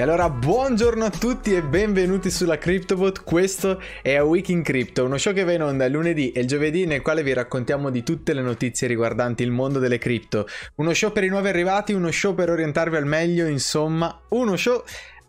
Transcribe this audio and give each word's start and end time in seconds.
E 0.00 0.02
allora 0.02 0.30
buongiorno 0.30 1.04
a 1.04 1.10
tutti 1.10 1.54
e 1.54 1.62
benvenuti 1.62 2.30
sulla 2.30 2.56
CryptoBot, 2.56 3.22
questo 3.22 3.82
è 4.00 4.14
A 4.14 4.24
Week 4.24 4.48
in 4.48 4.62
Crypto, 4.62 5.04
uno 5.04 5.18
show 5.18 5.34
che 5.34 5.44
va 5.44 5.52
in 5.52 5.62
onda 5.62 5.84
il 5.84 5.92
lunedì 5.92 6.32
e 6.32 6.40
il 6.40 6.46
giovedì 6.46 6.86
nel 6.86 7.02
quale 7.02 7.22
vi 7.22 7.34
raccontiamo 7.34 7.90
di 7.90 8.02
tutte 8.02 8.32
le 8.32 8.40
notizie 8.40 8.88
riguardanti 8.88 9.42
il 9.42 9.50
mondo 9.50 9.78
delle 9.78 9.98
cripto. 9.98 10.46
Uno 10.76 10.94
show 10.94 11.12
per 11.12 11.24
i 11.24 11.28
nuovi 11.28 11.48
arrivati, 11.48 11.92
uno 11.92 12.10
show 12.10 12.34
per 12.34 12.48
orientarvi 12.48 12.96
al 12.96 13.04
meglio, 13.04 13.44
insomma, 13.44 14.22
uno 14.30 14.56
show 14.56 14.82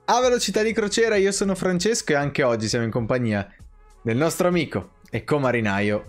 a 0.06 0.22
velocità 0.22 0.64
di 0.64 0.72
crociera. 0.72 1.18
Io 1.18 1.34
sono 1.34 1.54
Francesco 1.54 2.14
e 2.14 2.16
anche 2.16 2.42
oggi 2.42 2.70
siamo 2.70 2.86
in 2.86 2.92
compagnia 2.92 3.54
del 4.02 4.16
nostro 4.16 4.48
amico 4.48 4.92
e 5.10 5.26
comarinaio 5.26 6.06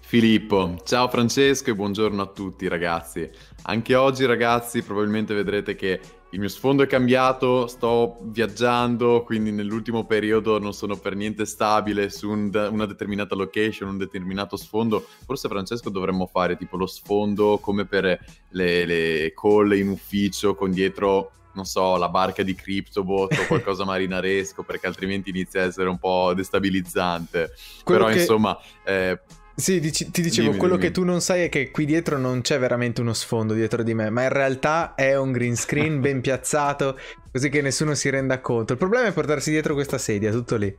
Filippo, 0.00 0.80
ciao 0.84 1.08
Francesco 1.08 1.70
e 1.70 1.74
buongiorno 1.74 2.22
a 2.22 2.26
tutti 2.26 2.68
ragazzi. 2.68 3.28
Anche 3.62 3.94
oggi 3.94 4.26
ragazzi 4.26 4.82
probabilmente 4.82 5.34
vedrete 5.34 5.74
che 5.74 5.98
il 6.34 6.40
mio 6.40 6.48
sfondo 6.48 6.82
è 6.82 6.88
cambiato, 6.88 7.68
sto 7.68 8.18
viaggiando, 8.22 9.22
quindi 9.22 9.52
nell'ultimo 9.52 10.04
periodo 10.04 10.58
non 10.58 10.74
sono 10.74 10.96
per 10.96 11.14
niente 11.14 11.46
stabile 11.46 12.10
su 12.10 12.28
un, 12.28 12.50
una 12.72 12.86
determinata 12.86 13.36
location, 13.36 13.90
un 13.90 13.98
determinato 13.98 14.56
sfondo. 14.56 15.06
Forse 15.24 15.48
Francesco 15.48 15.90
dovremmo 15.90 16.26
fare 16.26 16.56
tipo 16.56 16.76
lo 16.76 16.86
sfondo 16.86 17.58
come 17.58 17.84
per 17.84 18.18
le, 18.48 18.84
le 18.84 19.32
call 19.32 19.78
in 19.78 19.88
ufficio 19.88 20.56
con 20.56 20.72
dietro 20.72 21.30
non 21.52 21.66
so, 21.66 21.96
la 21.96 22.08
barca 22.08 22.42
di 22.42 22.52
CryptoBot 22.52 23.38
o 23.38 23.46
qualcosa 23.46 23.84
marinaresco, 23.86 24.64
perché 24.64 24.88
altrimenti 24.88 25.30
inizia 25.30 25.62
a 25.62 25.66
essere 25.66 25.88
un 25.88 25.98
po' 25.98 26.32
destabilizzante. 26.34 27.52
Quello 27.84 28.06
Però 28.06 28.12
che... 28.12 28.18
insomma, 28.18 28.58
eh, 28.84 29.20
sì, 29.56 29.78
dici, 29.78 30.10
ti 30.10 30.20
dicevo, 30.20 30.48
dimmi, 30.48 30.58
quello 30.58 30.76
dimmi. 30.76 30.86
che 30.88 30.92
tu 30.92 31.04
non 31.04 31.20
sai 31.20 31.42
è 31.44 31.48
che 31.48 31.70
qui 31.70 31.84
dietro 31.84 32.18
non 32.18 32.40
c'è 32.40 32.58
veramente 32.58 33.00
uno 33.00 33.12
sfondo 33.12 33.54
dietro 33.54 33.82
di 33.82 33.94
me, 33.94 34.10
ma 34.10 34.22
in 34.22 34.30
realtà 34.30 34.94
è 34.94 35.16
un 35.16 35.30
green 35.30 35.56
screen 35.56 36.00
ben 36.00 36.20
piazzato, 36.20 36.98
così 37.30 37.48
che 37.48 37.62
nessuno 37.62 37.94
si 37.94 38.10
renda 38.10 38.40
conto. 38.40 38.72
Il 38.72 38.78
problema 38.78 39.06
è 39.06 39.12
portarsi 39.12 39.50
dietro 39.50 39.74
questa 39.74 39.98
sedia, 39.98 40.32
tutto 40.32 40.56
lì. 40.56 40.76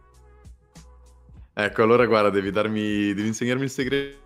Ecco, 1.54 1.84
allora 1.84 2.06
guarda, 2.06 2.30
devi 2.30 2.52
darmi, 2.52 3.14
devi 3.14 3.28
insegnarmi 3.28 3.64
il 3.64 3.70
segreto 3.70 4.24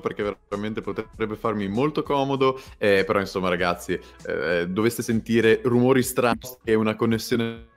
perché 0.00 0.22
veramente 0.48 0.80
potrebbe 0.80 1.36
farmi 1.36 1.68
molto 1.68 2.02
comodo, 2.02 2.60
eh, 2.78 3.04
però 3.04 3.20
insomma 3.20 3.48
ragazzi, 3.48 3.98
eh, 4.26 4.66
doveste 4.68 5.02
sentire 5.02 5.60
rumori 5.62 6.02
strani 6.02 6.40
e 6.64 6.74
una 6.74 6.96
connessione. 6.96 7.68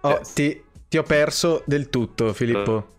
Oh, 0.00 0.20
ti, 0.34 0.62
ti 0.88 0.98
ho 0.98 1.02
perso 1.02 1.62
del 1.66 1.88
tutto, 1.88 2.32
Filippo. 2.32 2.95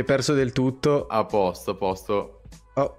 Ti 0.00 0.06
ho 0.06 0.14
perso 0.14 0.32
del 0.32 0.52
tutto. 0.52 1.06
A 1.08 1.26
posto, 1.26 1.72
a 1.72 1.74
posto. 1.74 2.40
Oh, 2.76 2.96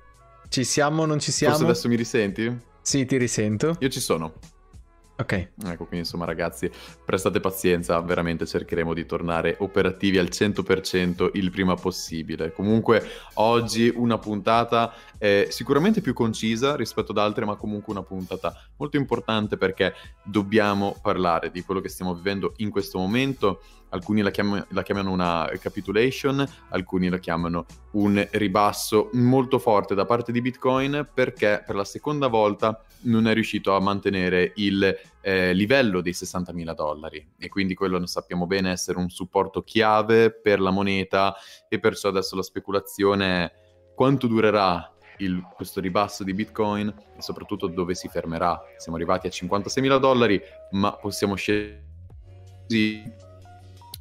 ci 0.50 0.64
siamo, 0.64 1.08
non 1.08 1.20
ci 1.20 1.32
siamo? 1.32 1.56
Forse 1.56 1.72
adesso 1.72 1.88
mi 1.88 1.96
risenti? 1.96 2.60
Sì, 2.80 3.08
ti 3.08 3.18
risento. 3.18 3.76
Io 3.80 3.90
ci 3.90 4.00
sono. 4.00 4.34
Ok. 5.18 5.34
Ecco, 5.34 5.86
quindi 5.86 5.98
insomma 5.98 6.26
ragazzi, 6.26 6.70
prestate 7.04 7.40
pazienza, 7.40 8.00
veramente 8.02 8.46
cercheremo 8.46 8.94
di 8.94 9.08
tornare 9.08 9.56
operativi 9.62 10.20
al 10.20 10.28
100% 10.28 11.32
il 11.34 11.50
prima 11.50 11.74
possibile. 11.74 12.52
Comunque 12.52 13.04
oggi 13.36 13.92
una 13.96 14.20
puntata 14.20 14.94
eh, 15.18 15.48
sicuramente 15.50 16.02
più 16.02 16.14
concisa 16.14 16.76
rispetto 16.76 17.14
ad 17.14 17.18
altre, 17.18 17.46
ma 17.46 17.56
comunque 17.56 17.94
una 17.94 18.04
puntata 18.04 18.54
molto 18.78 18.98
importante 18.98 19.58
perché 19.58 19.94
dobbiamo 20.24 21.00
parlare 21.02 21.50
di 21.50 21.64
quello 21.64 21.82
che 21.82 21.90
stiamo 21.90 22.14
vivendo 22.14 22.54
in 22.58 22.70
questo 22.70 23.00
momento. 23.00 23.62
Alcuni 23.92 24.22
la, 24.22 24.32
chiam- 24.32 24.66
la 24.70 24.84
chiamano 24.84 25.12
una 25.12 25.50
capitulation, 25.60 26.46
alcuni 26.70 27.10
la 27.10 27.20
chiamano 27.20 27.66
un 27.92 28.26
ribasso 28.32 29.10
molto 29.14 29.60
forte 29.60 29.96
da 29.96 30.06
parte 30.06 30.32
di 30.32 30.42
Bitcoin 30.42 31.10
perché 31.14 31.64
per 31.66 31.76
la 31.76 31.84
seconda 31.84 32.28
volta 32.28 32.84
non 33.04 33.28
è 33.28 33.34
riuscito 33.34 33.76
a 33.76 33.80
mantenere 33.80 34.54
il 34.56 34.98
eh, 35.22 35.54
livello 35.54 36.02
dei 36.02 36.14
60.000 36.14 36.74
dollari 36.74 37.34
e 37.38 37.50
quindi 37.50 37.74
quello 37.74 37.98
ne 37.98 38.08
sappiamo 38.08 38.46
bene 38.46 38.72
essere 38.72 38.98
un 38.98 39.10
supporto 39.10 39.64
chiave 39.64 40.32
per 40.32 40.60
la 40.60 40.72
moneta 40.72 41.36
e 41.68 41.80
perciò 41.80 42.10
adesso 42.10 42.36
la 42.36 42.44
speculazione 42.44 43.44
è 43.44 43.52
quanto 43.96 44.28
durerà 44.28 44.92
il, 45.18 45.42
questo 45.54 45.80
ribasso 45.80 46.24
di 46.24 46.34
Bitcoin 46.34 46.88
e 47.18 47.22
soprattutto 47.22 47.68
dove 47.68 47.94
si 47.94 48.08
fermerà. 48.08 48.60
Siamo 48.78 48.98
arrivati 48.98 49.28
a 49.28 49.30
56.000 49.30 50.00
dollari 50.00 50.42
ma 50.72 50.94
possiamo 50.94 51.36
scegliere 51.36 51.90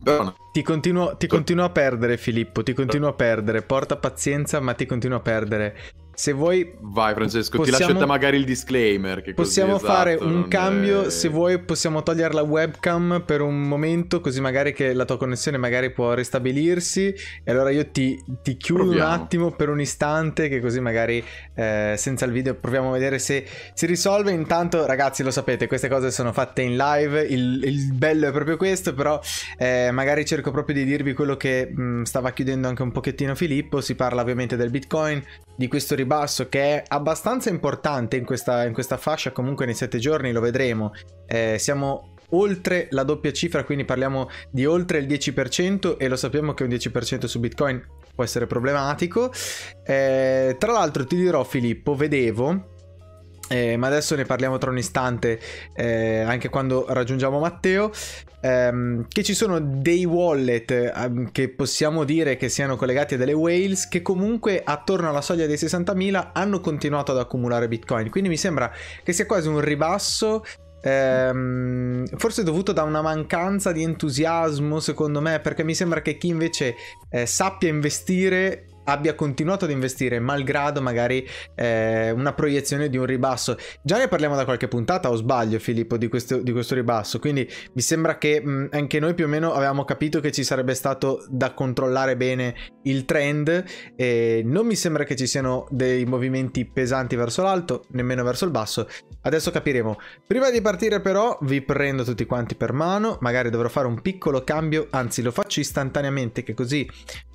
però... 0.03 0.35
Ti 0.53 0.63
continuo, 0.63 1.17
ti 1.17 1.29
continuo 1.29 1.65
a 1.65 1.71
perdere 1.71 2.17
Filippo, 2.17 2.65
ti 2.65 2.73
continuo 2.73 3.09
a 3.09 3.13
perdere, 3.13 3.63
porta 3.63 3.97
pazienza 3.97 4.59
ma 4.59 4.75
ti 4.75 4.85
continuo 4.85 5.19
a 5.19 5.21
perdere 5.21 5.77
se 6.21 6.33
vuoi... 6.33 6.71
Vai 6.81 7.15
Francesco, 7.15 7.57
possiamo, 7.57 7.79
ti 7.79 7.85
lascio 7.85 7.99
te 7.99 8.05
magari 8.05 8.37
il 8.37 8.45
disclaimer. 8.45 9.23
Che 9.23 9.33
possiamo 9.33 9.77
esatto, 9.77 9.91
fare 9.91 10.15
un 10.17 10.49
cambio, 10.49 11.05
è... 11.05 11.11
se 11.11 11.29
vuoi 11.31 11.61
possiamo 11.61 12.03
togliere 12.03 12.35
la 12.35 12.43
webcam 12.43 13.23
per 13.25 13.41
un 13.41 13.63
momento, 13.63 14.21
così 14.21 14.39
magari 14.43 14.75
che 14.75 14.93
la 14.93 15.07
tua 15.07 15.17
connessione 15.17 15.57
magari 15.57 15.91
può 15.93 16.13
ristabilirsi. 16.13 17.15
E 17.43 17.51
allora 17.51 17.71
io 17.71 17.91
ti, 17.91 18.23
ti 18.43 18.59
chiudo 18.59 18.83
proviamo. 18.83 19.07
un 19.07 19.15
attimo 19.15 19.51
per 19.53 19.71
un 19.71 19.81
istante, 19.81 20.51
che 20.51 20.61
così 20.61 20.79
magari 20.79 21.25
eh, 21.55 21.95
senza 21.97 22.27
il 22.27 22.33
video 22.33 22.55
proviamo 22.55 22.91
a 22.91 22.93
vedere 22.93 23.19
se 23.19 23.47
si 23.73 23.87
risolve. 23.87 24.31
Intanto 24.31 24.85
ragazzi 24.85 25.23
lo 25.23 25.31
sapete, 25.31 25.67
queste 25.69 25.89
cose 25.89 26.11
sono 26.11 26.35
fatte 26.35 26.61
in 26.61 26.77
live, 26.77 27.23
il, 27.23 27.63
il 27.65 27.95
bello 27.95 28.29
è 28.29 28.31
proprio 28.31 28.59
questo, 28.59 28.93
però 28.93 29.19
eh, 29.57 29.89
magari 29.91 30.27
cerco 30.27 30.51
proprio 30.51 30.75
di 30.75 30.85
dirvi 30.85 31.15
quello 31.15 31.39
che 31.39 31.73
mh, 31.75 31.83
mm, 31.83 32.03
stava 32.03 32.31
chiudendo 32.33 32.69
anche 32.69 32.83
un 32.83 32.93
pochettino 32.93 33.35
Filippo. 33.35 33.81
Si 33.81 33.95
parla 33.95 34.21
ovviamente 34.21 34.57
del 34.57 34.69
Bitcoin, 34.69 35.25
di 35.57 35.67
questo 35.67 35.95
ribasso 35.95 36.09
che 36.49 36.61
è 36.61 36.83
abbastanza 36.89 37.51
importante 37.51 38.17
in 38.17 38.25
questa, 38.25 38.65
in 38.65 38.73
questa 38.73 38.97
fascia, 38.97 39.31
comunque 39.31 39.65
nei 39.65 39.75
sette 39.75 39.99
giorni 39.99 40.33
lo 40.33 40.41
vedremo. 40.41 40.93
Eh, 41.27 41.57
siamo 41.59 42.15
oltre 42.31 42.89
la 42.91 43.05
doppia 43.05 43.33
cifra, 43.33 43.65
quindi 43.65 43.85
parliamo 43.85 44.29
di 44.51 44.67
oltre 44.67 44.99
il 44.99 45.07
10% 45.07 45.97
e 45.99 46.09
lo 46.09 46.17
sappiamo 46.17 46.53
che 46.55 46.65
un 46.65 46.71
10% 46.71 47.27
su 47.27 47.39
Bitcoin 47.39 47.81
può 48.15 48.25
essere 48.25 48.47
problematico. 48.47 49.33
Eh, 49.85 50.57
tra 50.59 50.73
l'altro 50.73 51.05
ti 51.07 51.17
dirò 51.17 51.45
Filippo, 51.45 51.95
vedevo 51.95 52.70
eh, 53.53 53.77
ma 53.77 53.89
adesso 53.89 54.15
ne 54.15 54.25
parliamo 54.25 54.59
tra 54.59 54.71
un 54.71 54.79
istante, 54.79 55.41
eh, 55.75 56.21
anche 56.21 56.49
quando 56.49 56.87
raggiungiamo 56.89 57.41
Matteo. 57.41 57.91
Ehm, 58.43 59.07
che 59.09 59.23
ci 59.23 59.35
sono 59.35 59.61
dei 59.61 60.07
wallet 60.07 60.71
ehm, 60.71 61.31
che 61.31 61.51
possiamo 61.51 62.05
dire 62.05 62.37
che 62.37 62.49
siano 62.49 62.77
collegati 62.77 63.15
a 63.15 63.17
delle 63.19 63.35
whales 63.35 63.87
che 63.87 64.01
comunque 64.01 64.63
attorno 64.65 65.11
alla 65.11 65.21
soglia 65.21 65.45
dei 65.45 65.57
60.000 65.57 66.31
hanno 66.33 66.61
continuato 66.61 67.11
ad 67.11 67.19
accumulare 67.19 67.69
bitcoin. 67.69 68.09
Quindi 68.09 68.31
mi 68.31 68.39
sembra 68.39 68.73
che 69.03 69.13
sia 69.13 69.27
quasi 69.27 69.49
un 69.49 69.61
ribasso 69.61 70.45
Ehm, 70.83 72.07
forse 72.17 72.43
dovuto 72.43 72.73
da 72.73 72.85
una 72.85 73.03
mancanza 73.03 73.71
di 73.73 73.83
entusiasmo, 73.83 74.81
secondo 74.81 75.21
me, 75.21 75.41
perché 75.41 75.63
mi 75.63 75.75
sembra 75.75 76.01
che 76.01 76.17
chi 76.17 76.29
invece 76.29 76.75
eh, 77.11 77.27
sappia 77.27 77.69
investire 77.69 78.65
abbia 78.91 79.15
continuato 79.15 79.65
ad 79.65 79.71
investire 79.71 80.19
malgrado 80.19 80.81
magari 80.81 81.27
eh, 81.55 82.11
una 82.11 82.33
proiezione 82.33 82.89
di 82.89 82.97
un 82.97 83.07
ribasso. 83.07 83.57
Già 83.83 83.99
ne 83.99 84.09
parliamo 84.09 84.37
da 84.37 84.45
qualche 84.45 84.69
puntata 84.69 85.11
o 85.11 85.15
sbaglio 85.15 85.59
Filippo 85.59 85.97
di 85.97 86.09
questo, 86.09 86.39
di 86.39 86.53
questo 86.53 86.75
ribasso, 86.75 87.19
quindi 87.19 87.49
mi 87.75 87.83
sembra 87.83 88.19
che 88.19 88.41
mh, 88.41 88.69
anche 88.73 88.99
noi 88.99 89.15
più 89.15 89.25
o 89.25 89.29
meno 89.29 89.53
avevamo 89.53 89.85
capito 89.85 90.21
che 90.21 90.33
ci 90.33 90.45
sarebbe 90.45 90.75
stato 90.75 91.25
da 91.29 91.53
controllare 91.53 92.17
bene 92.17 92.55
il 92.85 93.05
trend 93.05 93.65
e 93.97 94.43
non 94.45 94.67
mi 94.67 94.75
sembra 94.75 95.05
che 95.05 95.17
ci 95.17 95.27
siano 95.27 95.67
dei 95.71 96.05
movimenti 96.05 96.67
pesanti 96.67 97.17
verso 97.17 97.43
l'alto, 97.43 97.85
nemmeno 97.91 98.23
verso 98.25 98.45
il 98.45 98.51
basso. 98.51 98.89
Adesso 99.23 99.51
capiremo. 99.51 99.99
Prima 100.27 100.51
di 100.51 100.61
partire 100.61 101.01
però 101.01 101.39
vi 101.43 101.63
prendo 101.63 102.05
tutti 102.05 102.25
quanti 102.25 102.55
per 102.55 102.73
mano, 102.73 103.19
magari 103.21 103.51
dovrò 103.51 103.69
fare 103.69 103.87
un 103.87 104.01
piccolo 104.01 104.43
cambio, 104.43 104.87
anzi 104.91 105.23
lo 105.23 105.31
faccio 105.31 105.61
istantaneamente 105.61 106.43
che 106.43 106.55
così 106.55 106.89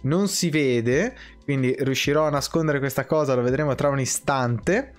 non 0.06 0.28
si 0.28 0.50
vede 0.50 1.14
quindi 1.46 1.76
riuscirò 1.78 2.26
a 2.26 2.32
nascondere 2.32 2.80
questa 2.80 3.06
cosa, 3.06 3.36
lo 3.36 3.44
vedremo 3.44 3.76
tra 3.76 3.90
un 3.90 4.00
istante. 4.00 4.96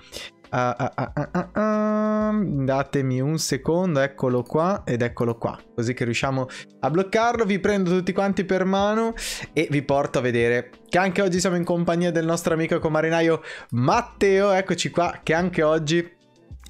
Uh, 0.48 0.74
uh, 0.78 1.60
uh, 1.60 2.64
datemi 2.64 3.20
un 3.20 3.36
secondo, 3.36 3.98
eccolo 3.98 4.44
qua 4.44 4.84
ed 4.86 5.02
eccolo 5.02 5.36
qua, 5.36 5.58
così 5.74 5.92
che 5.92 6.04
riusciamo 6.04 6.46
a 6.78 6.88
bloccarlo. 6.88 7.44
Vi 7.44 7.58
prendo 7.58 7.90
tutti 7.90 8.12
quanti 8.12 8.44
per 8.44 8.64
mano 8.64 9.14
e 9.52 9.66
vi 9.68 9.82
porto 9.82 10.20
a 10.20 10.22
vedere 10.22 10.70
che 10.88 10.98
anche 10.98 11.20
oggi 11.20 11.40
siamo 11.40 11.56
in 11.56 11.64
compagnia 11.64 12.12
del 12.12 12.24
nostro 12.24 12.54
amico 12.54 12.78
comarinaio 12.78 13.42
Matteo, 13.70 14.52
eccoci 14.52 14.90
qua, 14.90 15.18
che 15.24 15.34
anche 15.34 15.64
oggi 15.64 16.08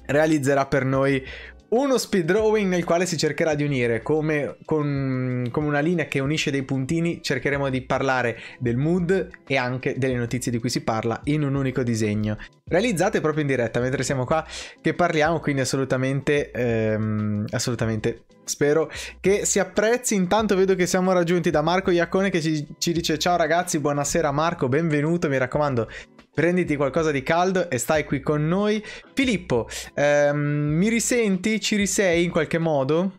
realizzerà 0.07 0.65
per 0.65 0.85
noi 0.85 1.23
uno 1.69 1.97
speed 1.97 2.25
drawing 2.25 2.69
nel 2.69 2.85
quale 2.85 3.05
si 3.05 3.17
cercherà 3.17 3.53
di 3.53 3.63
unire 3.63 4.01
come, 4.01 4.57
con, 4.63 5.47
come, 5.51 5.67
una 5.67 5.79
linea 5.79 6.05
che 6.05 6.19
unisce 6.19 6.51
dei 6.51 6.63
puntini, 6.63 7.21
cercheremo 7.21 7.69
di 7.69 7.81
parlare 7.81 8.37
del 8.59 8.77
mood 8.77 9.29
e 9.45 9.57
anche 9.57 9.95
delle 9.97 10.15
notizie 10.15 10.51
di 10.51 10.59
cui 10.59 10.69
si 10.69 10.81
parla 10.83 11.19
in 11.25 11.43
un 11.43 11.55
unico 11.55 11.83
disegno. 11.83 12.37
Realizzate 12.69 13.19
proprio 13.21 13.41
in 13.41 13.47
diretta 13.47 13.79
mentre 13.79 14.03
siamo 14.03 14.25
qua 14.25 14.45
che 14.81 14.93
parliamo, 14.93 15.39
quindi 15.39 15.61
assolutamente, 15.61 16.51
ehm, 16.51 17.45
assolutamente 17.49 18.23
spero 18.45 18.89
che 19.19 19.45
si 19.45 19.59
apprezzi. 19.59 20.15
Intanto 20.15 20.55
vedo 20.55 20.75
che 20.75 20.85
siamo 20.85 21.11
raggiunti 21.11 21.49
da 21.49 21.61
Marco 21.61 21.91
Iacone 21.91 22.29
che 22.29 22.41
ci, 22.41 22.65
ci 22.77 22.93
dice 22.93 23.17
ciao 23.17 23.35
ragazzi, 23.35 23.79
buonasera 23.79 24.31
Marco, 24.31 24.69
benvenuto, 24.69 25.27
mi 25.27 25.37
raccomando 25.37 25.89
prenditi 26.37 26.75
qualcosa 26.75 27.09
di 27.09 27.23
caldo 27.23 27.67
e 27.67 27.79
stai 27.79 28.03
qui 28.03 28.19
con 28.19 28.47
noi. 28.47 28.79
Filippo, 29.15 29.67
ehm, 29.95 30.37
mi 30.37 30.87
risenti? 30.87 31.59
Ci 31.59 31.75
risei 31.75 32.25
in 32.25 32.29
qualche 32.29 32.59
modo? 32.59 33.13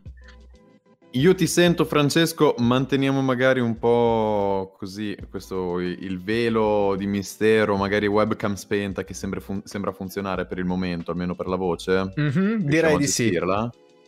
Io 1.12 1.34
ti 1.34 1.48
sento 1.48 1.84
Francesco, 1.84 2.54
manteniamo 2.58 3.20
magari 3.20 3.58
un 3.58 3.76
po' 3.76 4.72
così 4.78 5.16
questo 5.28 5.80
il 5.80 6.22
velo 6.22 6.94
di 6.96 7.08
mistero, 7.08 7.76
magari 7.76 8.06
webcam 8.06 8.54
spenta 8.54 9.02
che 9.02 9.14
sembra, 9.14 9.40
fun- 9.40 9.62
sembra 9.64 9.90
funzionare 9.90 10.46
per 10.46 10.58
il 10.58 10.64
momento, 10.64 11.10
almeno 11.10 11.34
per 11.34 11.48
la 11.48 11.56
voce. 11.56 12.12
Mm-hmm, 12.20 12.58
direi 12.60 12.98
di 12.98 13.08
sì. 13.08 13.36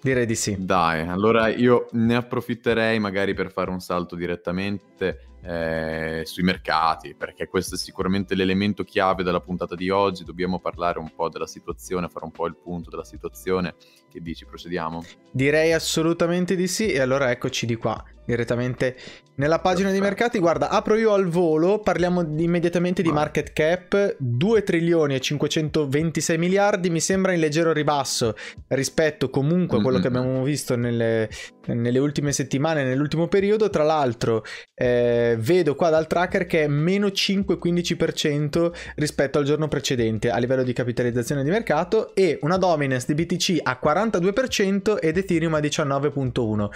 Direi 0.02 0.24
di 0.24 0.34
sì. 0.34 0.56
Dai, 0.58 1.06
allora 1.06 1.48
io 1.48 1.88
ne 1.92 2.16
approfitterei 2.16 2.98
magari 2.98 3.34
per 3.34 3.52
fare 3.52 3.70
un 3.70 3.80
salto 3.80 4.16
direttamente 4.16 5.30
eh, 5.42 6.22
sui 6.24 6.42
mercati, 6.42 7.14
perché 7.14 7.48
questo 7.48 7.74
è 7.74 7.78
sicuramente 7.78 8.34
l'elemento 8.34 8.84
chiave 8.84 9.22
della 9.22 9.40
puntata 9.40 9.74
di 9.74 9.90
oggi. 9.90 10.24
Dobbiamo 10.24 10.58
parlare 10.58 10.98
un 10.98 11.10
po' 11.14 11.28
della 11.28 11.46
situazione, 11.46 12.08
fare 12.08 12.24
un 12.24 12.30
po' 12.30 12.46
il 12.46 12.56
punto 12.56 12.90
della 12.90 13.04
situazione. 13.04 13.74
Che 14.10 14.20
dici, 14.20 14.44
procediamo? 14.46 15.04
Direi 15.30 15.72
assolutamente 15.72 16.56
di 16.56 16.66
sì, 16.66 16.90
e 16.90 17.00
allora 17.00 17.30
eccoci 17.30 17.66
di 17.66 17.76
qua 17.76 18.02
direttamente 18.24 18.96
nella 19.40 19.58
pagina 19.58 19.88
Perfetto. 19.88 20.04
di 20.04 20.08
mercati. 20.10 20.38
Guarda, 20.38 20.68
apro 20.68 20.96
io 20.96 21.14
al 21.14 21.26
volo, 21.26 21.78
parliamo 21.78 22.20
immediatamente 22.36 23.00
di 23.02 23.10
market 23.10 23.52
cap, 23.54 24.16
2 24.18 24.62
trilioni 24.62 25.14
e 25.14 25.20
526 25.20 26.38
miliardi, 26.38 26.90
mi 26.90 27.00
sembra 27.00 27.32
in 27.32 27.40
leggero 27.40 27.72
ribasso 27.72 28.34
rispetto 28.68 29.30
comunque 29.30 29.78
a 29.78 29.80
quello 29.80 29.98
mm-hmm. 29.98 30.12
che 30.12 30.18
abbiamo 30.18 30.42
visto 30.44 30.76
nelle, 30.76 31.30
nelle, 31.66 31.98
ultime 31.98 32.32
settimane, 32.32 32.84
nell'ultimo 32.84 33.28
periodo. 33.28 33.70
Tra 33.70 33.82
l'altro, 33.82 34.44
eh, 34.74 35.36
vedo 35.38 35.74
qua 35.74 35.88
dal 35.88 36.06
tracker 36.06 36.44
che 36.44 36.64
è 36.64 36.68
meno 36.68 37.06
5-15% 37.06 38.72
rispetto 38.96 39.38
al 39.38 39.44
giorno 39.44 39.68
precedente 39.68 40.30
a 40.30 40.36
livello 40.36 40.62
di 40.62 40.74
capitalizzazione 40.74 41.42
di 41.42 41.50
mercato 41.50 42.14
e 42.14 42.38
una 42.42 42.58
dominance 42.58 43.12
di 43.12 43.24
BTC 43.24 43.60
a 43.62 43.80
42% 43.82 44.98
ed 45.00 45.16
Ethereum 45.16 45.54
a 45.54 45.60
19.1%. 45.60 46.68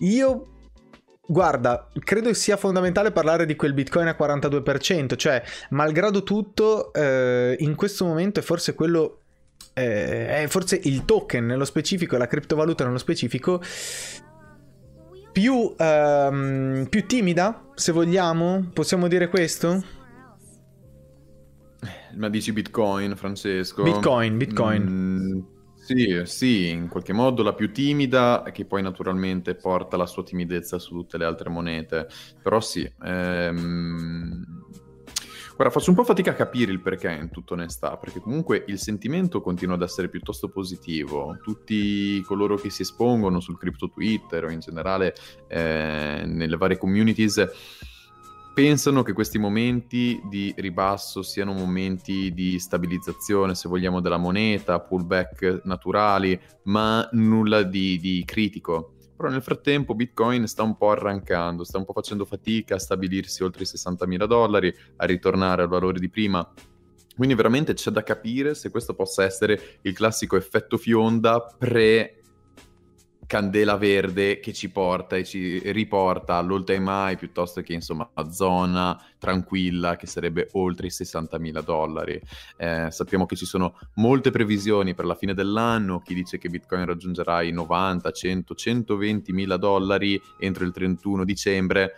Io 0.00 0.57
Guarda, 1.30 1.90
credo 2.04 2.32
sia 2.32 2.56
fondamentale 2.56 3.12
parlare 3.12 3.44
di 3.44 3.54
quel 3.54 3.74
Bitcoin 3.74 4.06
a 4.06 4.16
42%, 4.18 5.14
cioè, 5.14 5.42
malgrado 5.70 6.22
tutto, 6.22 6.90
eh, 6.94 7.54
in 7.58 7.74
questo 7.74 8.06
momento 8.06 8.40
è 8.40 8.42
forse 8.42 8.74
quello, 8.74 9.18
eh, 9.74 10.42
è 10.42 10.46
forse 10.48 10.80
il 10.84 11.04
token 11.04 11.44
nello 11.44 11.66
specifico, 11.66 12.16
la 12.16 12.26
criptovaluta 12.26 12.86
nello 12.86 12.96
specifico, 12.96 13.60
più, 15.30 15.74
ehm, 15.76 16.86
più 16.88 17.04
timida, 17.04 17.62
se 17.74 17.92
vogliamo, 17.92 18.70
possiamo 18.72 19.06
dire 19.06 19.28
questo? 19.28 19.84
Ma 22.14 22.30
dici 22.30 22.52
Bitcoin, 22.52 23.14
Francesco? 23.16 23.82
Bitcoin, 23.82 24.38
Bitcoin. 24.38 24.82
Mm 24.82 25.56
sì, 25.88 26.20
sì, 26.24 26.68
in 26.68 26.88
qualche 26.88 27.14
modo 27.14 27.42
la 27.42 27.54
più 27.54 27.72
timida, 27.72 28.42
che 28.52 28.66
poi 28.66 28.82
naturalmente 28.82 29.54
porta 29.54 29.96
la 29.96 30.04
sua 30.04 30.22
timidezza 30.22 30.78
su 30.78 30.94
tutte 30.94 31.16
le 31.16 31.24
altre 31.24 31.48
monete. 31.48 32.06
Però 32.42 32.60
sì, 32.60 32.90
ehm... 33.02 34.44
Guarda, 35.56 35.72
faccio 35.72 35.90
un 35.90 35.96
po' 35.96 36.04
fatica 36.04 36.32
a 36.32 36.34
capire 36.34 36.70
il 36.70 36.80
perché 36.80 37.10
in 37.10 37.30
tutta 37.30 37.54
onestà, 37.54 37.96
perché 37.96 38.20
comunque 38.20 38.64
il 38.68 38.78
sentimento 38.78 39.40
continua 39.40 39.76
ad 39.76 39.82
essere 39.82 40.10
piuttosto 40.10 40.50
positivo. 40.50 41.38
Tutti 41.42 42.22
coloro 42.22 42.56
che 42.56 42.68
si 42.68 42.82
espongono 42.82 43.40
sul 43.40 43.58
crypto 43.58 43.88
Twitter 43.88 44.44
o 44.44 44.50
in 44.50 44.60
generale 44.60 45.14
eh, 45.48 46.22
nelle 46.26 46.56
varie 46.56 46.76
communities 46.76 47.44
pensano 48.58 49.04
che 49.04 49.12
questi 49.12 49.38
momenti 49.38 50.20
di 50.24 50.52
ribasso 50.56 51.22
siano 51.22 51.52
momenti 51.52 52.34
di 52.34 52.58
stabilizzazione, 52.58 53.54
se 53.54 53.68
vogliamo, 53.68 54.00
della 54.00 54.16
moneta, 54.16 54.80
pullback 54.80 55.60
naturali, 55.62 56.36
ma 56.64 57.08
nulla 57.12 57.62
di, 57.62 57.98
di 58.00 58.24
critico. 58.26 58.94
Però 59.16 59.28
nel 59.28 59.42
frattempo 59.42 59.94
Bitcoin 59.94 60.48
sta 60.48 60.64
un 60.64 60.76
po' 60.76 60.90
arrancando, 60.90 61.62
sta 61.62 61.78
un 61.78 61.84
po' 61.84 61.92
facendo 61.92 62.24
fatica 62.24 62.74
a 62.74 62.80
stabilirsi 62.80 63.44
oltre 63.44 63.62
i 63.62 63.66
60.000 63.66 64.26
dollari, 64.26 64.74
a 64.96 65.06
ritornare 65.06 65.62
al 65.62 65.68
valore 65.68 66.00
di 66.00 66.08
prima. 66.08 66.44
Quindi 67.14 67.36
veramente 67.36 67.74
c'è 67.74 67.92
da 67.92 68.02
capire 68.02 68.56
se 68.56 68.70
questo 68.70 68.92
possa 68.92 69.22
essere 69.22 69.78
il 69.82 69.92
classico 69.92 70.34
effetto 70.34 70.78
fionda 70.78 71.40
pre 71.56 72.22
candela 73.28 73.76
verde 73.76 74.40
che 74.40 74.54
ci 74.54 74.70
porta 74.70 75.14
e 75.14 75.22
ci 75.22 75.60
riporta 75.70 76.36
all'all 76.36 76.64
time 76.64 76.90
high 76.90 77.18
piuttosto 77.18 77.60
che 77.60 77.74
insomma 77.74 78.08
a 78.14 78.30
zona 78.30 78.98
tranquilla 79.18 79.96
che 79.96 80.06
sarebbe 80.06 80.48
oltre 80.52 80.86
i 80.86 80.90
60.000 80.90 81.62
dollari. 81.62 82.18
Eh, 82.56 82.88
sappiamo 82.90 83.26
che 83.26 83.36
ci 83.36 83.44
sono 83.44 83.78
molte 83.96 84.30
previsioni 84.30 84.94
per 84.94 85.04
la 85.04 85.14
fine 85.14 85.34
dell'anno, 85.34 86.00
chi 86.00 86.14
dice 86.14 86.38
che 86.38 86.48
Bitcoin 86.48 86.86
raggiungerà 86.86 87.42
i 87.42 87.52
90, 87.52 88.10
100, 88.10 88.54
120 88.54 89.32
mila 89.32 89.58
dollari 89.58 90.18
entro 90.38 90.64
il 90.64 90.72
31 90.72 91.24
dicembre. 91.24 91.96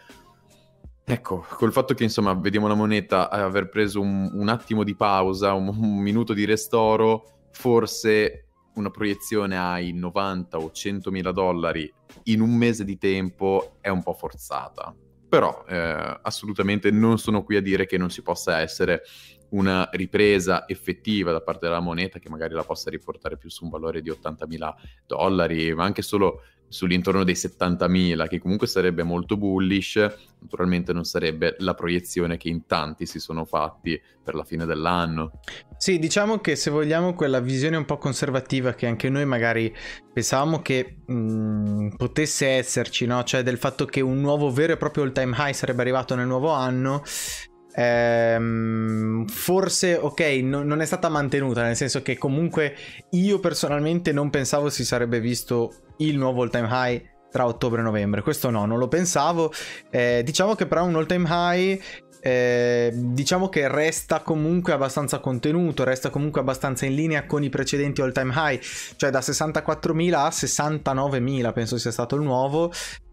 Ecco, 1.04 1.46
col 1.48 1.72
fatto 1.72 1.94
che 1.94 2.02
insomma 2.02 2.34
vediamo 2.34 2.66
la 2.66 2.74
moneta 2.74 3.30
aver 3.30 3.68
preso 3.68 4.00
un, 4.00 4.28
un 4.32 4.48
attimo 4.48 4.82
di 4.82 4.96
pausa, 4.96 5.52
un, 5.52 5.68
un 5.68 5.98
minuto 5.98 6.32
di 6.32 6.44
restoro, 6.44 7.46
forse 7.52 8.46
una 8.74 8.90
proiezione 8.90 9.58
ai 9.58 9.92
90 9.92 10.58
o 10.58 10.70
100 10.70 11.10
mila 11.10 11.32
dollari 11.32 11.92
in 12.24 12.40
un 12.40 12.54
mese 12.54 12.84
di 12.84 12.98
tempo 12.98 13.76
è 13.80 13.88
un 13.88 14.02
po' 14.02 14.14
forzata. 14.14 14.94
Però 15.28 15.64
eh, 15.68 16.18
assolutamente 16.22 16.90
non 16.90 17.18
sono 17.18 17.44
qui 17.44 17.56
a 17.56 17.62
dire 17.62 17.86
che 17.86 17.96
non 17.96 18.10
si 18.10 18.22
possa 18.22 18.60
essere 18.60 19.02
una 19.50 19.88
ripresa 19.92 20.66
effettiva 20.68 21.32
da 21.32 21.40
parte 21.40 21.66
della 21.66 21.80
moneta 21.80 22.18
che 22.18 22.28
magari 22.28 22.54
la 22.54 22.64
possa 22.64 22.90
riportare 22.90 23.36
più 23.36 23.48
su 23.50 23.64
un 23.64 23.70
valore 23.70 24.02
di 24.02 24.10
80 24.10 24.46
mila 24.46 24.74
dollari, 25.06 25.74
ma 25.74 25.84
anche 25.84 26.02
solo 26.02 26.42
sull'intorno 26.70 27.24
dei 27.24 27.34
70.000, 27.34 28.28
che 28.28 28.38
comunque 28.38 28.68
sarebbe 28.68 29.02
molto 29.02 29.36
bullish, 29.36 29.96
naturalmente 30.38 30.92
non 30.92 31.04
sarebbe 31.04 31.56
la 31.58 31.74
proiezione 31.74 32.36
che 32.36 32.48
in 32.48 32.64
tanti 32.66 33.06
si 33.06 33.18
sono 33.18 33.44
fatti 33.44 34.00
per 34.22 34.36
la 34.36 34.44
fine 34.44 34.64
dell'anno. 34.66 35.40
Sì, 35.76 35.98
diciamo 35.98 36.38
che 36.38 36.54
se 36.54 36.70
vogliamo 36.70 37.14
quella 37.14 37.40
visione 37.40 37.76
un 37.76 37.84
po' 37.84 37.98
conservativa 37.98 38.72
che 38.74 38.86
anche 38.86 39.08
noi 39.08 39.26
magari 39.26 39.74
pensavamo 40.12 40.62
che 40.62 40.98
mh, 41.04 41.12
mm, 41.12 41.88
potesse 41.96 42.46
esserci, 42.46 43.04
no? 43.04 43.24
cioè 43.24 43.42
del 43.42 43.58
fatto 43.58 43.84
che 43.84 44.00
un 44.00 44.20
nuovo 44.20 44.50
vero 44.52 44.74
e 44.74 44.76
proprio 44.76 45.02
all 45.02 45.12
time 45.12 45.34
high 45.36 45.52
sarebbe 45.52 45.80
arrivato 45.80 46.14
nel 46.14 46.26
nuovo 46.28 46.50
anno, 46.50 47.02
Ehm, 47.74 49.26
forse 49.26 49.94
ok, 49.94 50.20
no, 50.42 50.62
non 50.62 50.80
è 50.80 50.84
stata 50.84 51.08
mantenuta, 51.08 51.62
nel 51.62 51.76
senso 51.76 52.02
che 52.02 52.18
comunque 52.18 52.74
io 53.10 53.38
personalmente 53.38 54.12
non 54.12 54.30
pensavo 54.30 54.70
si 54.70 54.84
sarebbe 54.84 55.20
visto 55.20 55.72
il 55.98 56.16
nuovo 56.16 56.42
all 56.42 56.50
time 56.50 56.68
high 56.70 57.02
tra 57.30 57.46
ottobre 57.46 57.80
e 57.80 57.84
novembre. 57.84 58.22
Questo 58.22 58.50
no, 58.50 58.66
non 58.66 58.78
lo 58.78 58.88
pensavo. 58.88 59.52
Eh, 59.90 60.22
diciamo 60.24 60.54
che 60.54 60.66
però 60.66 60.84
un 60.84 60.96
all 60.96 61.06
time 61.06 61.26
high 61.28 61.80
eh, 62.22 62.92
diciamo 62.94 63.48
che 63.48 63.66
resta 63.68 64.20
comunque 64.20 64.72
abbastanza 64.72 65.20
contenuto, 65.20 65.84
resta 65.84 66.10
comunque 66.10 66.40
abbastanza 66.40 66.84
in 66.84 66.94
linea 66.94 67.24
con 67.24 67.42
i 67.42 67.48
precedenti 67.48 68.02
all 68.02 68.12
time 68.12 68.32
high, 68.34 68.60
cioè 68.96 69.10
da 69.10 69.20
64.000 69.20 70.12
a 70.14 70.28
69.000 70.28 71.52
penso 71.52 71.78
sia 71.78 71.90
stato 71.90 72.16
il 72.16 72.22
nuovo. 72.22 72.70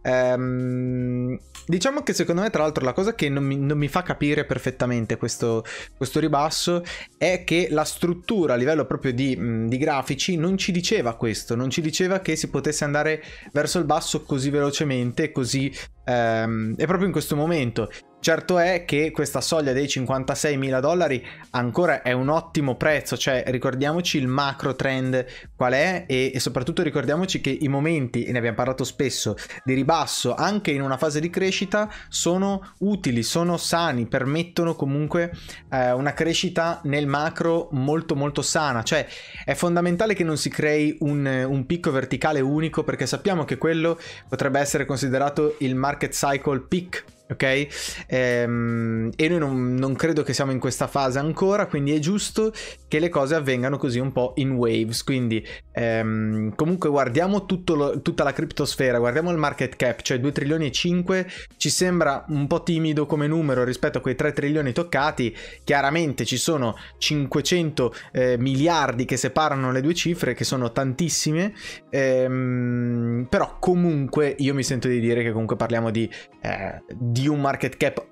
Ehm, 0.08 1.38
diciamo 1.66 2.02
che 2.02 2.14
secondo 2.14 2.42
me, 2.42 2.50
tra 2.50 2.64
l'altro, 2.64 2.86
la 2.86 2.94
cosa 2.94 3.14
che 3.14 3.28
non 3.28 3.44
mi, 3.44 3.58
non 3.58 3.78
mi 3.78 3.90
fa 3.90 4.04
capire 4.04 4.46
perfettamente 4.46 5.18
questo, 5.18 5.66
questo, 5.98 6.22
ribasso 6.22 6.82
è 7.18 7.44
che 7.44 7.68
la 7.72 7.84
struttura 7.84 8.54
a 8.54 8.56
livello 8.56 8.86
proprio 8.86 9.12
di, 9.12 9.68
di, 9.68 9.78
grafici 9.78 10.38
non 10.38 10.58
ci 10.58 10.72
diceva 10.72 11.16
questo, 11.16 11.56
non 11.56 11.70
ci 11.70 11.82
diceva 11.82 12.20
che 12.20 12.38
si 12.38 12.50
potesse 12.50 12.86
andare 12.86 13.22
verso 13.52 13.80
il 13.80 13.86
basso 13.86 14.24
così 14.24 14.50
velocemente, 14.50 15.34
così 15.34 15.70
ehm, 16.06 16.76
e 16.78 16.86
proprio 16.86 17.08
in 17.08 17.12
questo 17.12 17.36
momento. 17.36 17.90
Certo 18.28 18.60
è 18.60 18.84
che 18.84 19.12
questa 19.12 19.40
soglia 19.40 19.72
dei 19.72 19.88
56 19.88 20.58
mila 20.58 20.82
dollari 20.82 21.26
ancora 21.52 22.02
è 22.02 22.12
un 22.12 22.28
ottimo 22.28 22.76
prezzo, 22.76 23.16
cioè 23.16 23.46
ricordiamoci 23.48 24.18
il 24.18 24.28
macro 24.28 24.76
trend 24.76 25.26
qual 25.56 25.72
è 25.72 26.04
e, 26.06 26.34
e, 26.34 26.40
soprattutto 26.42 26.84
ricordiamoci 26.84 27.40
che 27.40 27.58
i 27.58 27.70
momenti, 27.70 28.26
e 28.26 28.34
ne 28.34 28.40
abbiamo 28.40 28.58
parlato 28.58 28.84
spesso, 28.84 29.38
di 29.64 29.74
ribasso 29.74 30.36
anche 30.36 30.72
in 30.72 30.82
una 30.82 30.98
fase 30.98 31.22
di 31.22 31.30
crescita 31.30 31.90
sono 32.10 32.74
utili, 32.80 33.24
sono 33.24 33.56
sani, 33.56 34.08
permettono 34.08 34.76
comunque 34.76 35.32
eh, 35.72 35.94
una 35.94 36.12
crescita 36.12 36.82
nel 36.84 37.08
macro 37.08 37.70
molto 37.72 38.14
molto 38.14 38.42
sana, 38.42 38.84
cioè 38.84 39.08
è 39.46 39.54
fondamentale 39.54 40.14
che 40.14 40.26
non 40.26 40.36
si 40.36 40.50
crei 40.50 40.98
un, 41.00 41.26
un 41.48 41.66
picco 41.66 41.92
verticale 41.92 42.42
unico 42.42 42.84
perché 42.84 43.06
sappiamo 43.06 43.46
che 43.46 43.58
quello 43.58 43.98
potrebbe 44.28 44.60
essere 44.60 44.84
considerato 44.84 45.56
il 45.60 45.76
market 45.76 46.12
cycle 46.12 46.60
peak 46.68 47.16
ok? 47.30 48.06
Ehm, 48.08 49.12
e 49.16 49.28
noi 49.28 49.40
non, 49.40 49.74
non, 49.76 49.96
credo 49.96 50.24
che 50.24 50.34
siamo 50.34 50.52
in 50.52 50.60
questa 50.60 50.88
fase 50.88 51.20
ancora, 51.20 51.68
quindi 51.68 51.94
è 51.94 52.00
giusto 52.00 52.54
che 52.88 53.00
le 53.00 53.10
cose 53.10 53.36
avvengano 53.36 53.78
così 53.78 54.00
un 54.00 54.12
po' 54.12 54.34
in 54.38 54.52
waves. 54.52 55.04
Quindi 55.04 55.46
ehm, 55.72 56.56
comunque 56.56 56.90
guardiamo 56.90 57.46
lo, 57.68 58.02
tutta 58.02 58.24
la 58.24 58.34
criptosfera, 58.34 59.00
guardiamo 59.00 59.32
il 59.32 59.38
market 59.38 59.76
cap, 59.76 60.02
cioè 60.02 60.20
2 60.20 60.32
trilioni 60.32 60.68
e 60.68 60.72
5, 60.72 61.28
ci 61.58 61.70
sembra 61.70 62.26
un 62.30 62.48
po' 62.48 62.64
timido 62.64 63.06
come 63.06 63.28
numero 63.28 63.64
rispetto 63.64 63.98
a 63.98 64.02
quei 64.02 64.16
3 64.16 64.34
trilioni 64.34 64.72
toccati. 64.72 65.36
Chiaramente 65.64 66.26
ci 66.26 66.38
sono 66.38 66.76
500 66.98 67.94
eh, 68.12 68.38
miliardi 68.38 69.06
che 69.06 69.18
separano 69.18 69.72
le 69.72 69.82
due 69.82 69.94
cifre, 69.94 70.34
che 70.34 70.44
sono 70.44 70.72
tantissime, 70.72 71.54
ehm, 71.90 73.28
però 73.30 73.58
comunque 73.60 74.36
io 74.40 74.54
mi 74.54 74.64
sento 74.64 74.88
di 74.88 75.00
dire 75.00 75.24
che 75.24 75.32
comunque 75.32 75.56
parliamo 75.56 75.92
di, 75.92 76.10
eh, 76.42 76.82
di 76.96 77.17
un 77.26 77.42
market 77.42 77.78
cap 77.78 78.06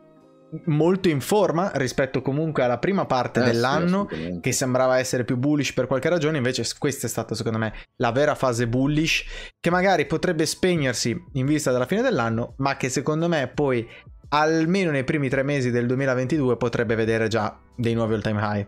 molto 0.65 1.09
in 1.09 1.19
forma 1.19 1.71
rispetto 1.75 2.21
comunque 2.21 2.63
alla 2.63 2.77
prima 2.77 3.05
parte 3.05 3.41
eh, 3.41 3.43
dell'anno 3.43 4.07
sì, 4.09 4.39
che 4.41 4.51
sembrava 4.51 4.97
essere 4.97 5.25
più 5.25 5.37
bullish 5.37 5.73
per 5.73 5.87
qualche 5.87 6.09
ragione 6.09 6.37
invece 6.37 6.63
questa 6.77 7.07
è 7.07 7.09
stata 7.09 7.35
secondo 7.35 7.57
me 7.57 7.73
la 7.97 8.11
vera 8.11 8.35
fase 8.35 8.67
bullish 8.67 9.25
che 9.59 9.69
magari 9.69 10.05
potrebbe 10.05 10.45
spegnersi 10.45 11.15
in 11.33 11.45
vista 11.45 11.71
della 11.71 11.85
fine 11.85 12.01
dell'anno 12.01 12.53
ma 12.57 12.77
che 12.77 12.89
secondo 12.89 13.27
me 13.27 13.51
poi 13.53 13.87
almeno 14.29 14.91
nei 14.91 15.03
primi 15.03 15.29
tre 15.29 15.43
mesi 15.43 15.71
del 15.71 15.87
2022 15.87 16.57
potrebbe 16.57 16.95
vedere 16.95 17.27
già 17.27 17.59
dei 17.75 17.93
nuovi 17.93 18.13
all 18.13 18.21
time 18.21 18.41
high 18.41 18.67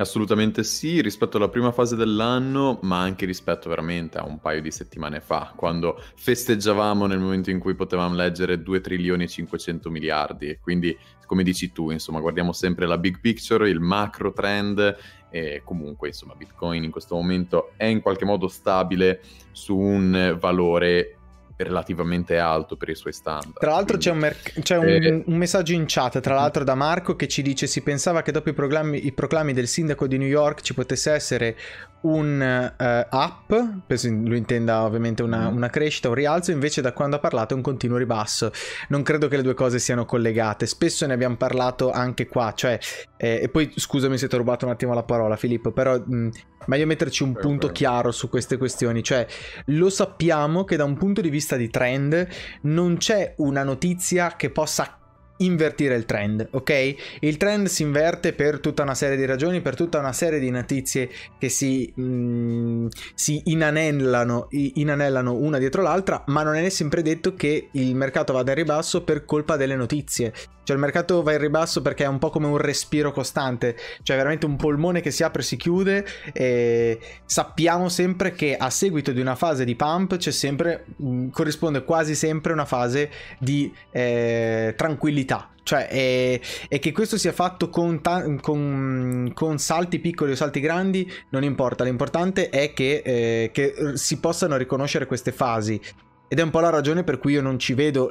Assolutamente 0.00 0.62
sì, 0.62 1.00
rispetto 1.00 1.38
alla 1.38 1.48
prima 1.48 1.72
fase 1.72 1.96
dell'anno, 1.96 2.78
ma 2.82 3.00
anche 3.00 3.26
rispetto 3.26 3.68
veramente 3.68 4.16
a 4.16 4.24
un 4.24 4.38
paio 4.38 4.62
di 4.62 4.70
settimane 4.70 5.20
fa, 5.20 5.52
quando 5.56 6.00
festeggiavamo 6.14 7.06
nel 7.06 7.18
momento 7.18 7.50
in 7.50 7.58
cui 7.58 7.74
potevamo 7.74 8.14
leggere 8.14 8.62
2 8.62 8.80
trilioni 8.80 9.24
e 9.24 9.28
500 9.28 9.90
miliardi. 9.90 10.56
Quindi, 10.62 10.96
come 11.26 11.42
dici 11.42 11.72
tu, 11.72 11.90
insomma, 11.90 12.20
guardiamo 12.20 12.52
sempre 12.52 12.86
la 12.86 12.96
big 12.96 13.18
picture, 13.18 13.68
il 13.68 13.80
macro 13.80 14.32
trend 14.32 14.96
e 15.30 15.62
comunque, 15.64 16.06
insomma, 16.08 16.36
Bitcoin 16.36 16.84
in 16.84 16.92
questo 16.92 17.16
momento 17.16 17.72
è 17.76 17.86
in 17.86 18.00
qualche 18.00 18.24
modo 18.24 18.46
stabile 18.46 19.20
su 19.50 19.76
un 19.76 20.36
valore 20.38 21.17
relativamente 21.64 22.38
alto 22.38 22.76
per 22.76 22.88
i 22.88 22.94
suoi 22.94 23.12
standard. 23.12 23.58
Tra 23.58 23.70
l'altro 23.70 23.98
quindi, 23.98 24.04
c'è, 24.04 24.10
un, 24.10 24.18
mer- 24.18 24.62
c'è 24.62 24.76
un, 24.76 24.86
eh... 24.86 25.22
un, 25.26 25.36
messaggio 25.36 25.72
in 25.72 25.84
chat, 25.86 26.20
tra 26.20 26.34
l'altro 26.34 26.64
da 26.64 26.74
Marco, 26.74 27.16
che 27.16 27.28
ci 27.28 27.42
dice 27.42 27.66
si 27.66 27.82
pensava 27.82 28.22
che 28.22 28.32
dopo 28.32 28.48
i, 28.48 28.52
proclami, 28.52 29.06
i 29.06 29.12
proclami 29.12 29.52
del 29.52 29.66
sindaco 29.66 30.06
di 30.06 30.18
New 30.18 30.28
York 30.28 30.60
ci 30.60 30.74
potesse 30.74 31.12
essere 31.12 31.56
un 32.00 32.72
uh, 32.78 33.16
up, 33.16 33.82
penso 33.86 34.08
lui 34.08 34.38
intenda 34.38 34.84
ovviamente 34.84 35.22
una, 35.22 35.50
mm. 35.50 35.56
una, 35.56 35.68
crescita, 35.68 36.08
un 36.08 36.14
rialzo, 36.14 36.52
invece 36.52 36.80
da 36.80 36.92
quando 36.92 37.16
ha 37.16 37.18
parlato 37.18 37.54
è 37.54 37.56
un 37.56 37.62
continuo 37.62 37.96
ribasso. 37.96 38.52
Non 38.88 39.02
credo 39.02 39.26
che 39.26 39.36
le 39.36 39.42
due 39.42 39.54
cose 39.54 39.78
siano 39.78 40.04
collegate, 40.04 40.66
spesso 40.66 41.06
ne 41.06 41.14
abbiamo 41.14 41.36
parlato 41.36 41.90
anche 41.90 42.28
qua, 42.28 42.52
cioè, 42.54 42.78
eh, 43.16 43.40
e 43.42 43.48
poi 43.48 43.72
scusami 43.74 44.16
se 44.16 44.28
ti 44.28 44.34
ho 44.34 44.38
rubato 44.38 44.64
un 44.64 44.70
attimo 44.70 44.94
la 44.94 45.02
parola 45.02 45.36
Filippo, 45.36 45.72
però 45.72 45.98
mh, 45.98 46.30
meglio 46.66 46.86
metterci 46.86 47.22
un 47.22 47.32
punto 47.32 47.68
chiaro 47.68 48.12
su 48.12 48.28
queste 48.28 48.56
questioni, 48.56 49.02
cioè 49.02 49.26
lo 49.66 49.90
sappiamo 49.90 50.64
che 50.64 50.76
da 50.76 50.84
un 50.84 50.96
punto 50.96 51.20
di 51.20 51.30
vista 51.30 51.47
di 51.56 51.68
trend 51.70 52.26
non 52.62 52.96
c'è 52.96 53.34
una 53.38 53.62
notizia 53.62 54.36
che 54.36 54.50
possa 54.50 54.97
invertire 55.38 55.94
il 55.94 56.04
trend, 56.04 56.48
ok? 56.50 56.94
Il 57.20 57.36
trend 57.36 57.66
si 57.66 57.82
inverte 57.82 58.32
per 58.32 58.60
tutta 58.60 58.82
una 58.82 58.94
serie 58.94 59.16
di 59.16 59.24
ragioni, 59.24 59.60
per 59.60 59.74
tutta 59.74 59.98
una 59.98 60.12
serie 60.12 60.38
di 60.38 60.50
notizie 60.50 61.10
che 61.38 61.48
si, 61.48 61.92
mm, 61.98 62.86
si 63.14 63.42
inanellano, 63.46 64.48
inanellano 64.50 65.34
una 65.34 65.58
dietro 65.58 65.82
l'altra, 65.82 66.22
ma 66.26 66.42
non 66.42 66.54
è 66.56 66.68
sempre 66.68 67.02
detto 67.02 67.34
che 67.34 67.68
il 67.72 67.94
mercato 67.94 68.32
vada 68.32 68.50
in 68.50 68.56
ribasso 68.56 69.02
per 69.02 69.24
colpa 69.24 69.56
delle 69.56 69.76
notizie. 69.76 70.32
Cioè 70.68 70.76
il 70.76 70.82
mercato 70.82 71.22
va 71.22 71.32
in 71.32 71.38
ribasso 71.38 71.80
perché 71.80 72.04
è 72.04 72.08
un 72.08 72.18
po' 72.18 72.28
come 72.28 72.46
un 72.46 72.58
respiro 72.58 73.10
costante, 73.10 73.74
cioè 74.02 74.18
veramente 74.18 74.44
un 74.44 74.56
polmone 74.56 75.00
che 75.00 75.10
si 75.10 75.22
apre 75.22 75.40
e 75.40 75.44
si 75.44 75.56
chiude 75.56 76.04
e 76.34 76.98
sappiamo 77.24 77.88
sempre 77.88 78.32
che 78.32 78.54
a 78.54 78.68
seguito 78.68 79.12
di 79.12 79.20
una 79.22 79.34
fase 79.34 79.64
di 79.64 79.74
pump 79.74 80.18
c'è 80.18 80.30
sempre, 80.30 80.84
mm, 81.02 81.30
corrisponde 81.30 81.84
quasi 81.84 82.14
sempre 82.14 82.52
una 82.52 82.66
fase 82.66 83.10
di 83.38 83.72
eh, 83.90 84.74
tranquillità, 84.76 85.27
cioè 85.68 85.86
e, 85.90 86.40
e, 86.66 86.78
che 86.78 86.92
questo 86.92 87.18
sia 87.18 87.32
fatto 87.32 87.68
con, 87.68 88.00
con, 88.40 89.30
con, 89.34 89.58
salti 89.58 89.98
piccoli 89.98 90.32
o 90.32 90.34
salti 90.34 90.60
grandi 90.60 91.10
non 91.28 91.44
importa, 91.44 91.84
l'importante 91.84 92.48
è 92.48 92.72
che, 92.72 93.02
eh, 93.04 93.50
che, 93.52 93.92
si 93.94 94.18
possano 94.18 94.56
riconoscere 94.56 95.04
queste 95.04 95.30
fasi 95.30 95.78
ed 96.26 96.38
è 96.38 96.42
un 96.42 96.48
po' 96.48 96.60
la 96.60 96.70
ragione 96.70 97.04
per 97.04 97.18
cui 97.18 97.32
io 97.32 97.42
non 97.42 97.58
ci 97.58 97.74
vedo, 97.74 98.10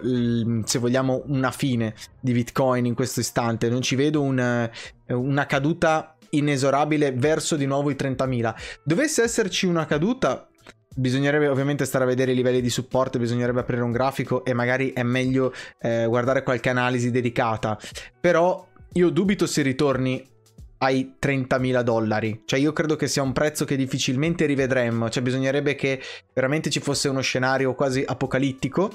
se 0.65 0.79
vogliamo, 0.79 1.23
una 1.27 1.51
fine 1.51 1.93
di 2.19 2.33
Bitcoin 2.33 2.85
in 2.87 2.95
questo 2.95 3.19
istante. 3.19 3.69
Non 3.69 3.83
ci 3.83 3.95
vedo 3.95 4.23
una, 4.23 4.67
una 5.09 5.45
caduta 5.45 6.17
inesorabile 6.31 7.11
verso 7.11 7.55
di 7.55 7.67
nuovo 7.67 7.91
i 7.91 7.95
30.000. 7.95 8.55
Dovesse 8.83 9.21
esserci 9.21 9.67
una 9.67 9.85
caduta, 9.85 10.46
bisognerebbe 10.97 11.47
ovviamente 11.47 11.85
stare 11.85 12.03
a 12.03 12.07
vedere 12.07 12.31
i 12.31 12.35
livelli 12.35 12.61
di 12.61 12.69
supporto, 12.69 13.19
bisognerebbe 13.19 13.59
aprire 13.59 13.83
un 13.83 13.91
grafico 13.91 14.43
e 14.43 14.53
magari 14.53 14.91
è 14.93 15.03
meglio 15.03 15.53
eh, 15.79 16.05
guardare 16.07 16.43
qualche 16.43 16.69
analisi 16.69 17.11
dedicata. 17.11 17.77
Però 18.19 18.67
io 18.93 19.09
dubito 19.09 19.45
se 19.45 19.61
ritorni 19.61 20.27
ai 20.79 21.15
30.000 21.19 21.81
dollari. 21.81 22.41
Cioè 22.45 22.59
io 22.59 22.73
credo 22.73 22.95
che 22.95 23.07
sia 23.07 23.21
un 23.21 23.33
prezzo 23.33 23.65
che 23.65 23.75
difficilmente 23.75 24.45
rivedremmo, 24.45 25.09
cioè 25.09 25.23
bisognerebbe 25.23 25.75
che 25.75 26.01
veramente 26.33 26.69
ci 26.69 26.79
fosse 26.79 27.09
uno 27.09 27.21
scenario 27.21 27.73
quasi 27.75 28.03
apocalittico. 28.05 28.91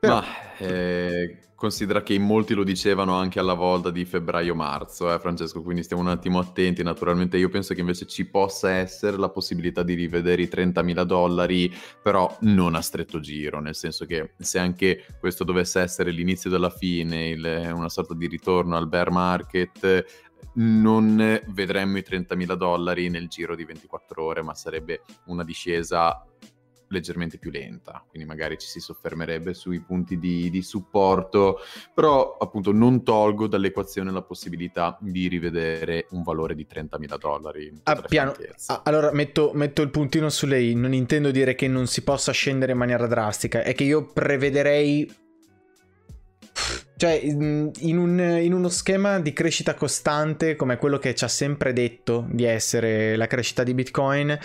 Però... 0.00 0.14
Ma 0.20 0.24
eh, 0.58 1.38
considera 1.58 2.04
che 2.04 2.14
in 2.14 2.22
molti 2.22 2.54
lo 2.54 2.62
dicevano 2.62 3.14
anche 3.14 3.40
alla 3.40 3.54
volta 3.54 3.90
di 3.90 4.04
febbraio-marzo, 4.04 5.12
eh, 5.12 5.18
Francesco, 5.18 5.60
quindi 5.60 5.82
stiamo 5.82 6.02
un 6.02 6.08
attimo 6.08 6.38
attenti. 6.38 6.84
Naturalmente 6.84 7.36
io 7.36 7.48
penso 7.48 7.74
che 7.74 7.80
invece 7.80 8.06
ci 8.06 8.26
possa 8.26 8.70
essere 8.70 9.16
la 9.16 9.28
possibilità 9.28 9.82
di 9.82 9.94
rivedere 9.94 10.42
i 10.42 10.46
30.000 10.46 11.02
dollari, 11.02 11.74
però 12.00 12.32
non 12.42 12.76
a 12.76 12.80
stretto 12.80 13.18
giro, 13.18 13.58
nel 13.58 13.74
senso 13.74 14.06
che 14.06 14.34
se 14.38 14.60
anche 14.60 15.04
questo 15.18 15.42
dovesse 15.42 15.80
essere 15.80 16.12
l'inizio 16.12 16.48
della 16.48 16.70
fine, 16.70 17.30
il, 17.30 17.72
una 17.74 17.88
sorta 17.88 18.14
di 18.14 18.28
ritorno 18.28 18.76
al 18.76 18.86
bear 18.86 19.10
market, 19.10 20.04
non 20.54 21.42
vedremmo 21.48 21.98
i 21.98 22.04
30.000 22.08 22.54
dollari 22.54 23.08
nel 23.08 23.26
giro 23.26 23.56
di 23.56 23.64
24 23.64 24.22
ore, 24.22 24.42
ma 24.42 24.54
sarebbe 24.54 25.02
una 25.24 25.42
discesa 25.42 26.24
leggermente 26.88 27.38
più 27.38 27.50
lenta, 27.50 28.04
quindi 28.08 28.28
magari 28.28 28.58
ci 28.58 28.66
si 28.66 28.80
soffermerebbe 28.80 29.54
sui 29.54 29.80
punti 29.80 30.18
di, 30.18 30.50
di 30.50 30.62
supporto, 30.62 31.60
però 31.94 32.36
appunto 32.38 32.72
non 32.72 33.02
tolgo 33.02 33.46
dall'equazione 33.46 34.10
la 34.10 34.22
possibilità 34.22 34.96
di 35.00 35.28
rivedere 35.28 36.06
un 36.10 36.22
valore 36.22 36.54
di 36.54 36.66
30.000 36.70 37.18
dollari. 37.18 37.72
Ah, 37.84 38.00
piano. 38.02 38.34
Ah, 38.66 38.82
allora 38.84 39.12
metto, 39.12 39.52
metto, 39.54 39.82
il 39.82 39.90
puntino 39.90 40.28
su 40.28 40.46
lei, 40.46 40.74
non 40.74 40.92
intendo 40.92 41.30
dire 41.30 41.54
che 41.54 41.68
non 41.68 41.86
si 41.86 42.02
possa 42.02 42.32
scendere 42.32 42.72
in 42.72 42.78
maniera 42.78 43.06
drastica, 43.06 43.62
è 43.62 43.74
che 43.74 43.84
io 43.84 44.06
prevederei... 44.06 45.26
Cioè, 46.96 47.12
in, 47.12 47.72
un, 47.96 48.18
in 48.18 48.52
uno 48.52 48.68
schema 48.68 49.20
di 49.20 49.32
crescita 49.32 49.74
costante 49.74 50.56
come 50.56 50.78
quello 50.78 50.98
che 50.98 51.14
ci 51.14 51.22
ha 51.22 51.28
sempre 51.28 51.72
detto 51.72 52.26
di 52.28 52.42
essere 52.42 53.14
la 53.14 53.28
crescita 53.28 53.62
di 53.62 53.72
Bitcoin, 53.72 54.36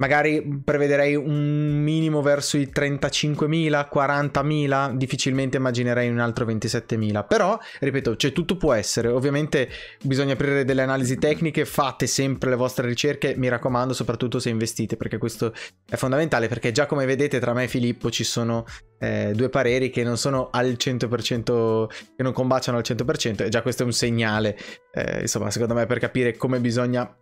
magari 0.00 0.60
prevederei 0.64 1.14
un 1.14 1.80
minimo 1.82 2.22
verso 2.22 2.56
i 2.56 2.70
35.000, 2.74 3.88
40.000, 3.92 4.94
difficilmente 4.94 5.58
immaginerei 5.58 6.08
un 6.08 6.18
altro 6.18 6.46
27.000, 6.46 7.26
però 7.26 7.58
ripeto, 7.78 8.16
cioè 8.16 8.32
tutto 8.32 8.56
può 8.56 8.72
essere, 8.72 9.08
ovviamente 9.08 9.68
bisogna 10.02 10.32
aprire 10.32 10.64
delle 10.64 10.82
analisi 10.82 11.18
tecniche, 11.18 11.66
fate 11.66 12.06
sempre 12.06 12.50
le 12.50 12.56
vostre 12.56 12.86
ricerche, 12.86 13.34
mi 13.36 13.48
raccomando, 13.48 13.92
soprattutto 13.92 14.38
se 14.38 14.48
investite, 14.48 14.96
perché 14.96 15.18
questo 15.18 15.52
è 15.88 15.96
fondamentale, 15.96 16.48
perché 16.48 16.72
già 16.72 16.86
come 16.86 17.04
vedete 17.04 17.38
tra 17.38 17.52
me 17.52 17.64
e 17.64 17.68
Filippo 17.68 18.10
ci 18.10 18.24
sono 18.24 18.64
eh, 18.98 19.32
due 19.34 19.50
pareri 19.50 19.90
che 19.90 20.02
non 20.02 20.16
sono 20.16 20.48
al 20.50 20.76
100%, 20.78 21.86
che 22.16 22.22
non 22.22 22.32
combaciano 22.32 22.78
al 22.78 22.84
100%, 22.86 23.44
e 23.44 23.48
già 23.50 23.60
questo 23.60 23.82
è 23.82 23.86
un 23.86 23.92
segnale, 23.92 24.56
eh, 24.94 25.20
insomma, 25.20 25.50
secondo 25.50 25.74
me 25.74 25.84
per 25.84 25.98
capire 25.98 26.38
come 26.38 26.58
bisogna 26.58 27.14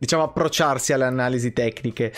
diciamo, 0.00 0.22
approcciarsi 0.22 0.94
alle 0.94 1.04
analisi 1.04 1.52
tecniche. 1.52 2.10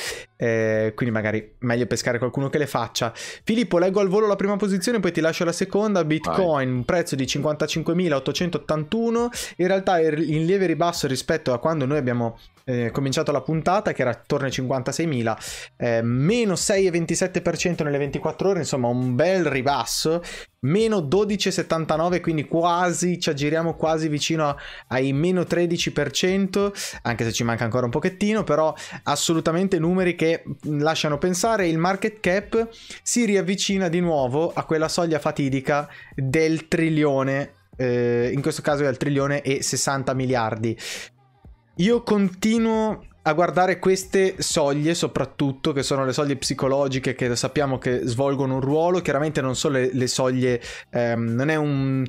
Eh, 0.42 0.92
quindi 0.96 1.14
magari 1.14 1.54
meglio 1.60 1.86
pescare 1.86 2.18
qualcuno 2.18 2.48
che 2.48 2.58
le 2.58 2.66
faccia. 2.66 3.12
Filippo, 3.14 3.78
leggo 3.78 4.00
al 4.00 4.08
volo 4.08 4.26
la 4.26 4.34
prima 4.34 4.56
posizione, 4.56 4.98
poi 4.98 5.12
ti 5.12 5.20
lascio 5.20 5.44
la 5.44 5.52
seconda. 5.52 6.04
Bitcoin, 6.04 6.68
un 6.68 6.84
prezzo 6.84 7.14
di 7.14 7.24
55.881. 7.24 9.54
In 9.58 9.66
realtà 9.68 10.00
in 10.00 10.44
lieve 10.44 10.66
ribasso 10.66 11.06
rispetto 11.06 11.52
a 11.52 11.60
quando 11.60 11.86
noi 11.86 11.98
abbiamo 11.98 12.38
eh, 12.64 12.90
cominciato 12.92 13.32
la 13.32 13.40
puntata 13.40 13.92
che 13.92 14.02
era 14.02 14.10
attorno 14.10 14.46
ai 14.46 14.52
56.000 14.52 15.36
eh, 15.76 16.02
meno 16.02 16.54
6,27% 16.54 17.82
nelle 17.82 17.98
24 17.98 18.48
ore 18.48 18.60
insomma 18.60 18.88
un 18.88 19.14
bel 19.14 19.46
ribasso 19.46 20.22
meno 20.60 20.98
12,79 20.98 22.20
quindi 22.20 22.46
quasi 22.46 23.18
ci 23.18 23.30
aggiriamo 23.30 23.74
quasi 23.74 24.08
vicino 24.08 24.56
ai 24.88 25.12
meno 25.12 25.40
13% 25.40 27.00
anche 27.02 27.24
se 27.24 27.32
ci 27.32 27.42
manca 27.42 27.64
ancora 27.64 27.86
un 27.86 27.90
pochettino 27.90 28.44
però 28.44 28.72
assolutamente 29.04 29.80
numeri 29.80 30.14
che 30.14 30.31
che 30.32 30.44
lasciano 30.62 31.18
pensare 31.18 31.68
il 31.68 31.78
market 31.78 32.20
cap 32.20 32.68
si 33.02 33.24
riavvicina 33.24 33.88
di 33.88 34.00
nuovo 34.00 34.52
a 34.52 34.64
quella 34.64 34.88
soglia 34.88 35.18
fatidica 35.18 35.88
del 36.14 36.68
trilione, 36.68 37.52
eh, 37.76 38.30
in 38.32 38.40
questo 38.42 38.62
caso 38.62 38.84
è 38.84 38.86
al 38.86 38.96
trilione 38.96 39.42
e 39.42 39.62
60 39.62 40.14
miliardi. 40.14 40.76
Io 41.76 42.02
continuo 42.02 43.06
a 43.24 43.32
guardare 43.34 43.78
queste 43.78 44.34
soglie 44.38 44.94
soprattutto 44.94 45.72
che 45.72 45.84
sono 45.84 46.04
le 46.04 46.12
soglie 46.12 46.36
psicologiche 46.36 47.14
che 47.14 47.36
sappiamo 47.36 47.78
che 47.78 48.00
svolgono 48.02 48.54
un 48.54 48.60
ruolo 48.60 49.00
chiaramente 49.00 49.40
non 49.40 49.54
sono 49.54 49.74
le, 49.74 49.90
le 49.92 50.08
soglie 50.08 50.60
ehm, 50.90 51.32
non 51.32 51.48
è 51.48 51.54
un, 51.54 52.04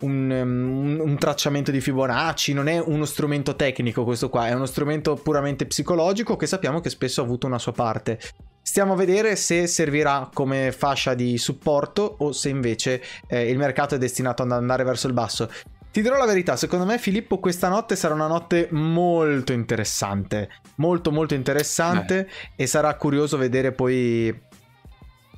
un, 0.00 0.30
um, 0.30 1.00
un, 1.00 1.18
tracciamento 1.18 1.70
di 1.70 1.80
Fibonacci, 1.80 2.52
non 2.52 2.68
è 2.68 2.78
uno 2.78 3.04
strumento 3.04 3.56
tecnico 3.56 4.04
questo 4.04 4.28
qua, 4.28 4.48
è 4.48 4.52
uno 4.52 4.66
strumento 4.66 5.14
puramente 5.14 5.66
psicologico 5.66 6.36
che 6.36 6.46
sappiamo 6.46 6.80
che 6.80 6.90
spesso 6.90 7.20
ha 7.20 7.24
avuto 7.24 7.46
una 7.46 7.58
sua 7.58 7.72
parte. 7.72 8.18
Stiamo 8.60 8.94
a 8.94 8.96
vedere 8.96 9.36
se 9.36 9.66
servirà 9.66 10.28
come 10.32 10.72
fascia 10.72 11.14
di 11.14 11.38
supporto 11.38 12.16
o 12.18 12.32
se 12.32 12.48
invece 12.48 13.00
eh, 13.28 13.48
il 13.48 13.56
mercato 13.56 13.94
è 13.94 13.98
destinato 13.98 14.42
ad 14.42 14.52
andare 14.52 14.84
verso 14.84 15.06
il 15.06 15.12
basso. 15.12 15.50
Ti 15.90 16.02
dirò 16.02 16.18
la 16.18 16.26
verità, 16.26 16.56
secondo 16.56 16.84
me 16.84 16.98
Filippo 16.98 17.38
questa 17.38 17.68
notte 17.68 17.96
sarà 17.96 18.12
una 18.12 18.26
notte 18.26 18.68
molto 18.72 19.52
interessante, 19.54 20.50
molto 20.74 21.10
molto 21.10 21.32
interessante 21.32 22.26
eh. 22.26 22.62
e 22.64 22.66
sarà 22.66 22.94
curioso 22.96 23.38
vedere 23.38 23.72
poi 23.72 24.42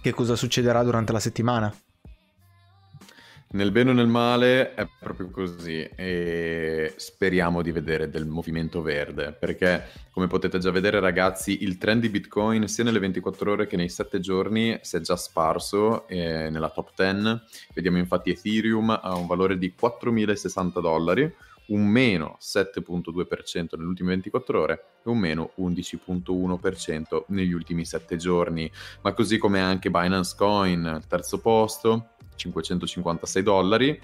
che 0.01 0.13
cosa 0.13 0.35
succederà 0.35 0.83
durante 0.83 1.13
la 1.13 1.21
settimana. 1.21 1.73
Nel 3.51 3.71
bene 3.71 3.91
o 3.91 3.93
nel 3.95 4.09
male 4.09 4.75
è 4.75 4.87
proprio 5.01 5.31
così 5.31 5.83
e 5.83 6.93
speriamo 6.97 7.63
di 7.63 7.73
vedere 7.73 8.11
del 8.11 8.27
movimento 8.27 8.83
verde 8.83 9.33
perché 9.33 9.87
come 10.11 10.27
potete 10.27 10.59
già 10.59 10.71
vedere 10.71 11.01
ragazzi 11.01 11.63
il 11.63 11.79
trend 11.79 12.03
di 12.03 12.11
Bitcoin 12.11 12.69
sia 12.69 12.85
nelle 12.85 12.99
24 12.99 13.53
ore 13.53 13.67
che 13.67 13.77
nei 13.77 13.89
7 13.89 14.21
giorni 14.21 14.79
si 14.83 14.97
è 14.97 15.01
già 15.01 15.17
sparso 15.17 16.07
eh, 16.09 16.51
nella 16.51 16.69
top 16.69 16.91
10 16.95 17.41
vediamo 17.73 17.97
infatti 17.97 18.33
Ethereum 18.33 18.91
ha 18.91 19.17
un 19.17 19.27
valore 19.27 19.57
di 19.57 19.73
4.060 19.81 20.81
dollari 20.83 21.35
un 21.69 21.87
meno 21.87 22.37
7.2% 22.41 23.77
nelle 23.77 23.89
ultime 23.89 24.11
24 24.11 24.61
ore 24.61 24.85
e 25.05 25.09
un 25.09 25.19
meno 25.19 25.53
11.1% 25.59 27.25
negli 27.29 27.53
ultimi 27.53 27.85
7 27.85 28.17
giorni. 28.17 28.71
Ma 29.03 29.13
così 29.13 29.37
come 29.37 29.61
anche 29.61 29.91
Binance 29.91 30.35
Coin 30.35 30.87
al 30.87 31.07
terzo 31.07 31.41
posto 31.41 32.13
556 32.39 33.43
dollari, 33.43 34.01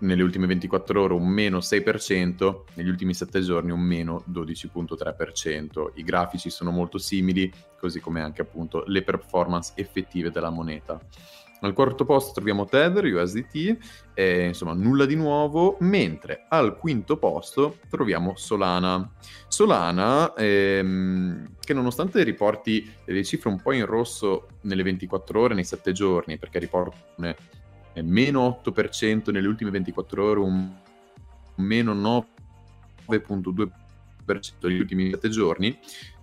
nelle 0.00 0.22
ultime 0.22 0.46
24 0.46 1.02
ore 1.02 1.14
un 1.14 1.26
meno 1.26 1.58
6%, 1.58 2.62
negli 2.74 2.88
ultimi 2.88 3.14
7 3.14 3.40
giorni 3.40 3.70
un 3.70 3.80
meno 3.80 4.24
12.3%. 4.30 5.92
I 5.94 6.04
grafici 6.04 6.50
sono 6.50 6.70
molto 6.70 6.98
simili, 6.98 7.52
così 7.78 8.00
come 8.00 8.20
anche 8.20 8.42
appunto 8.42 8.84
le 8.86 9.02
performance 9.02 9.72
effettive 9.76 10.30
della 10.30 10.50
moneta. 10.50 11.00
Al 11.62 11.74
quarto 11.74 12.04
posto 12.04 12.32
troviamo 12.32 12.64
Tether, 12.64 13.04
USDT, 13.04 13.76
e, 14.14 14.46
insomma 14.46 14.72
nulla 14.72 15.04
di 15.04 15.14
nuovo, 15.14 15.76
mentre 15.80 16.46
al 16.48 16.76
quinto 16.78 17.18
posto 17.18 17.78
troviamo 17.88 18.34
Solana. 18.36 19.10
Solana, 19.46 20.32
ehm, 20.34 21.56
che 21.60 21.74
nonostante 21.74 22.22
riporti 22.22 22.90
delle 23.04 23.24
cifre 23.24 23.50
un 23.50 23.60
po' 23.60 23.72
in 23.72 23.84
rosso 23.84 24.48
nelle 24.62 24.82
24 24.82 25.40
ore, 25.40 25.54
nei 25.54 25.64
7 25.64 25.92
giorni, 25.92 26.38
perché 26.38 26.58
riporta 26.58 26.96
meno 28.02 28.60
8% 28.62 29.30
nelle 29.30 29.48
ultime 29.48 29.70
24 29.70 30.24
ore, 30.24 30.40
un 30.40 30.70
meno 31.56 31.94
9.2% 31.94 33.70
negli 34.62 34.78
ultimi 34.78 35.10
7 35.10 35.28
giorni, 35.28 35.78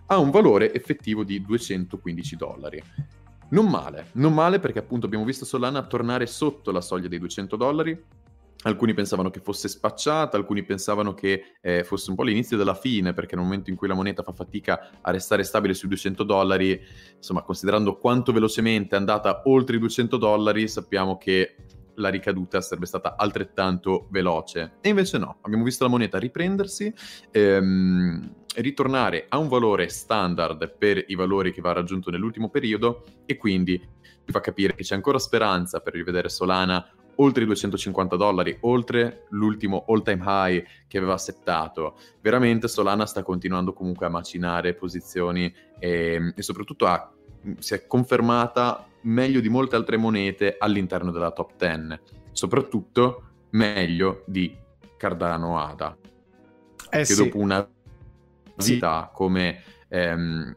ha 0.07 0.17
un 0.17 0.31
valore 0.31 0.73
effettivo 0.73 1.23
di 1.23 1.41
215 1.41 2.35
dollari. 2.35 2.81
Non 3.49 3.69
male, 3.69 4.07
non 4.13 4.33
male 4.33 4.59
perché 4.59 4.79
appunto 4.79 5.05
abbiamo 5.05 5.23
visto 5.23 5.45
Solana 5.45 5.85
tornare 5.85 6.25
sotto 6.25 6.71
la 6.71 6.81
soglia 6.81 7.07
dei 7.07 7.19
200 7.19 7.55
dollari. 7.55 8.03
Alcuni 8.63 8.93
pensavano 8.93 9.29
che 9.29 9.39
fosse 9.39 9.69
spacciata, 9.69 10.35
alcuni 10.35 10.63
pensavano 10.63 11.13
che 11.13 11.55
eh, 11.61 11.83
fosse 11.85 12.09
un 12.09 12.17
po' 12.17 12.23
l'inizio 12.23 12.57
della 12.57 12.73
fine, 12.73 13.13
perché 13.13 13.35
nel 13.35 13.45
momento 13.45 13.69
in 13.69 13.77
cui 13.77 13.87
la 13.87 13.93
moneta 13.93 14.23
fa 14.23 14.33
fatica 14.33 14.89
a 14.99 15.11
restare 15.11 15.43
stabile 15.43 15.73
sui 15.73 15.87
200 15.87 16.23
dollari, 16.23 16.77
insomma, 17.15 17.43
considerando 17.43 17.97
quanto 17.97 18.33
velocemente 18.33 18.95
è 18.95 18.99
andata 18.99 19.43
oltre 19.45 19.77
i 19.77 19.79
200 19.79 20.17
dollari, 20.17 20.67
sappiamo 20.67 21.17
che 21.17 21.55
la 21.97 22.09
ricaduta 22.09 22.61
sarebbe 22.61 22.85
stata 22.85 23.15
altrettanto 23.17 24.07
veloce. 24.09 24.77
E 24.81 24.89
invece 24.89 25.17
no, 25.17 25.37
abbiamo 25.41 25.63
visto 25.63 25.83
la 25.83 25.89
moneta 25.89 26.17
riprendersi, 26.17 26.93
ehm, 27.31 28.35
ritornare 28.55 29.25
a 29.29 29.37
un 29.37 29.47
valore 29.47 29.89
standard 29.89 30.75
per 30.77 31.03
i 31.07 31.15
valori 31.15 31.51
che 31.51 31.61
va 31.61 31.73
raggiunto 31.73 32.09
nell'ultimo 32.09 32.49
periodo 32.49 33.03
e 33.25 33.37
quindi 33.37 33.79
vi 34.25 34.31
fa 34.31 34.39
capire 34.41 34.75
che 34.75 34.83
c'è 34.83 34.95
ancora 34.95 35.19
speranza 35.19 35.79
per 35.79 35.93
rivedere 35.93 36.29
Solana 36.29 36.85
oltre 37.19 37.43
i 37.43 37.45
250 37.45 38.15
dollari, 38.15 38.57
oltre 38.61 39.25
l'ultimo 39.29 39.85
all 39.87 40.03
time 40.03 40.23
high 40.25 40.65
che 40.87 40.97
aveva 40.97 41.17
settato. 41.17 41.97
Veramente 42.21 42.67
Solana 42.67 43.05
sta 43.05 43.23
continuando 43.23 43.73
comunque 43.73 44.05
a 44.05 44.09
macinare 44.09 44.75
posizioni 44.75 45.53
e, 45.79 46.13
ehm, 46.13 46.33
e 46.35 46.41
soprattutto 46.41 46.85
ha, 46.85 47.11
si 47.59 47.73
è 47.73 47.87
confermata 47.87 48.87
meglio 49.01 49.39
di 49.39 49.49
molte 49.49 49.75
altre 49.75 49.97
monete 49.97 50.55
all'interno 50.59 51.11
della 51.11 51.31
top 51.31 51.51
10, 51.57 51.99
soprattutto 52.31 53.23
meglio 53.51 54.23
di 54.25 54.55
Cardano 54.97 55.59
ADA. 55.59 55.97
Eh 56.89 56.97
che 56.99 57.05
sì. 57.05 57.23
dopo 57.23 57.37
una 57.37 57.67
vita 58.55 59.11
come 59.13 59.61
ehm, 59.89 60.55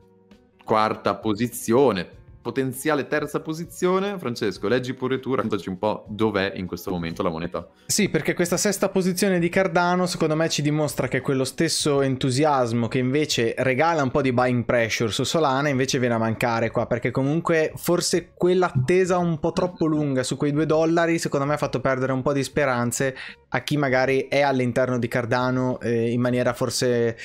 quarta 0.65 1.17
posizione, 1.17 2.09
potenziale 2.51 3.07
terza 3.07 3.39
posizione. 3.41 4.19
Francesco, 4.19 4.67
leggi 4.67 4.93
pure 4.95 5.21
tu, 5.21 5.35
raccontaci 5.35 5.69
un 5.69 5.79
po' 5.79 6.05
dov'è 6.09 6.53
in 6.57 6.67
questo 6.67 6.91
momento 6.91 7.23
la 7.23 7.31
moneta. 7.31 7.67
Sì, 7.87 8.09
perché 8.09 8.35
questa 8.35 8.57
sesta 8.57 8.89
posizione 8.89 9.39
di 9.39 9.49
Cardano 9.49 10.07
secondo 10.07 10.35
me 10.35 10.49
ci 10.49 10.61
dimostra 10.61 11.07
che 11.07 11.21
quello 11.21 11.45
stesso 11.45 12.03
entusiasmo 12.03 12.89
che 12.89 12.99
invece 12.99 13.55
regala 13.59 14.03
un 14.03 14.11
po' 14.11 14.21
di 14.21 14.33
buying 14.33 14.65
pressure 14.65 15.13
su 15.13 15.23
Solana 15.23 15.69
invece 15.69 16.01
viene 16.01 16.15
a 16.15 16.19
mancare 16.19 16.71
qua, 16.71 16.87
perché 16.87 17.13
comunque 17.13 17.73
forse 17.77 18.33
quell'attesa 18.35 19.17
un 19.19 19.39
po' 19.39 19.53
troppo 19.53 19.87
lunga 19.87 20.25
su 20.25 20.37
quei 20.37 20.51
due 20.51 20.67
dollari 20.67 21.19
secondo 21.19 21.47
me 21.47 21.55
ha 21.55 21.59
fatto 21.59 21.81
perdere 21.81 22.13
un 22.13 22.23
po' 22.23 22.33
di 22.33 22.43
speranze 22.43 23.15
a 23.51 23.63
chi 23.63 23.77
magari 23.77 24.27
è 24.29 24.41
all'interno 24.41 24.99
di 24.99 25.07
Cardano 25.07 25.79
eh, 25.81 26.11
in 26.11 26.21
maniera 26.21 26.53
forse 26.53 27.17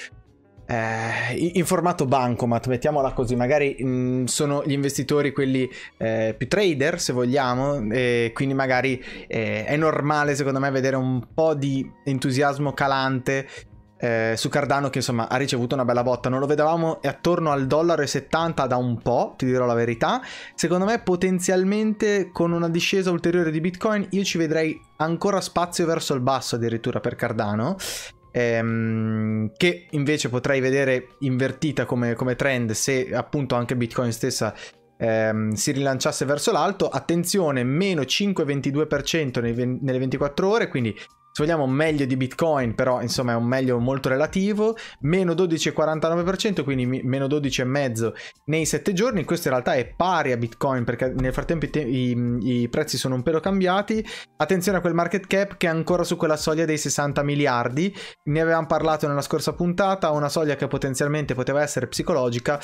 eh, 0.66 1.52
in 1.54 1.66
formato 1.66 2.06
bancomat, 2.06 2.68
mettiamola 2.68 3.14
così, 3.14 3.36
magari 3.36 3.76
mh, 3.78 3.88
mm, 3.88 4.24
sono 4.26 4.64
gli 4.66 4.72
investitori 4.72 5.32
quelli 5.32 5.70
eh, 5.98 6.34
più 6.38 6.48
trader 6.48 7.00
se 7.00 7.14
vogliamo, 7.14 7.92
e 7.92 8.32
quindi 8.34 8.54
magari 8.54 9.02
eh, 9.28 9.66
è 9.66 9.76
normale 9.78 10.36
secondo 10.36 10.60
me 10.60 10.72
vedere 10.72 10.96
un 10.96 11.28
po' 11.34 11.54
di 11.54 11.90
entusiasmo 12.04 12.74
calante 12.74 13.48
eh, 13.98 14.34
su 14.36 14.50
Cardano 14.50 14.90
che 14.90 15.00
insomma 15.00 15.30
ha 15.30 15.38
ricevuto 15.38 15.76
una 15.76 15.86
bella 15.86 16.04
botta. 16.04 16.30
Non 16.30 16.40
lo 16.40 16.46
vedevamo 16.46 17.00
attorno 17.02 17.52
al 17.52 17.68
dollaro 17.68 18.02
e 18.02 18.08
70 18.08 18.66
da 18.68 18.76
un 18.76 18.98
po' 19.00 19.34
ti 19.38 19.46
dirò 19.46 19.66
la 19.66 19.74
verità. 19.74 20.22
Secondo 20.54 20.86
me 20.86 21.00
potenzialmente 21.00 22.30
con 22.32 22.52
una 22.52 22.70
discesa 22.70 23.12
ulteriore 23.12 23.52
di 23.52 23.62
bitcoin 23.62 24.08
io 24.12 24.24
ci 24.24 24.38
vedrei 24.38 24.80
ancora 24.98 25.42
spazio 25.42 25.86
verso 25.86 26.14
il 26.14 26.22
basso 26.22 26.56
addirittura 26.56 27.00
per 27.00 27.16
Cardano 27.16 27.76
ehm, 28.36 29.52
che 29.56 29.88
invece 29.92 30.28
potrei 30.28 30.60
vedere 30.60 31.08
invertita 31.20 31.86
come, 31.86 32.16
come, 32.16 32.36
trend 32.36 32.72
se 32.72 33.10
appunto 33.14 33.56
anche 33.56 33.78
Bitcoin 33.78 34.12
stessa 34.12 34.54
ehm, 34.98 35.54
si 35.54 35.72
rilanciasse 35.72 36.26
verso 36.26 36.52
l'alto. 36.52 36.90
Attenzione, 36.90 37.64
meno 37.64 38.02
5,22% 38.02 39.42
nei, 39.42 39.80
nelle 39.82 40.00
24 40.00 40.50
ore, 40.50 40.68
quindi 40.68 40.94
se 41.36 41.44
vogliamo 41.44 41.68
meglio 41.68 42.06
di 42.06 42.16
Bitcoin, 42.16 42.76
però 42.76 43.02
insomma 43.02 43.34
è 43.34 43.36
un 43.36 43.44
meglio 43.44 43.78
molto 43.78 44.08
relativo, 44.08 44.78
meno 45.02 45.34
12,49%, 45.34 46.64
quindi 46.64 46.86
meno 47.04 47.26
12,5% 47.26 48.14
nei 48.46 48.66
7 48.66 48.94
giorni, 48.94 49.26
questo 49.26 49.50
in 49.50 49.56
realtà 49.56 49.74
è 49.74 49.86
pari 49.86 50.32
a 50.32 50.38
Bitcoin 50.38 50.86
perché 50.86 51.14
nel 51.14 51.34
frattempo 51.34 51.66
i, 51.66 51.70
te- 51.70 51.82
i, 51.82 52.38
i, 52.40 52.70
prezzi 52.70 52.98
sono 52.98 53.16
un 53.16 53.22
pelo 53.22 53.42
cambiati, 53.42 54.02
attenzione 54.38 54.78
a 54.78 54.82
quel 54.82 54.94
market 54.94 55.28
cap 55.28 55.58
che 55.58 55.68
è 55.68 55.70
ancora 55.70 56.06
su 56.06 56.16
quella 56.16 56.38
soglia 56.38 56.64
dei 56.64 56.78
60 56.78 57.22
miliardi, 57.24 57.94
ne 58.30 58.40
avevamo 58.40 58.68
parlato 58.68 59.06
nella 59.06 59.22
scorsa 59.22 59.52
puntata, 59.52 60.12
una 60.12 60.30
soglia 60.30 60.56
che 60.56 60.68
potenzialmente 60.68 61.34
poteva 61.34 61.62
essere 61.62 61.88
psicologica, 61.88 62.62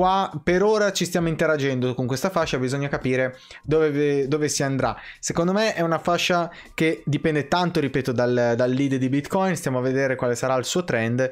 Qua 0.00 0.32
per 0.42 0.62
ora 0.62 0.92
ci 0.92 1.04
stiamo 1.04 1.28
interagendo 1.28 1.92
con 1.92 2.06
questa 2.06 2.30
fascia, 2.30 2.58
bisogna 2.58 2.88
capire 2.88 3.38
dove, 3.62 4.26
dove, 4.28 4.48
si 4.48 4.62
andrà. 4.62 4.96
Secondo 5.18 5.52
me 5.52 5.74
è 5.74 5.82
una 5.82 5.98
fascia 5.98 6.50
che 6.72 7.02
dipende 7.04 7.48
tanto, 7.48 7.80
ripeto, 7.80 8.10
dal, 8.10 8.54
dal, 8.56 8.70
lead 8.70 8.94
di 8.94 9.08
Bitcoin, 9.10 9.54
stiamo 9.56 9.76
a 9.76 9.82
vedere 9.82 10.16
quale 10.16 10.36
sarà 10.36 10.54
il 10.54 10.64
suo 10.64 10.84
trend. 10.84 11.28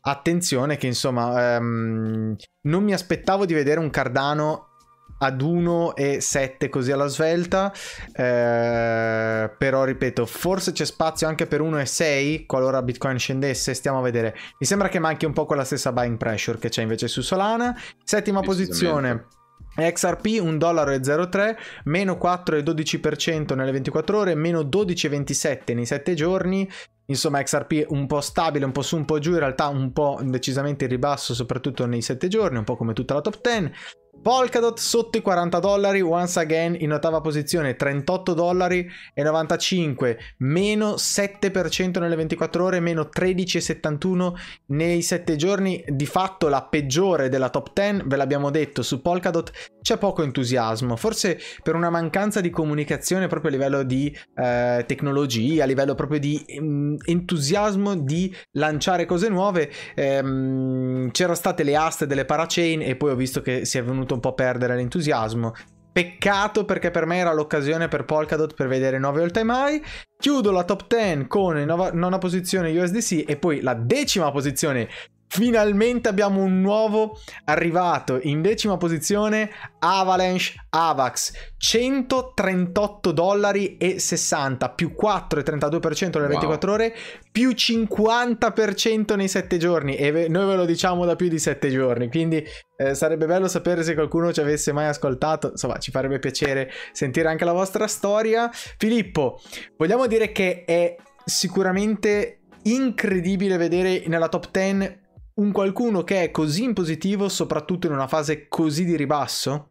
Attenzione 0.00 0.78
che 0.78 0.86
insomma 0.86 1.58
um, 1.58 2.34
non 2.62 2.84
mi 2.84 2.94
aspettavo 2.94 3.44
di 3.44 3.52
vedere 3.52 3.80
un 3.80 3.90
Cardano 3.90 4.75
ad 5.18 5.40
1 5.40 5.96
e 5.96 6.20
7 6.20 6.68
così 6.68 6.92
alla 6.92 7.06
svelta 7.06 7.72
eh, 8.12 9.50
però 9.56 9.84
ripeto 9.84 10.26
forse 10.26 10.72
c'è 10.72 10.84
spazio 10.84 11.26
anche 11.26 11.46
per 11.46 11.60
1 11.60 11.80
e 11.80 11.86
6 11.86 12.46
qualora 12.46 12.82
Bitcoin 12.82 13.18
scendesse 13.18 13.74
stiamo 13.74 13.98
a 13.98 14.02
vedere 14.02 14.36
mi 14.58 14.66
sembra 14.66 14.88
che 14.88 14.98
manchi 14.98 15.24
un 15.24 15.32
po' 15.32 15.46
quella 15.46 15.64
stessa 15.64 15.92
buying 15.92 16.16
pressure 16.16 16.58
che 16.58 16.68
c'è 16.68 16.82
invece 16.82 17.08
su 17.08 17.22
Solana 17.22 17.76
settima 18.04 18.40
posizione 18.40 19.26
XRP 19.76 20.26
1,03$, 20.40 21.56
meno 21.84 22.14
4,12% 22.14 23.54
nelle 23.54 23.72
24 23.72 24.18
ore, 24.18 24.34
meno 24.34 24.60
12,27% 24.62 25.74
nei 25.74 25.86
7 25.86 26.14
giorni. 26.14 26.68
Insomma, 27.08 27.42
XRP 27.42 27.84
un 27.90 28.06
po' 28.06 28.20
stabile, 28.20 28.64
un 28.64 28.72
po' 28.72 28.82
su, 28.82 28.96
un 28.96 29.04
po' 29.04 29.18
giù, 29.18 29.32
in 29.32 29.38
realtà 29.38 29.68
un 29.68 29.92
po' 29.92 30.18
decisamente 30.24 30.84
in 30.84 30.90
ribasso, 30.90 31.34
soprattutto 31.34 31.86
nei 31.86 32.02
7 32.02 32.26
giorni, 32.26 32.58
un 32.58 32.64
po' 32.64 32.76
come 32.76 32.94
tutta 32.94 33.14
la 33.14 33.20
top 33.20 33.38
10. 33.40 33.72
Polkadot 34.26 34.76
sotto 34.76 35.18
i 35.18 35.22
40 35.22 35.60
dollari, 35.60 36.00
once 36.00 36.40
again 36.40 36.74
in 36.80 36.92
ottava 36.92 37.20
posizione 37.20 37.76
38 37.76 38.34
dollari 38.34 38.84
e 39.14 39.22
95, 39.22 40.18
meno 40.38 40.94
7% 40.94 42.00
nelle 42.00 42.16
24 42.16 42.64
ore, 42.64 42.80
meno 42.80 43.08
13,71 43.08 44.32
nei 44.66 45.02
7 45.02 45.36
giorni, 45.36 45.84
di 45.86 46.06
fatto 46.06 46.48
la 46.48 46.64
peggiore 46.64 47.28
della 47.28 47.50
top 47.50 47.70
10, 47.72 48.02
ve 48.04 48.16
l'abbiamo 48.16 48.50
detto, 48.50 48.82
su 48.82 49.00
Polkadot 49.00 49.52
c'è 49.80 49.96
poco 49.96 50.24
entusiasmo, 50.24 50.96
forse 50.96 51.38
per 51.62 51.76
una 51.76 51.90
mancanza 51.90 52.40
di 52.40 52.50
comunicazione 52.50 53.28
proprio 53.28 53.52
a 53.52 53.54
livello 53.54 53.84
di 53.84 54.12
eh, 54.34 54.82
tecnologia, 54.88 55.62
a 55.62 55.66
livello 55.66 55.94
proprio 55.94 56.18
di 56.18 56.44
um, 56.58 56.96
entusiasmo 57.04 57.94
di 57.94 58.34
lanciare 58.54 59.04
cose 59.04 59.28
nuove, 59.28 59.70
ehm, 59.94 61.12
c'erano 61.12 61.36
state 61.36 61.62
le 61.62 61.76
aste 61.76 62.08
delle 62.08 62.24
parachain 62.24 62.82
e 62.82 62.96
poi 62.96 63.12
ho 63.12 63.14
visto 63.14 63.40
che 63.40 63.64
si 63.64 63.78
è 63.78 63.84
venuto 63.84 64.14
un 64.16 64.20
po' 64.20 64.34
perdere 64.34 64.74
l'entusiasmo. 64.74 65.54
Peccato 65.92 66.66
perché 66.66 66.90
per 66.90 67.06
me 67.06 67.16
era 67.16 67.32
l'occasione 67.32 67.88
per 67.88 68.04
Polkadot 68.04 68.54
per 68.54 68.68
vedere 68.68 68.98
nuovi 68.98 69.20
all 69.20 69.30
time 69.30 69.52
high. 69.54 69.82
Chiudo 70.18 70.50
la 70.50 70.64
top 70.64 70.86
10 70.88 71.26
con 71.26 71.56
nona 71.94 72.18
posizione 72.18 72.78
USDC 72.78 73.24
e 73.26 73.36
poi 73.36 73.60
la 73.62 73.72
decima 73.72 74.30
posizione 74.30 74.88
Finalmente 75.28 76.08
abbiamo 76.08 76.42
un 76.42 76.60
nuovo 76.60 77.18
arrivato. 77.44 78.18
In 78.22 78.42
decima 78.42 78.76
posizione 78.76 79.50
Avalanche 79.78 80.54
Avax. 80.70 81.32
138 81.56 83.12
dollari 83.12 83.76
e 83.76 83.98
60 83.98 84.70
più 84.70 84.94
4,32% 85.00 86.18
nelle 86.18 86.26
wow. 86.26 86.28
24 86.28 86.72
ore 86.72 86.94
più 87.30 87.50
50% 87.50 89.16
nei 89.16 89.28
7 89.28 89.56
giorni. 89.58 89.96
E 89.96 90.10
ve- 90.12 90.28
noi 90.28 90.46
ve 90.46 90.56
lo 90.56 90.64
diciamo 90.64 91.04
da 91.04 91.16
più 91.16 91.28
di 91.28 91.38
7 91.38 91.70
giorni 91.70 92.08
quindi 92.08 92.44
eh, 92.76 92.94
sarebbe 92.94 93.26
bello 93.26 93.48
sapere 93.48 93.82
se 93.82 93.94
qualcuno 93.94 94.32
ci 94.32 94.40
avesse 94.40 94.72
mai 94.72 94.86
ascoltato. 94.86 95.50
Insomma 95.50 95.78
ci 95.78 95.90
farebbe 95.90 96.18
piacere 96.18 96.70
sentire 96.92 97.28
anche 97.28 97.44
la 97.44 97.52
vostra 97.52 97.86
storia. 97.86 98.50
Filippo 98.52 99.40
vogliamo 99.76 100.06
dire 100.06 100.32
che 100.32 100.64
è 100.64 100.96
sicuramente 101.24 102.40
incredibile 102.62 103.56
vedere 103.56 104.04
nella 104.06 104.28
top 104.28 104.50
10 104.50 105.04
un 105.36 105.52
qualcuno 105.52 106.02
che 106.02 106.22
è 106.22 106.30
così 106.30 106.64
in 106.64 106.72
positivo, 106.72 107.28
soprattutto 107.28 107.86
in 107.86 107.92
una 107.92 108.06
fase 108.06 108.48
così 108.48 108.84
di 108.84 108.96
ribasso? 108.96 109.70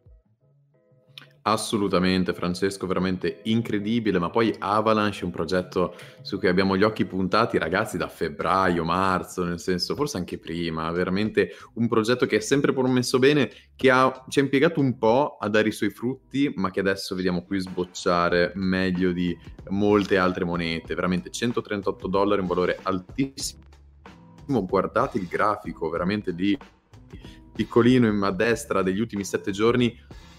Assolutamente, 1.42 2.34
Francesco, 2.34 2.88
veramente 2.88 3.40
incredibile, 3.44 4.18
ma 4.18 4.30
poi 4.30 4.52
Avalanche 4.58 5.20
è 5.20 5.24
un 5.24 5.30
progetto 5.30 5.94
su 6.22 6.38
cui 6.38 6.48
abbiamo 6.48 6.76
gli 6.76 6.82
occhi 6.82 7.04
puntati, 7.04 7.56
ragazzi, 7.56 7.96
da 7.96 8.08
febbraio, 8.08 8.84
marzo, 8.84 9.44
nel 9.44 9.60
senso, 9.60 9.94
forse 9.94 10.16
anche 10.16 10.38
prima, 10.38 10.90
veramente 10.90 11.52
un 11.74 11.86
progetto 11.86 12.26
che 12.26 12.38
è 12.38 12.40
sempre 12.40 12.72
promesso 12.72 13.20
bene, 13.20 13.48
che 13.76 13.90
ha, 13.90 14.24
ci 14.28 14.40
ha 14.40 14.42
impiegato 14.42 14.80
un 14.80 14.98
po' 14.98 15.36
a 15.38 15.48
dare 15.48 15.68
i 15.68 15.72
suoi 15.72 15.90
frutti, 15.90 16.52
ma 16.56 16.72
che 16.72 16.80
adesso 16.80 17.14
vediamo 17.14 17.44
qui 17.44 17.60
sbocciare 17.60 18.50
meglio 18.56 19.12
di 19.12 19.36
molte 19.68 20.18
altre 20.18 20.44
monete, 20.44 20.96
veramente 20.96 21.30
138 21.30 22.08
dollari, 22.08 22.40
un 22.40 22.48
valore 22.48 22.78
altissimo 22.82 23.65
guardate 24.46 25.18
il 25.18 25.26
grafico 25.26 25.88
veramente 25.88 26.34
di 26.34 26.56
piccolino 27.54 28.06
in 28.06 28.22
a 28.22 28.30
destra 28.30 28.82
degli 28.82 29.00
ultimi 29.00 29.24
sette 29.24 29.50
giorni, 29.50 29.98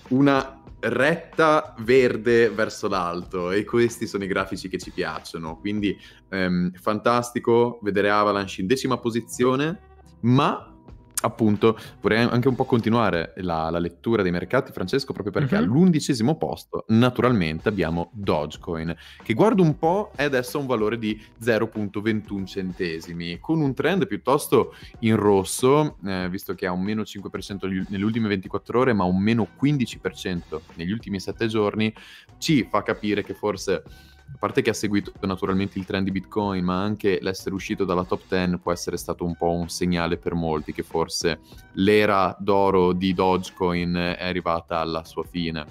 una 0.10 0.62
retta 0.80 1.74
verde 1.80 2.50
verso 2.50 2.88
l'alto 2.88 3.52
e 3.52 3.66
questi 3.66 4.06
sono 4.06 4.24
i 4.24 4.28
grafici 4.28 4.70
che 4.70 4.78
ci 4.78 4.92
piacciono. 4.92 5.58
Quindi 5.58 5.98
ehm, 6.30 6.72
fantastico 6.74 7.80
vedere 7.82 8.10
Avalanche 8.10 8.62
in 8.62 8.68
decima 8.68 8.98
posizione, 8.98 9.80
ma 10.22 10.77
appunto 11.22 11.78
vorrei 12.02 12.20
anche 12.24 12.48
un 12.48 12.56
po' 12.56 12.66
continuare 12.66 13.34
la, 13.38 13.70
la 13.70 13.80
lettura 13.80 14.22
dei 14.22 14.32
mercati, 14.32 14.72
Francesco, 14.72 15.14
proprio 15.14 15.34
perché 15.34 15.56
uh-huh. 15.56 15.62
all'undicesimo 15.62 16.38
posto 16.38 16.86
naturalmente 16.90 17.70
abbiamo 17.70 18.12
Dogecoin, 18.14 18.96
che 19.24 19.34
guardo 19.34 19.64
un 19.64 19.78
po' 19.78 20.12
è 20.16 20.24
adesso 20.24 20.58
a 20.58 20.62
un 20.62 20.68
valore 20.68 20.98
di 20.98 21.20
0.21 21.42 22.46
centesimi, 22.46 23.40
con 23.40 23.62
un 23.62 23.74
trend 23.74 24.08
piuttosto 24.08 24.76
in 25.00 25.16
rosso, 25.16 25.98
eh, 26.06 26.28
visto 26.30 26.54
che 26.54 26.68
ha 26.68 26.72
un 26.72 26.82
meno 26.82 27.02
5% 27.02 27.88
nelle 27.90 28.04
ultime 28.04 28.28
24 28.28 28.80
ore, 28.80 28.94
ma 28.94 29.04
un 29.04 29.20
meno 29.20 29.48
15% 29.60 30.60
negli 30.76 30.92
ultimi 30.92 31.20
7 31.20 31.48
giorni, 31.48 31.94
ci 32.38 32.68
fa 32.70 32.84
capire 32.84 33.24
che 33.24 33.34
forse 33.34 33.84
a 34.34 34.38
parte 34.38 34.62
che 34.62 34.70
ha 34.70 34.74
seguito 34.74 35.12
naturalmente 35.22 35.80
il 35.80 35.86
trend 35.86 36.06
di 36.06 36.12
Bitcoin, 36.12 36.64
ma 36.64 36.82
anche 36.82 37.20
l'essere 37.22 37.56
uscito 37.56 37.86
dalla 37.86 38.04
top 38.04 38.22
10 38.28 38.58
può 38.58 38.72
essere 38.72 38.98
stato 38.98 39.26
un 39.26 39.36
po' 39.36 39.52
un 39.52 39.70
segnale 39.70 40.18
per 40.18 40.34
molti 40.36 40.74
che 40.74 40.84
forse 40.84 41.40
l'era 41.74 42.36
d'oro 42.40 42.94
di 42.94 43.14
Dogecoin 43.14 43.96
è 44.18 44.24
arrivata 44.24 44.78
alla 44.78 45.04
sua 45.04 45.24
fine, 45.24 45.66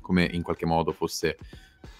come 0.00 0.24
in 0.24 0.42
qualche 0.42 0.66
modo 0.66 0.92
fosse 0.92 1.36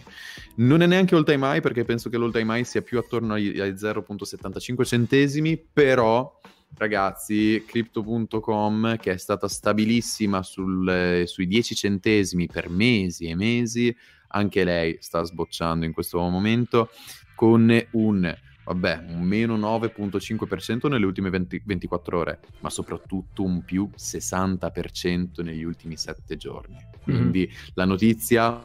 Non 0.58 0.82
è 0.84 0.86
neanche 0.86 1.16
all 1.16 1.26
time 1.26 1.56
high 1.56 1.62
perché 1.62 1.84
penso 1.84 2.10
che 2.10 2.18
l'all 2.18 2.32
time 2.32 2.60
high 2.60 2.64
sia 2.64 2.84
più 2.84 3.00
attorno 3.00 3.34
ai, 3.34 3.60
ai 3.60 3.72
0.75 3.72 4.86
centesimi, 4.86 5.58
però 5.58 6.40
ragazzi, 6.76 7.64
Crypto.com 7.66 8.98
che 8.98 9.14
è 9.14 9.18
stata 9.18 9.48
stabilissima 9.48 10.44
sul, 10.44 11.24
sui 11.26 11.48
10 11.48 11.76
centesimi 11.76 12.46
per 12.46 12.70
mesi 12.70 13.26
e 13.26 13.36
mesi, 13.36 13.96
anche 14.30 14.64
lei 14.64 14.98
sta 15.00 15.24
sbocciando 15.24 15.86
in 15.86 15.92
questo 15.92 16.20
momento 16.20 16.90
con 17.36 17.86
un 17.92 18.36
vabbè, 18.66 19.06
un 19.10 19.22
meno 19.22 19.58
9.5% 19.58 20.88
nelle 20.88 21.06
ultime 21.06 21.30
20, 21.30 21.64
24 21.66 22.18
ore, 22.18 22.40
ma 22.60 22.70
soprattutto 22.70 23.44
un 23.44 23.64
più 23.64 23.90
60% 23.96 25.44
negli 25.44 25.64
ultimi 25.64 25.98
7 25.98 26.38
giorni. 26.38 26.76
Mhm. 26.76 27.02
Quindi 27.04 27.40
mm-hmm. 27.40 27.68
la 27.74 27.86
notizia, 27.86 28.64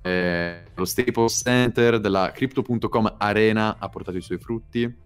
eh, 0.00 0.62
lo 0.74 0.84
Staples 0.84 1.42
Center 1.42 2.00
della 2.00 2.30
Crypto.com 2.32 3.14
Arena 3.18 3.76
ha 3.78 3.88
portato 3.88 4.16
i 4.16 4.22
suoi 4.22 4.38
frutti 4.38 5.04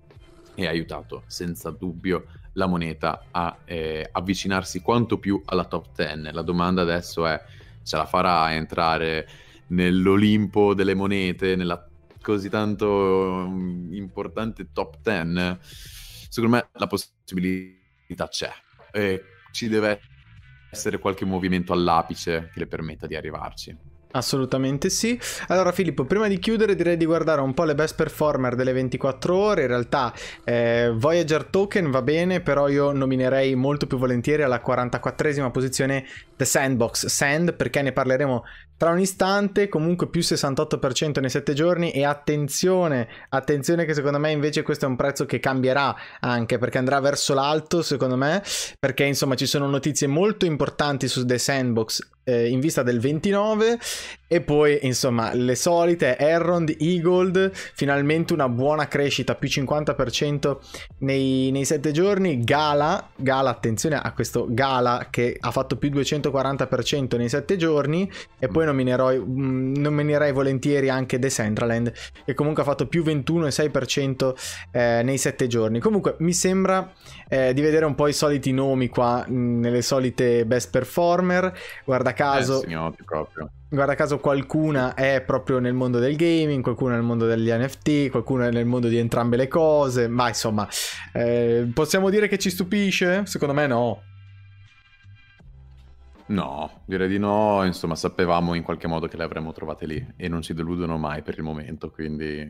e 0.55 0.67
ha 0.67 0.71
aiutato 0.71 1.23
senza 1.27 1.71
dubbio 1.71 2.27
la 2.55 2.67
moneta 2.67 3.27
a 3.31 3.57
eh, 3.65 4.09
avvicinarsi 4.11 4.81
quanto 4.81 5.19
più 5.19 5.41
alla 5.45 5.65
top 5.65 5.89
10. 5.95 6.33
La 6.33 6.43
domanda 6.43 6.83
adesso 6.83 7.27
è 7.27 7.41
ce 7.83 7.97
la 7.97 8.07
farà 8.07 8.43
a 8.43 8.53
entrare 8.53 9.27
nell'Olimpo 9.69 10.75
delle 10.75 10.95
monete, 10.95 11.57
nella 11.57 11.90
così 12.23 12.49
tanto 12.49 13.47
mm, 13.49 13.93
importante 13.95 14.69
top 14.73 14.99
10, 15.03 15.59
secondo 16.29 16.57
me 16.57 16.69
la 16.73 16.87
possibilità 16.87 18.29
c'è. 18.29 18.51
E 18.93 19.23
ci 19.53 19.69
deve 19.69 20.01
essere 20.71 20.99
qualche 20.99 21.25
movimento 21.25 21.73
all'apice 21.73 22.51
che 22.53 22.61
le 22.61 22.67
permetta 22.67 23.07
di 23.07 23.17
arrivarci. 23.17 23.77
Assolutamente 24.13 24.91
sì. 24.91 25.19
Allora 25.49 25.71
Filippo, 25.71 26.05
prima 26.05 26.27
di 26.27 26.39
chiudere 26.41 26.75
direi 26.75 26.97
di 26.97 27.05
guardare 27.05 27.41
un 27.43 27.55
po' 27.55 27.63
le 27.63 27.77
best 27.77 27.95
performer 27.95 28.57
delle 28.57 28.73
24 28.73 29.37
ore. 29.37 29.63
In 29.63 29.69
realtà 29.69 30.13
eh, 30.45 30.93
Voyager 30.93 31.45
Token 31.45 31.91
va 31.91 32.03
bene, 32.03 32.41
però 32.41 32.69
io 32.69 32.91
nominerei 32.91 33.55
molto 33.55 33.87
più 33.87 33.99
volentieri 33.99 34.43
alla 34.43 34.61
44esima 34.65 35.51
posizione 35.53 36.05
The 36.41 36.47
Sandbox 36.47 37.05
Sand, 37.05 37.53
perché 37.53 37.83
ne 37.83 37.93
parleremo 37.93 38.45
tra 38.79 38.93
un 38.93 38.99
istante, 38.99 39.69
comunque 39.69 40.09
più 40.09 40.23
68% 40.23 41.21
nei 41.21 41.29
7 41.29 41.53
giorni 41.53 41.91
e 41.91 42.07
attenzione, 42.07 43.09
attenzione 43.29 43.85
che 43.85 43.93
secondo 43.93 44.19
me 44.19 44.31
invece 44.31 44.63
questo 44.63 44.87
è 44.87 44.89
un 44.89 44.97
prezzo 44.97 45.27
che 45.27 45.39
cambierà 45.39 45.95
anche 46.21 46.57
perché 46.57 46.79
andrà 46.79 46.99
verso 46.99 47.35
l'alto 47.35 47.83
secondo 47.83 48.17
me, 48.17 48.43
perché 48.79 49.05
insomma 49.05 49.35
ci 49.35 49.45
sono 49.45 49.67
notizie 49.69 50.07
molto 50.07 50.47
importanti 50.47 51.09
su 51.09 51.27
The 51.27 51.37
Sandbox 51.37 52.09
eh, 52.25 52.49
in 52.49 52.61
vista 52.61 52.83
del 52.83 53.01
29 53.01 53.79
e 54.33 54.43
poi 54.43 54.79
insomma 54.83 55.35
le 55.35 55.57
solite 55.57 56.17
Errond, 56.17 56.77
Eagle, 56.79 57.51
finalmente 57.53 58.33
una 58.33 58.49
buona 58.49 58.87
crescita, 58.87 59.35
più 59.35 59.49
50% 59.49 60.57
nei, 60.99 61.51
nei 61.51 61.65
7 61.65 61.91
giorni, 61.91 62.45
Gala, 62.45 63.11
Gala 63.17 63.51
attenzione 63.51 63.97
a 63.97 64.13
questo 64.13 64.47
Gala 64.49 65.09
che 65.11 65.37
ha 65.37 65.51
fatto 65.51 65.77
più 65.77 65.91
240% 65.91 67.17
nei 67.17 67.29
7 67.29 67.57
giorni. 67.57 68.09
E 68.39 68.47
poi 68.47 68.67
nominerò, 68.67 69.13
mm, 69.13 69.75
nominerei 69.75 70.31
volentieri 70.31 70.91
anche 70.91 71.19
Decentraland 71.19 71.93
che 72.25 72.35
comunque 72.35 72.63
ha 72.63 72.67
fatto 72.67 72.87
più 72.87 73.03
21,6% 73.03 74.35
eh, 74.71 75.03
nei 75.03 75.19
7 75.19 75.49
giorni. 75.49 75.81
Comunque 75.81 76.15
mi 76.21 76.33
sembra 76.33 76.93
eh, 77.29 77.53
di 77.53 77.63
vedere 77.63 77.85
un 77.85 77.97
po' 77.97 78.07
i 78.07 78.13
soliti 78.13 78.53
nomi 78.53 78.87
qua 78.87 79.25
mh, 79.27 79.35
mm, 79.35 79.61
nelle 79.61 79.83
solite 79.83 80.47
best 80.47 80.71
performer, 80.71 81.53
guarda 81.85 82.13
caso... 82.13 82.59
Eh, 82.63 82.67
signori, 82.69 82.95
proprio 83.05 83.51
guarda 83.71 83.95
caso 83.95 84.19
qualcuna 84.19 84.95
è 84.95 85.23
proprio 85.23 85.61
nel 85.61 85.75
mondo 85.75 85.99
del 85.99 86.17
gaming, 86.17 86.63
qualcuno 86.63 86.95
nel 86.95 87.03
mondo 87.03 87.27
degli 87.27 87.51
NFT, 87.51 88.11
qualcuno 88.11 88.49
nel 88.49 88.67
mondo 88.67 88.89
di 88.89 88.99
entrambe 88.99 89.37
le 89.37 89.49
cose, 89.49 90.09
ma 90.09 90.29
insomma, 90.29 90.69
eh, 91.13 91.71
possiamo 91.73 92.11
dire 92.11 92.29
che 92.29 92.39
ci 92.39 92.51
stupisce? 92.51 93.25
Secondo 93.27 93.55
me 93.55 93.67
no. 93.67 94.03
No, 96.27 96.83
direi 96.85 97.09
di 97.09 97.19
no, 97.19 97.65
insomma 97.65 97.97
sapevamo 97.97 98.55
in 98.55 98.63
qualche 98.63 98.87
modo 98.87 99.09
che 99.09 99.17
le 99.17 99.25
avremmo 99.25 99.53
trovate 99.53 99.87
lì 99.87 100.15
e 100.17 100.29
non 100.29 100.43
ci 100.43 100.55
deludono 100.55 100.97
mai 100.97 101.23
per 101.23 101.37
il 101.37 101.43
momento, 101.43 101.91
quindi 101.91 102.49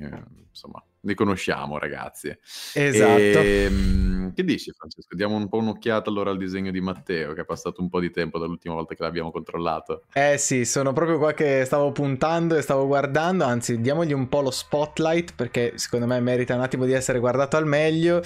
insomma 0.48 0.82
li 1.02 1.14
conosciamo 1.14 1.78
ragazzi. 1.78 2.36
Esatto. 2.74 3.18
E, 3.18 3.62
ehm, 3.64 4.34
che 4.34 4.44
dici 4.44 4.70
Francesco? 4.72 5.14
Diamo 5.14 5.36
un 5.36 5.48
po' 5.48 5.58
un'occhiata 5.58 6.10
allora 6.10 6.30
al 6.30 6.38
disegno 6.38 6.70
di 6.70 6.80
Matteo 6.80 7.32
che 7.32 7.42
è 7.42 7.44
passato 7.44 7.80
un 7.80 7.88
po' 7.88 8.00
di 8.00 8.10
tempo 8.10 8.38
dall'ultima 8.38 8.74
volta 8.74 8.94
che 8.94 9.02
l'abbiamo 9.02 9.30
controllato. 9.30 10.04
Eh 10.12 10.36
sì, 10.38 10.64
sono 10.64 10.92
proprio 10.92 11.18
qua 11.18 11.32
che 11.32 11.64
stavo 11.64 11.92
puntando 11.92 12.56
e 12.56 12.62
stavo 12.62 12.86
guardando, 12.86 13.44
anzi 13.44 13.80
diamogli 13.80 14.12
un 14.12 14.28
po' 14.28 14.42
lo 14.42 14.50
spotlight 14.50 15.34
perché 15.34 15.72
secondo 15.76 16.06
me 16.06 16.20
merita 16.20 16.54
un 16.54 16.60
attimo 16.60 16.84
di 16.84 16.92
essere 16.92 17.18
guardato 17.18 17.56
al 17.56 17.66
meglio. 17.66 18.22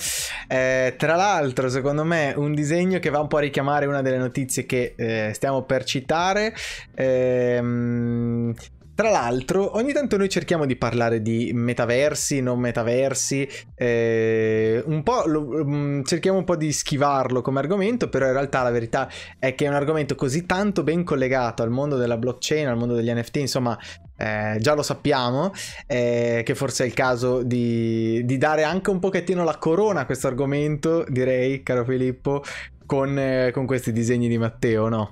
Eh, 0.48 0.94
tra 0.98 1.14
l'altro 1.14 1.68
secondo 1.68 2.04
me 2.04 2.32
un 2.36 2.54
disegno 2.54 2.98
che 2.98 3.10
va 3.10 3.20
un 3.20 3.28
po' 3.28 3.36
a 3.36 3.40
richiamare 3.40 3.86
una 3.86 4.02
delle 4.02 4.18
notizie 4.18 4.66
che 4.66 4.94
eh, 4.96 5.32
stiamo 5.32 5.62
per 5.62 5.84
citare. 5.84 6.54
Ehm, 6.94 8.54
tra 8.94 9.10
l'altro, 9.10 9.76
ogni 9.76 9.92
tanto 9.92 10.16
noi 10.16 10.28
cerchiamo 10.28 10.66
di 10.66 10.76
parlare 10.76 11.20
di 11.20 11.50
metaversi, 11.52 12.40
non 12.40 12.60
metaversi, 12.60 13.48
eh, 13.74 14.82
un 14.86 15.02
po' 15.02 15.24
lo, 15.26 15.62
um, 15.62 16.04
cerchiamo 16.04 16.38
un 16.38 16.44
po' 16.44 16.56
di 16.56 16.72
schivarlo 16.72 17.42
come 17.42 17.58
argomento, 17.58 18.08
però 18.08 18.26
in 18.26 18.32
realtà 18.32 18.62
la 18.62 18.70
verità 18.70 19.08
è 19.38 19.54
che 19.54 19.64
è 19.64 19.68
un 19.68 19.74
argomento 19.74 20.14
così 20.14 20.46
tanto 20.46 20.82
ben 20.84 21.02
collegato 21.02 21.62
al 21.62 21.70
mondo 21.70 21.96
della 21.96 22.16
blockchain, 22.16 22.68
al 22.68 22.76
mondo 22.76 22.94
degli 22.94 23.12
NFT, 23.12 23.36
insomma, 23.36 23.76
eh, 24.16 24.58
già 24.60 24.74
lo 24.74 24.82
sappiamo, 24.82 25.52
eh, 25.86 26.42
che 26.44 26.54
forse 26.54 26.84
è 26.84 26.86
il 26.86 26.94
caso 26.94 27.42
di, 27.42 28.24
di, 28.24 28.38
dare 28.38 28.62
anche 28.62 28.90
un 28.90 29.00
pochettino 29.00 29.42
la 29.42 29.58
corona 29.58 30.00
a 30.00 30.06
questo 30.06 30.28
argomento, 30.28 31.04
direi, 31.08 31.64
caro 31.64 31.84
Filippo, 31.84 32.44
con, 32.86 33.18
eh, 33.18 33.50
con 33.52 33.66
questi 33.66 33.92
disegni 33.92 34.28
di 34.28 34.38
Matteo, 34.38 34.88
no? 34.88 35.10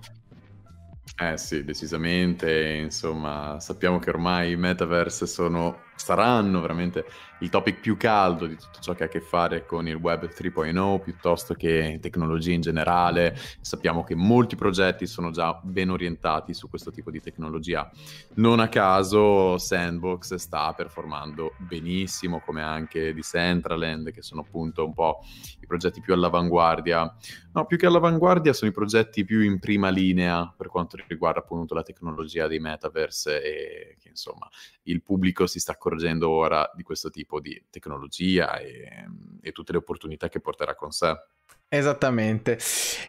Eh 1.19 1.37
sì, 1.37 1.65
decisamente, 1.65 2.75
insomma, 2.77 3.59
sappiamo 3.61 3.99
che 3.99 4.09
ormai 4.11 4.53
i 4.53 4.57
metaverse 4.57 5.27
sono 5.27 5.81
saranno 5.95 6.61
veramente 6.61 7.05
il 7.43 7.49
topic 7.49 7.81
più 7.81 7.97
caldo 7.97 8.47
di 8.47 8.57
tutto 8.57 8.79
ciò 8.81 8.95
che 8.95 9.03
ha 9.03 9.07
a 9.07 9.09
che 9.09 9.21
fare 9.21 9.67
con 9.67 9.89
il 9.89 9.97
web 9.97 10.29
3.0 10.29 11.01
piuttosto 11.01 11.55
che 11.55 11.99
tecnologie 12.01 12.53
in 12.53 12.61
generale. 12.61 13.37
Sappiamo 13.61 14.05
che 14.05 14.15
molti 14.15 14.55
progetti 14.55 15.07
sono 15.07 15.31
già 15.31 15.59
ben 15.63 15.91
orientati 15.91 16.55
su 16.55 16.69
questo 16.69 16.93
tipo 16.93 17.11
di 17.11 17.21
tecnologia. 17.21 17.91
Non 18.35 18.61
a 18.61 18.69
caso 18.69 19.59
Sandbox 19.59 20.35
sta 20.37 20.73
performando 20.73 21.55
benissimo, 21.59 22.41
come 22.41 22.63
anche 22.63 23.13
di 23.13 23.23
Centraland, 23.23 24.13
che 24.13 24.23
sono 24.23 24.43
appunto 24.43 24.85
un 24.85 24.95
po' 24.95 25.19
i 25.61 25.67
progetti 25.67 26.01
più 26.01 26.15
all'avanguardia. 26.15 27.13
No, 27.55 27.67
più 27.67 27.77
che 27.77 27.87
all'avanguardia 27.87 28.53
sono 28.53 28.71
i 28.71 28.75
progetti 28.75 29.25
più 29.25 29.41
in 29.41 29.59
prima 29.59 29.89
linea 29.89 30.53
per 30.57 30.69
quanto 30.69 30.97
riguarda 31.09 31.41
appunto 31.41 31.75
la 31.75 31.83
tecnologia 31.83 32.47
dei 32.47 32.61
metaverse 32.61 33.43
e 33.43 33.97
che 33.99 34.09
insomma 34.09 34.49
il 34.85 35.03
pubblico 35.03 35.47
si 35.47 35.59
sta 35.59 35.77
accorgendo 35.83 36.29
ora 36.29 36.71
di 36.75 36.85
questo 36.85 37.11
tipo 37.11 37.41
di 37.41 37.61
tecnologia 37.69 38.57
e, 38.59 39.07
e 39.41 39.51
tutte 39.51 39.73
le 39.73 39.79
opportunità 39.79 40.29
che 40.29 40.39
porterà 40.39 40.77
con 40.77 40.93
sé. 40.93 41.13
Esattamente. 41.75 42.59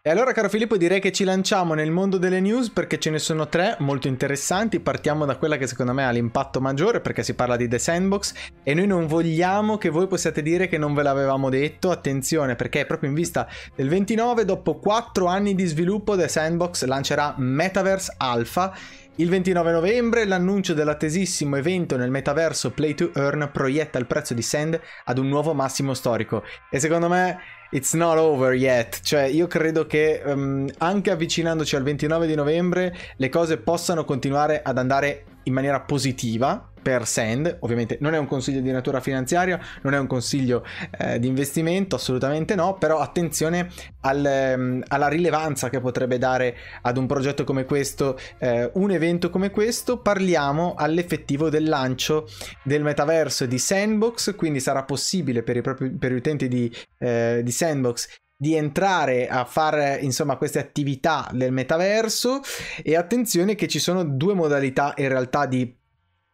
E 0.01 0.09
allora, 0.09 0.31
caro 0.31 0.47
Filippo, 0.47 0.77
direi 0.77 1.01
che 1.01 1.11
ci 1.11 1.25
lanciamo 1.25 1.73
nel 1.73 1.91
mondo 1.91 2.17
delle 2.17 2.39
news 2.39 2.69
perché 2.69 2.97
ce 2.97 3.09
ne 3.09 3.19
sono 3.19 3.49
tre 3.49 3.75
molto 3.79 4.07
interessanti. 4.07 4.79
Partiamo 4.79 5.25
da 5.25 5.35
quella 5.35 5.57
che 5.57 5.67
secondo 5.67 5.91
me 5.91 6.05
ha 6.05 6.11
l'impatto 6.11 6.61
maggiore 6.61 7.01
perché 7.01 7.23
si 7.23 7.33
parla 7.33 7.57
di 7.57 7.67
The 7.67 7.77
Sandbox 7.77 8.33
e 8.63 8.73
noi 8.73 8.87
non 8.87 9.05
vogliamo 9.05 9.77
che 9.77 9.89
voi 9.89 10.07
possiate 10.07 10.41
dire 10.41 10.69
che 10.69 10.77
non 10.77 10.93
ve 10.93 11.03
l'avevamo 11.03 11.49
detto. 11.49 11.91
Attenzione 11.91 12.55
perché 12.55 12.79
è 12.79 12.85
proprio 12.85 13.09
in 13.09 13.15
vista 13.15 13.49
del 13.75 13.89
29, 13.89 14.45
dopo 14.45 14.79
4 14.79 15.25
anni 15.25 15.55
di 15.55 15.65
sviluppo, 15.65 16.15
The 16.15 16.29
Sandbox 16.29 16.85
lancerà 16.85 17.35
Metaverse 17.37 18.13
Alpha 18.15 18.73
il 19.17 19.29
29 19.29 19.71
novembre 19.71 20.25
l'annuncio 20.25 20.73
dell'attesissimo 20.73 21.55
evento 21.55 21.97
nel 21.97 22.09
metaverso 22.09 22.71
Play 22.71 22.95
to 22.95 23.11
Earn 23.13 23.47
proietta 23.53 23.99
il 23.99 24.07
prezzo 24.07 24.33
di 24.33 24.41
Sand 24.41 24.79
ad 25.05 25.19
un 25.19 25.27
nuovo 25.27 25.53
massimo 25.53 25.93
storico. 25.93 26.43
E 26.71 26.79
secondo 26.79 27.07
me 27.07 27.37
it's 27.69 27.93
not 27.93 28.17
over 28.17 28.53
yet, 28.53 29.01
cioè 29.03 29.23
io 29.25 29.45
credo 29.45 29.85
che 29.85 30.21
um, 30.25 30.67
anche 30.79 31.11
avvicinandoci 31.11 31.75
al 31.75 31.83
29 31.83 32.25
di 32.25 32.33
novembre 32.33 32.95
le 33.17 33.29
cose 33.29 33.57
possano 33.57 34.03
continuare 34.03 34.63
ad 34.63 34.79
andare 34.79 35.25
in 35.43 35.53
maniera 35.53 35.79
positiva 35.81 36.72
per 36.83 37.07
Sand, 37.07 37.57
ovviamente 37.61 37.97
non 38.01 38.13
è 38.13 38.19
un 38.19 38.27
consiglio 38.27 38.59
di 38.59 38.71
natura 38.71 38.99
finanziaria, 38.99 39.59
non 39.81 39.95
è 39.95 39.97
un 39.97 40.05
consiglio 40.05 40.63
eh, 40.99 41.17
di 41.17 41.27
investimento, 41.27 41.95
assolutamente 41.95 42.53
no, 42.53 42.77
però 42.77 42.99
attenzione 42.99 43.69
al, 44.01 44.53
um, 44.55 44.83
alla 44.87 45.07
rilevanza 45.07 45.69
che 45.69 45.79
potrebbe 45.79 46.19
dare 46.19 46.55
ad 46.81 46.97
un 46.97 47.07
progetto 47.07 47.43
come 47.43 47.65
questo, 47.65 48.19
eh, 48.37 48.69
un 48.73 48.91
evento 48.91 49.31
come 49.31 49.49
questo, 49.49 49.97
parliamo 49.97 50.75
all'effettivo 50.77 51.49
del 51.49 51.63
lancio 51.63 52.27
del 52.61 52.83
metaverso 52.83 53.47
di 53.47 53.57
Sandbox, 53.57 54.35
quindi 54.35 54.59
sarà 54.59 54.83
possibile 54.83 55.41
per 55.41 55.57
i, 55.57 55.61
propri, 55.61 55.89
per 55.91 56.11
gli 56.11 56.17
utenti 56.17 56.47
di, 56.47 56.71
eh, 56.99 57.41
di 57.41 57.51
Sandbox 57.51 58.21
di 58.43 58.55
entrare 58.55 59.29
a 59.29 59.45
fare 59.45 59.99
insomma 60.01 60.35
queste 60.35 60.59
attività 60.59 61.29
del 61.31 61.53
metaverso. 61.53 62.41
E 62.83 62.97
attenzione 62.97 63.55
che 63.55 63.69
ci 63.69 63.79
sono 63.79 64.03
due 64.03 64.33
modalità 64.33 64.93
in 64.97 65.07
realtà 65.07 65.45
di 65.45 65.73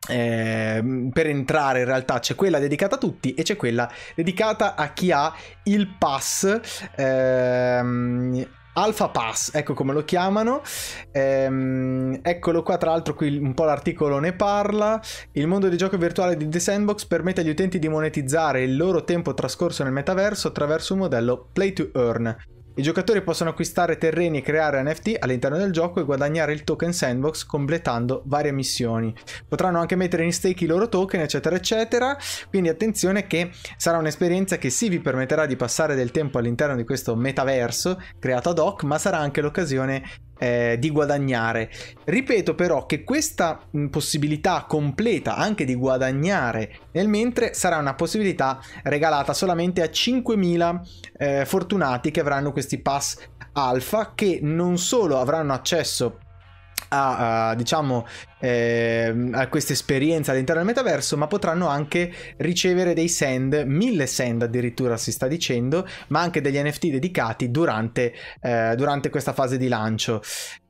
eh, 0.08 1.10
per 1.12 1.28
entrare 1.28 1.80
in 1.80 1.86
realtà 1.86 2.20
c'è 2.20 2.36
quella 2.36 2.60
dedicata 2.60 2.96
a 2.96 2.98
tutti 2.98 3.34
e 3.34 3.44
c'è 3.44 3.56
quella 3.56 3.92
dedicata 4.16 4.76
a 4.76 4.94
chi 4.94 5.12
ha 5.12 5.34
il 5.64 5.96
pass 5.98 6.60
ehm, 6.96 8.48
Alpha 8.74 9.10
Pass, 9.10 9.54
ecco 9.54 9.74
come 9.74 9.92
lo 9.92 10.06
chiamano. 10.06 10.62
Ehm, 11.12 12.20
eccolo 12.22 12.64
qua, 12.64 12.78
tra 12.78 12.92
l'altro 12.92 13.14
qui 13.14 13.36
un 13.36 13.54
po' 13.54 13.66
l'articolo 13.66 14.20
ne 14.20 14.32
parla. 14.34 15.02
Il 15.34 15.48
mondo 15.48 15.68
di 15.68 15.76
gioco 15.76 15.98
virtuale 15.98 16.38
di 16.38 16.48
The 16.48 16.60
Sandbox 16.60 17.06
permette 17.06 17.42
agli 17.42 17.50
utenti 17.50 17.78
di 17.78 17.90
monetizzare 17.90 18.64
il 18.64 18.78
loro 18.78 19.04
tempo 19.04 19.34
trascorso 19.34 19.84
nel 19.84 19.92
metaverso 19.92 20.48
attraverso 20.48 20.94
un 20.94 21.00
modello 21.00 21.50
Play 21.52 21.74
to 21.74 21.90
Earn 21.94 22.34
i 22.80 22.82
giocatori 22.82 23.22
possono 23.22 23.50
acquistare 23.50 23.98
terreni 23.98 24.38
e 24.38 24.42
creare 24.42 24.82
NFT 24.82 25.18
all'interno 25.20 25.58
del 25.58 25.74
gioco 25.74 26.00
e 26.00 26.06
guadagnare 26.06 26.54
il 26.54 26.64
token 26.64 26.94
sandbox 26.94 27.44
completando 27.44 28.22
varie 28.26 28.54
missioni. 28.54 29.14
Potranno 29.46 29.80
anche 29.80 29.98
mettere 29.98 30.24
in 30.24 30.32
stake 30.32 30.64
i 30.64 30.68
loro 30.68 30.88
token, 30.88 31.20
eccetera, 31.20 31.58
eccetera. 31.58 32.18
Quindi 32.48 32.70
attenzione 32.70 33.28
che 33.28 33.52
sarà 33.76 33.98
un'esperienza 33.98 34.58
che 34.58 34.70
sì 34.70 34.88
vi 34.88 35.02
permetterà 35.02 35.46
di 35.46 35.58
passare 35.58 35.94
del 35.94 36.12
tempo 36.12 36.38
all'interno 36.38 36.78
di 36.78 36.86
questo 36.86 37.18
metaverso 37.18 38.02
creato 38.18 38.52
ad 38.52 38.60
hoc, 38.60 38.84
ma 38.84 38.98
sarà 38.98 39.18
anche 39.18 39.42
l'occasione 39.42 40.02
eh, 40.40 40.78
di 40.80 40.90
guadagnare. 40.90 41.70
Ripeto 42.06 42.56
però 42.56 42.86
che 42.86 43.04
questa 43.04 43.60
possibilità 43.92 44.66
completa 44.68 45.36
anche 45.36 45.66
di 45.66 45.76
guadagnare 45.76 46.80
nel 46.94 47.08
mentre 47.08 47.54
sarà 47.54 47.78
una 47.78 47.94
possibilità 47.94 48.60
regalata 48.84 49.34
solamente 49.34 49.82
a 49.82 49.86
5.000 49.86 50.80
eh, 51.18 51.46
fortunati 51.46 52.10
che 52.10 52.22
avranno 52.22 52.52
questi 52.52 52.80
pass 52.80 53.18
alfa 53.54 54.14
che 54.16 54.40
non 54.42 54.78
solo 54.78 55.20
avranno 55.20 55.54
accesso 55.54 56.20
a, 56.90 57.50
a 57.50 57.56
diciamo 57.56 58.06
eh, 58.40 59.30
a 59.32 59.48
questa 59.48 59.74
esperienza 59.74 60.32
all'interno 60.32 60.64
del 60.64 60.74
metaverso, 60.74 61.18
ma 61.18 61.28
potranno 61.28 61.68
anche 61.68 62.12
ricevere 62.38 62.94
dei 62.94 63.10
send, 63.10 63.64
mille 63.66 64.08
send 64.08 64.44
addirittura 64.44 64.98
si 64.98 65.12
sta 65.12 65.28
dicendo, 65.28 65.88
ma 66.08 66.22
anche 66.22 66.42
degli 66.42 66.58
NFT 66.58 66.88
dedicati 66.88 67.52
durante, 67.52 68.14
eh, 68.42 68.74
durante 68.76 69.10
questa 69.10 69.34
fase 69.34 69.58
di 69.58 69.68
lancio. 69.68 70.22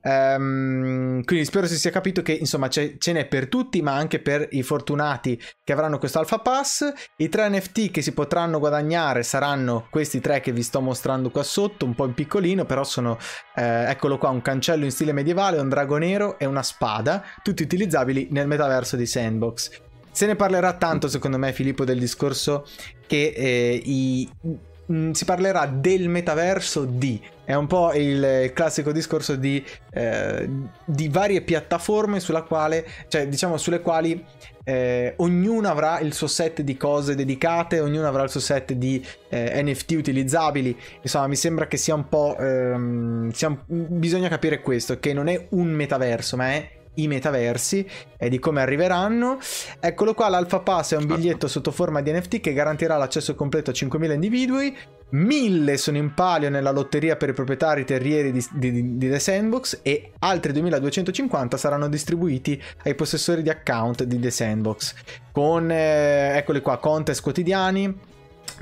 Um, 0.02 1.22
quindi 1.26 1.44
spero 1.44 1.68
si 1.68 1.78
sia 1.78 1.92
capito 1.92 2.22
che 2.22 2.32
insomma 2.32 2.70
ce 2.70 2.98
n'è 3.06 3.26
per 3.28 3.50
tutti, 3.50 3.82
ma 3.82 3.96
anche 3.96 4.20
per 4.20 4.48
i 4.52 4.64
fortunati 4.64 5.40
che 5.62 5.74
avranno 5.74 5.98
questo 5.98 6.20
Alpha 6.20 6.40
Pass. 6.40 6.90
I 7.18 7.28
tre 7.28 7.50
NFT 7.50 7.92
che 7.92 8.02
si 8.02 8.14
potranno 8.14 8.60
guadagnare 8.60 9.24
saranno 9.24 9.88
questi 9.90 10.22
tre 10.22 10.40
che 10.40 10.54
vi 10.54 10.64
sto 10.64 10.80
mostrando 10.80 11.30
qua 11.32 11.44
sotto, 11.44 11.86
un 11.86 11.96
po' 11.96 12.06
in 12.06 12.14
piccolino, 12.14 12.64
però 12.64 12.86
sono 12.86 13.18
eh, 13.56 13.90
eccolo 13.90 14.18
qua: 14.18 14.30
un 14.30 14.42
cancello 14.42 14.86
in 14.86 14.92
stile 14.92 15.12
medievale, 15.12 15.60
un 15.60 15.68
drago 15.68 15.98
nero 15.98 16.40
e 16.40 16.46
una 16.46 16.64
spada, 16.64 17.24
tutti 17.44 17.59
utilizzabili 17.64 18.28
nel 18.32 18.48
metaverso 18.48 18.96
di 18.96 19.06
Sandbox. 19.06 19.70
Se 20.12 20.26
ne 20.26 20.36
parlerà 20.36 20.74
tanto, 20.74 21.08
secondo 21.08 21.38
me, 21.38 21.54
Filippo, 21.54 21.86
del 21.86 22.00
discorso 22.00 22.66
che 23.08 23.34
eh, 23.36 23.82
i, 23.84 24.30
mh, 24.42 24.94
mm, 24.94 25.12
si 25.12 25.26
parlerà 25.26 25.66
del 25.66 26.10
metaverso 26.10 26.84
di. 26.86 27.22
È 27.46 27.54
un 27.54 27.68
po' 27.68 27.94
il 27.94 28.52
classico 28.54 28.92
discorso 28.92 29.36
di, 29.36 29.64
eh, 29.92 30.50
di 30.86 31.08
varie 31.08 31.42
piattaforme 31.42 32.20
sulla 32.20 32.44
quale, 32.44 32.86
cioè, 33.08 33.28
diciamo, 33.28 33.58
sulle 33.58 33.82
quali 33.82 34.24
eh, 34.64 35.14
ognuno 35.18 35.68
avrà 35.68 36.00
il 36.00 36.14
suo 36.14 36.28
set 36.28 36.62
di 36.62 36.78
cose 36.78 37.16
dedicate, 37.16 37.80
ognuno 37.80 38.08
avrà 38.08 38.24
il 38.24 38.30
suo 38.30 38.40
set 38.40 38.74
di 38.74 39.04
eh, 39.30 39.62
NFT 39.64 39.92
utilizzabili. 39.92 40.78
Insomma, 41.02 41.28
mi 41.28 41.36
sembra 41.36 41.66
che 41.68 41.78
sia 41.78 41.96
un 41.96 42.08
po'. 42.08 42.36
Ehm, 42.38 43.32
sia 43.32 43.58
bisogna 43.66 44.28
capire 44.28 44.62
questo: 44.62 45.00
che 45.00 45.14
non 45.14 45.28
è 45.28 45.48
un 45.52 45.70
metaverso, 45.70 46.36
ma 46.36 46.50
è 46.52 46.79
i 47.02 47.08
metaversi 47.08 47.88
e 48.18 48.30
di 48.30 48.40
come 48.40 48.62
arriveranno. 48.62 49.40
Eccolo 49.80 50.14
qua, 50.14 50.30
l'Alpha 50.30 50.60
Pass 50.60 50.94
è 50.94 50.98
un 50.98 51.06
biglietto 51.06 51.48
sotto 51.48 51.72
forma 51.72 52.02
di 52.02 52.12
NFT 52.12 52.40
che 52.40 52.54
garantirà 52.54 52.98
l'accesso 52.98 53.36
completo 53.36 53.72
a 53.72 53.74
5.000 53.74 54.12
individui. 54.14 54.76
1000 55.12 55.78
sono 55.78 55.98
in 55.98 56.14
palio 56.14 56.50
nella 56.50 56.72
lotteria 56.72 57.16
per 57.16 57.30
i 57.30 57.34
proprietari 57.34 57.84
terrieri 57.84 58.32
di, 58.32 58.46
di, 58.54 58.98
di 58.98 59.10
The 59.10 59.18
Sandbox 59.18 59.80
e 59.82 60.12
altri 60.20 60.52
2250 60.52 61.58
saranno 61.58 61.88
distribuiti 61.88 62.62
ai 62.84 62.94
possessori 62.94 63.42
di 63.42 63.50
account 63.50 64.04
di 64.04 64.20
The 64.20 64.30
Sandbox 64.30 64.94
con, 65.32 65.72
eh, 65.72 66.38
eccoli 66.38 66.62
qua, 66.62 66.78
contest 66.78 67.24
quotidiani 67.24 68.08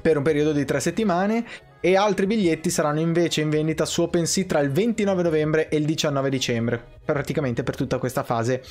per 0.01 0.15
un 0.15 0.23
periodo 0.23 0.53
di 0.53 0.63
tre 0.63 0.79
settimane 0.79 1.45
e 1.87 1.95
altri 1.95 2.25
biglietti 2.25 2.69
saranno 2.69 2.99
invece 2.99 3.39
in 3.39 3.49
vendita 3.49 3.85
su 3.85 4.01
OpenSea 4.01 4.43
tra 4.43 4.59
il 4.59 4.71
29 4.71 5.23
novembre 5.23 5.69
e 5.69 5.77
il 5.77 5.85
19 5.85 6.29
dicembre, 6.29 6.83
praticamente 7.05 7.63
per 7.63 7.77
tutta 7.77 7.97
questa 7.97 8.23
fase 8.23 8.61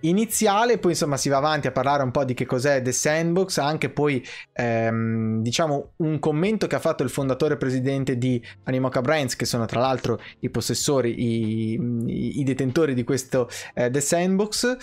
iniziale, 0.00 0.78
poi 0.78 0.92
insomma 0.92 1.16
si 1.16 1.28
va 1.28 1.38
avanti 1.38 1.66
a 1.66 1.72
parlare 1.72 2.02
un 2.02 2.10
po' 2.10 2.24
di 2.24 2.34
che 2.34 2.46
cos'è 2.46 2.82
The 2.82 2.92
Sandbox, 2.92 3.58
anche 3.58 3.90
poi 3.90 4.24
ehm, 4.52 5.42
diciamo 5.42 5.92
un 5.96 6.18
commento 6.18 6.66
che 6.66 6.76
ha 6.76 6.80
fatto 6.80 7.02
il 7.02 7.10
fondatore 7.10 7.54
e 7.54 7.56
presidente 7.56 8.18
di 8.18 8.42
Animoca 8.64 9.00
Brands, 9.00 9.36
che 9.36 9.44
sono 9.44 9.66
tra 9.66 9.80
l'altro 9.80 10.20
i 10.40 10.50
possessori, 10.50 11.14
i, 11.18 12.40
i 12.40 12.44
detentori 12.44 12.94
di 12.94 13.04
questo 13.04 13.48
eh, 13.74 13.90
The 13.90 14.00
Sandbox. 14.00 14.76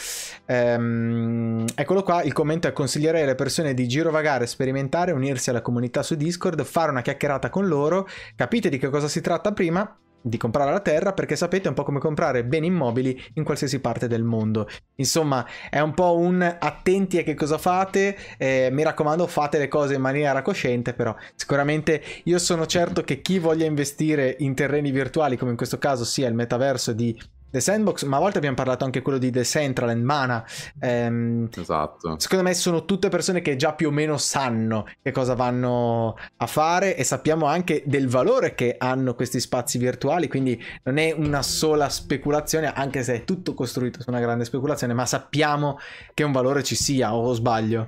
Ehm, 0.45 1.65
eccolo 1.75 2.03
qua, 2.03 2.23
il 2.23 2.33
commento 2.33 2.67
è 2.67 2.73
consiglierei 2.73 3.23
alle 3.23 3.35
persone 3.35 3.73
di 3.73 3.87
girovagare, 3.87 4.47
sperimentare, 4.47 5.11
unirsi 5.11 5.49
alla 5.49 5.61
comunità 5.61 6.03
su 6.03 6.15
Discord, 6.15 6.63
fare 6.63 6.91
una 6.91 7.01
chiacchierata 7.01 7.49
con 7.49 7.67
loro, 7.67 8.07
capite 8.35 8.69
di 8.69 8.77
che 8.77 8.89
cosa 8.89 9.07
si 9.07 9.21
tratta 9.21 9.51
prima 9.53 9.97
di 10.23 10.37
comprare 10.37 10.71
la 10.71 10.79
terra 10.79 11.13
perché 11.13 11.35
sapete 11.35 11.65
è 11.65 11.67
un 11.69 11.75
po' 11.75 11.83
come 11.83 11.99
comprare 11.99 12.45
beni 12.45 12.67
immobili 12.67 13.21
in 13.35 13.43
qualsiasi 13.43 13.79
parte 13.79 14.07
del 14.07 14.23
mondo. 14.23 14.67
Insomma, 14.95 15.45
è 15.69 15.79
un 15.79 15.93
po' 15.93 16.17
un 16.17 16.41
attenti 16.41 17.17
a 17.17 17.23
che 17.23 17.35
cosa 17.35 17.57
fate, 17.57 18.17
eh, 18.37 18.69
mi 18.71 18.83
raccomando 18.83 19.27
fate 19.27 19.57
le 19.57 19.67
cose 19.67 19.95
in 19.95 20.01
maniera 20.01 20.41
cosciente, 20.41 20.93
però 20.93 21.15
sicuramente 21.35 22.01
io 22.23 22.39
sono 22.39 22.65
certo 22.65 23.03
che 23.03 23.21
chi 23.21 23.37
voglia 23.37 23.65
investire 23.65 24.35
in 24.39 24.55
terreni 24.55 24.91
virtuali, 24.91 25.37
come 25.37 25.51
in 25.51 25.57
questo 25.57 25.77
caso 25.77 26.05
sia 26.05 26.27
il 26.27 26.33
metaverso 26.33 26.93
di 26.93 27.15
The 27.53 27.59
Sandbox, 27.59 28.03
ma 28.05 28.17
a 28.17 28.19
volte 28.19 28.39
abbiamo 28.39 28.55
parlato 28.55 28.83
anche 28.83 29.03
quello 29.03 29.19
di 29.19 29.29
The 29.29 29.43
Central 29.43 29.89
and 29.89 30.03
Mana. 30.03 30.43
Ehm, 30.79 31.49
esatto. 31.55 32.15
Secondo 32.17 32.43
me 32.45 32.55
sono 32.55 32.83
tutte 32.83 33.09
persone 33.09 33.41
che 33.41 33.55
già 33.57 33.73
più 33.73 33.89
o 33.89 33.91
meno 33.91 34.17
sanno 34.17 34.87
che 35.03 35.11
cosa 35.11 35.35
vanno 35.35 36.17
a 36.37 36.47
fare 36.47 36.97
e 36.97 37.03
sappiamo 37.03 37.45
anche 37.45 37.83
del 37.85 38.09
valore 38.09 38.55
che 38.55 38.73
hanno 38.79 39.13
questi 39.13 39.39
spazi 39.39 39.77
virtuali, 39.77 40.27
quindi 40.27 40.59
non 40.85 40.97
è 40.97 41.11
una 41.15 41.43
sola 41.43 41.89
speculazione, 41.89 42.73
anche 42.73 43.03
se 43.03 43.17
è 43.17 43.23
tutto 43.23 43.53
costruito 43.53 44.01
su 44.01 44.09
una 44.09 44.19
grande 44.19 44.45
speculazione, 44.45 44.95
ma 44.95 45.05
sappiamo 45.05 45.77
che 46.15 46.23
un 46.23 46.31
valore 46.31 46.63
ci 46.63 46.73
sia, 46.73 47.13
o 47.13 47.33
sbaglio? 47.33 47.87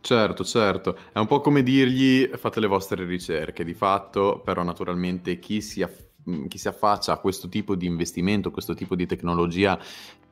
Certo, 0.00 0.44
certo, 0.44 0.96
è 1.12 1.18
un 1.18 1.26
po' 1.26 1.40
come 1.40 1.64
dirgli 1.64 2.30
fate 2.36 2.60
le 2.60 2.68
vostre 2.68 3.04
ricerche, 3.04 3.64
di 3.64 3.74
fatto 3.74 4.40
però 4.44 4.62
naturalmente 4.62 5.40
chi 5.40 5.60
si 5.60 5.82
affronta 5.82 6.05
chi 6.48 6.58
si 6.58 6.68
affaccia 6.68 7.12
a 7.12 7.18
questo 7.18 7.48
tipo 7.48 7.74
di 7.74 7.86
investimento, 7.86 8.50
questo 8.50 8.74
tipo 8.74 8.94
di 8.94 9.06
tecnologia, 9.06 9.78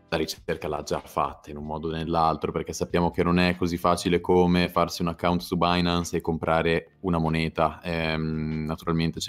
la 0.09 0.17
ricerca 0.17 0.69
l'ha 0.69 0.83
già 0.83 1.01
fatta 1.01 1.51
in 1.51 1.57
un 1.57 1.65
modo 1.65 1.89
o 1.89 1.91
nell'altro, 1.91 2.53
perché 2.53 2.73
sappiamo 2.73 3.11
che 3.11 3.23
non 3.23 3.39
è 3.39 3.57
così 3.57 3.77
facile 3.77 4.21
come 4.21 4.69
farsi 4.69 5.03
un 5.03 5.09
account 5.09 5.41
su 5.41 5.57
Binance 5.57 6.17
e 6.17 6.21
comprare 6.21 6.97
una 7.01 7.19
moneta. 7.19 7.81
Ehm, 7.83 8.65
naturalmente 8.65 9.21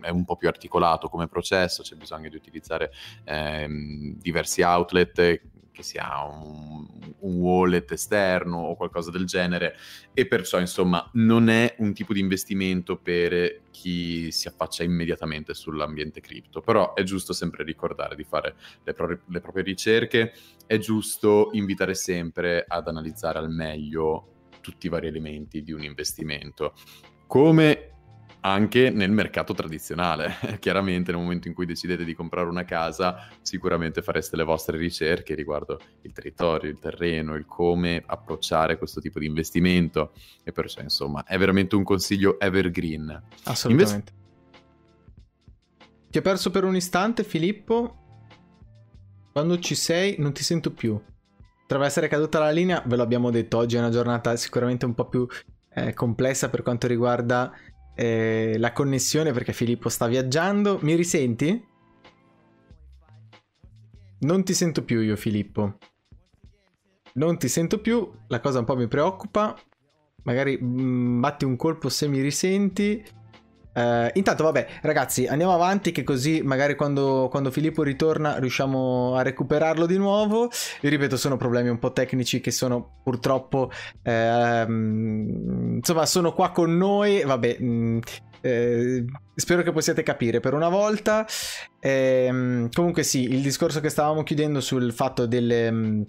è 0.00 0.08
un 0.08 0.24
po' 0.24 0.36
più 0.36 0.48
articolato 0.48 1.08
come 1.08 1.28
processo, 1.28 1.82
c'è 1.82 1.96
bisogno 1.96 2.28
di 2.28 2.36
utilizzare 2.36 2.90
ehm, 3.24 4.16
diversi 4.16 4.62
outlet 4.62 5.42
che 5.80 5.82
sia 5.82 6.22
un, 6.22 6.86
un, 7.20 7.36
wallet 7.36 7.90
esterno 7.90 8.58
o 8.58 8.76
qualcosa 8.76 9.10
del 9.10 9.24
genere 9.24 9.76
e 10.12 10.26
perciò 10.26 10.60
insomma 10.60 11.10
non 11.14 11.48
è 11.48 11.74
un 11.78 11.92
tipo 11.92 12.12
di 12.12 12.20
investimento 12.20 12.98
per 12.98 13.62
chi 13.70 14.30
si 14.30 14.46
affaccia 14.46 14.84
immediatamente 14.84 15.54
sull'ambiente 15.54 16.20
cripto, 16.20 16.60
però 16.60 16.94
è 16.94 17.02
giusto 17.02 17.32
sempre 17.32 17.64
ricordare 17.64 18.14
di 18.14 18.24
fare 18.24 18.54
le, 18.84 18.92
pro- 18.92 19.20
le 19.26 19.40
proprie 19.40 19.64
ricerche, 19.64 20.32
è 20.66 20.78
giusto 20.78 21.48
invitare 21.52 21.94
sempre 21.94 22.64
ad 22.66 22.86
analizzare 22.86 23.38
al 23.38 23.50
meglio 23.50 24.48
tutti 24.60 24.86
i 24.86 24.90
vari 24.90 25.06
elementi 25.06 25.62
di 25.62 25.72
un 25.72 25.82
investimento. 25.82 26.74
Come 27.26 27.99
anche 28.40 28.90
nel 28.90 29.10
mercato 29.10 29.54
tradizionale. 29.54 30.34
Chiaramente 30.60 31.12
nel 31.12 31.20
momento 31.20 31.48
in 31.48 31.54
cui 31.54 31.66
decidete 31.66 32.04
di 32.04 32.14
comprare 32.14 32.48
una 32.48 32.64
casa, 32.64 33.28
sicuramente 33.42 34.02
fareste 34.02 34.36
le 34.36 34.44
vostre 34.44 34.78
ricerche 34.78 35.34
riguardo 35.34 35.80
il 36.02 36.12
territorio, 36.12 36.70
il 36.70 36.78
terreno, 36.78 37.34
il 37.34 37.46
come 37.46 38.02
approcciare 38.04 38.78
questo 38.78 39.00
tipo 39.00 39.18
di 39.18 39.26
investimento 39.26 40.12
e 40.42 40.52
perciò 40.52 40.80
insomma 40.80 41.24
è 41.24 41.38
veramente 41.38 41.76
un 41.76 41.84
consiglio 41.84 42.38
evergreen. 42.38 43.22
Assolutamente. 43.44 44.12
Invece... 44.12 44.18
Ti 46.10 46.18
ho 46.18 46.22
perso 46.22 46.50
per 46.50 46.64
un 46.64 46.74
istante 46.74 47.22
Filippo? 47.22 47.96
Quando 49.32 49.58
ci 49.60 49.74
sei 49.74 50.16
non 50.18 50.32
ti 50.32 50.42
sento 50.42 50.72
più. 50.72 51.00
Potrebbe 51.62 51.86
essere 51.86 52.08
caduta 52.08 52.40
la 52.40 52.50
linea, 52.50 52.82
ve 52.84 52.96
lo 52.96 53.02
abbiamo 53.02 53.30
detto, 53.30 53.58
oggi 53.58 53.76
è 53.76 53.78
una 53.78 53.90
giornata 53.90 54.34
sicuramente 54.34 54.86
un 54.86 54.94
po' 54.94 55.08
più 55.08 55.24
eh, 55.72 55.94
complessa 55.94 56.50
per 56.50 56.62
quanto 56.62 56.88
riguarda 56.88 57.52
eh, 57.94 58.56
la 58.58 58.72
connessione 58.72 59.32
perché 59.32 59.52
Filippo 59.52 59.88
sta 59.88 60.06
viaggiando. 60.06 60.78
Mi 60.82 60.94
risenti? 60.94 61.68
Non 64.20 64.44
ti 64.44 64.54
sento 64.54 64.84
più 64.84 65.00
io, 65.00 65.16
Filippo. 65.16 65.78
Non 67.14 67.38
ti 67.38 67.48
sento 67.48 67.80
più, 67.80 68.08
la 68.28 68.40
cosa 68.40 68.60
un 68.60 68.64
po' 68.64 68.76
mi 68.76 68.86
preoccupa. 68.86 69.58
Magari 70.22 70.58
mh, 70.60 70.82
mm, 70.82 71.20
batti 71.20 71.44
un 71.44 71.56
colpo 71.56 71.88
se 71.88 72.06
mi 72.08 72.20
risenti. 72.20 73.02
Uh, 73.72 74.08
intanto, 74.14 74.44
vabbè, 74.44 74.66
ragazzi, 74.82 75.26
andiamo 75.26 75.52
avanti. 75.52 75.92
Che 75.92 76.02
così 76.02 76.42
magari 76.42 76.74
quando, 76.74 77.28
quando, 77.30 77.50
Filippo 77.50 77.82
ritorna 77.82 78.38
riusciamo 78.38 79.14
a 79.14 79.22
recuperarlo 79.22 79.86
di 79.86 79.96
nuovo. 79.96 80.50
Vi 80.80 80.88
ripeto, 80.88 81.16
sono 81.16 81.36
problemi 81.36 81.68
un 81.68 81.78
po' 81.78 81.92
tecnici 81.92 82.40
che 82.40 82.50
sono 82.50 83.00
purtroppo. 83.02 83.70
Ehm, 84.02 85.76
insomma, 85.76 86.06
sono 86.06 86.32
qua 86.32 86.50
con 86.50 86.76
noi. 86.76 87.22
Vabbè. 87.22 87.56
Mh, 87.60 87.64
mm, 87.64 87.98
eh, 88.42 89.04
spero 89.34 89.62
che 89.62 89.72
possiate 89.72 90.02
capire 90.02 90.40
per 90.40 90.54
una 90.54 90.68
volta. 90.68 91.26
Eh, 91.78 92.68
comunque, 92.72 93.02
sì, 93.02 93.24
il 93.24 93.42
discorso 93.42 93.80
che 93.80 93.88
stavamo 93.88 94.22
chiudendo 94.22 94.60
sul 94.60 94.92
fatto 94.92 95.26
delle. 95.26 96.06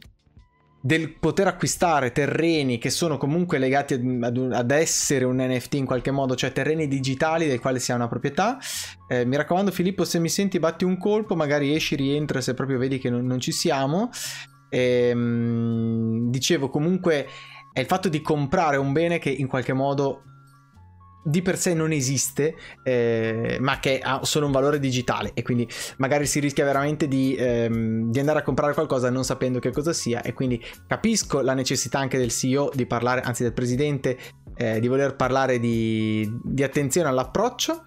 Del 0.84 1.13
poter 1.13 1.45
acquistare 1.45 2.11
terreni 2.11 2.79
che 2.79 2.89
sono 2.89 3.17
comunque 3.17 3.59
legati 3.59 3.93
ad, 3.93 4.49
ad, 4.51 4.71
essere 4.71 5.25
un 5.25 5.38
NFT 5.38 5.75
in 5.75 5.86
qualche 5.86 6.09
modo, 6.09 6.36
cioè 6.36 6.51
terreni 6.51 6.88
digitali 6.88 7.47
del 7.47 7.59
quale 7.59 7.79
si 7.79 7.91
ha 7.91 7.95
una 7.95 8.07
proprietà. 8.07 8.57
Eh, 9.07 9.23
mi 9.25 9.36
raccomando 9.36 9.69
Filippo, 9.69 10.05
se 10.05 10.17
mi 10.17 10.29
senti 10.29 10.57
batti 10.57 10.84
un 10.84 10.97
colpo, 10.97 11.36
magari 11.36 11.75
esci, 11.75 11.95
rientra 11.95 12.41
se 12.41 12.55
proprio 12.55 12.79
vedi 12.79 12.97
che 12.97 13.11
non, 13.11 13.25
non 13.25 13.39
ci 13.39 13.51
siamo. 13.51 14.09
Ehm, 14.69 16.29
dicevo 16.29 16.69
comunque 16.69 17.27
è 17.73 17.79
il 17.79 17.86
fatto 17.86 18.09
di 18.09 18.21
comprare 18.21 18.77
un 18.77 18.91
bene 18.91 19.19
che 19.19 19.29
in 19.29 19.47
qualche 19.47 19.73
modo 19.73 20.23
di 21.24 21.41
per 21.41 21.57
sé 21.57 21.74
non 21.74 21.91
esiste, 21.91 22.55
eh, 22.84 23.57
ma 23.59 23.80
che 23.80 23.99
ha 23.99 24.24
solo 24.24 24.45
un 24.45 24.51
valore 24.51 24.80
digitale 24.80 25.32
e 25.34 25.41
quindi 25.43 25.67
magari 25.97 26.26
si 26.26 26.39
rischia 26.39 26.65
veramente 26.65 27.07
di, 27.07 27.36
ehm, 27.36 28.11
di, 28.11 28.19
andare 28.19 28.39
a 28.39 28.43
comprare 28.43 28.74
qualcosa 28.74 29.09
non 29.09 29.24
sapendo 29.24 29.59
che 29.59 29.72
cosa 29.72 29.93
sia 29.93 30.22
e 30.22 30.34
quindi 30.34 30.63
capisco 30.88 31.41
la 31.41 31.53
necessità 31.53 31.99
anche 31.99 32.17
del 32.17 32.32
CEO 32.32 32.72
di 32.74 32.86
parlare, 32.86 33.22
anzi 33.22 33.43
del 33.43 33.53
presidente, 33.53 34.17
eh, 34.55 34.80
di 34.80 34.88
voler 34.88 35.15
parlare 35.15 35.59
di, 35.59 36.30
di 36.43 36.63
attenzione 36.63 37.07
all'approccio. 37.07 37.84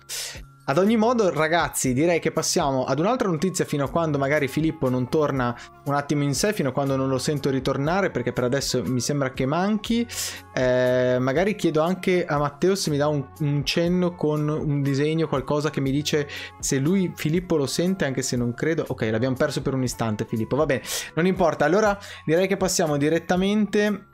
Ad 0.66 0.78
ogni 0.78 0.96
modo, 0.96 1.28
ragazzi, 1.28 1.92
direi 1.92 2.20
che 2.20 2.32
passiamo 2.32 2.84
ad 2.86 2.98
un'altra 2.98 3.28
notizia 3.28 3.66
fino 3.66 3.84
a 3.84 3.90
quando 3.90 4.16
magari 4.16 4.48
Filippo 4.48 4.88
non 4.88 5.10
torna 5.10 5.54
un 5.84 5.92
attimo 5.92 6.22
in 6.22 6.32
sé, 6.32 6.54
fino 6.54 6.70
a 6.70 6.72
quando 6.72 6.96
non 6.96 7.10
lo 7.10 7.18
sento 7.18 7.50
ritornare, 7.50 8.10
perché 8.10 8.32
per 8.32 8.44
adesso 8.44 8.82
mi 8.82 9.00
sembra 9.00 9.32
che 9.32 9.44
manchi. 9.44 10.06
Eh, 10.54 11.18
magari 11.20 11.54
chiedo 11.54 11.82
anche 11.82 12.24
a 12.24 12.38
Matteo 12.38 12.76
se 12.76 12.88
mi 12.88 12.96
dà 12.96 13.08
un, 13.08 13.26
un, 13.40 13.62
cenno 13.62 14.14
con 14.14 14.48
un 14.48 14.80
disegno, 14.80 15.28
qualcosa 15.28 15.68
che 15.68 15.82
mi 15.82 15.90
dice 15.90 16.26
se 16.60 16.78
lui, 16.78 17.12
Filippo, 17.14 17.56
lo 17.56 17.66
sente, 17.66 18.06
anche 18.06 18.22
se 18.22 18.36
non 18.38 18.54
credo. 18.54 18.86
Ok, 18.88 19.06
l'abbiamo 19.10 19.36
perso 19.36 19.60
per 19.60 19.74
un 19.74 19.82
istante, 19.82 20.24
Filippo. 20.24 20.56
Va 20.56 20.64
bene, 20.64 20.80
non 21.12 21.26
importa. 21.26 21.66
Allora 21.66 21.98
direi 22.24 22.46
che 22.46 22.56
passiamo 22.56 22.96
direttamente 22.96 24.12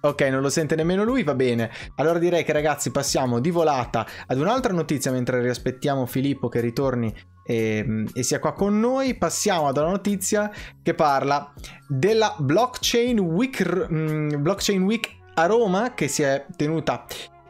Ok, 0.00 0.20
non 0.22 0.40
lo 0.40 0.50
sente 0.50 0.76
nemmeno 0.76 1.04
lui, 1.04 1.22
va 1.22 1.34
bene. 1.34 1.70
Allora 1.96 2.18
direi 2.18 2.44
che 2.44 2.52
ragazzi 2.52 2.90
passiamo 2.90 3.40
di 3.40 3.50
volata 3.50 4.06
ad 4.26 4.38
un'altra 4.38 4.72
notizia 4.72 5.10
mentre 5.10 5.40
riaspettiamo 5.40 6.06
Filippo 6.06 6.48
che 6.48 6.60
ritorni 6.60 7.12
e, 7.44 7.78
ehm, 7.78 8.08
e, 8.12 8.22
sia 8.22 8.38
qua 8.38 8.52
con 8.52 8.78
noi. 8.78 9.16
Passiamo 9.16 9.68
ad 9.68 9.76
una 9.78 9.90
notizia 9.90 10.50
che 10.82 10.94
parla 10.94 11.52
della 11.88 12.36
Blockchain 12.38 13.18
Week, 13.18 13.88
mm, 13.90 14.42
Blockchain 14.42 14.82
Week 14.82 15.14
a 15.34 15.46
Roma 15.46 15.94
che 15.94 16.08
si 16.08 16.22
è 16.22 16.46
tenuta 16.56 17.04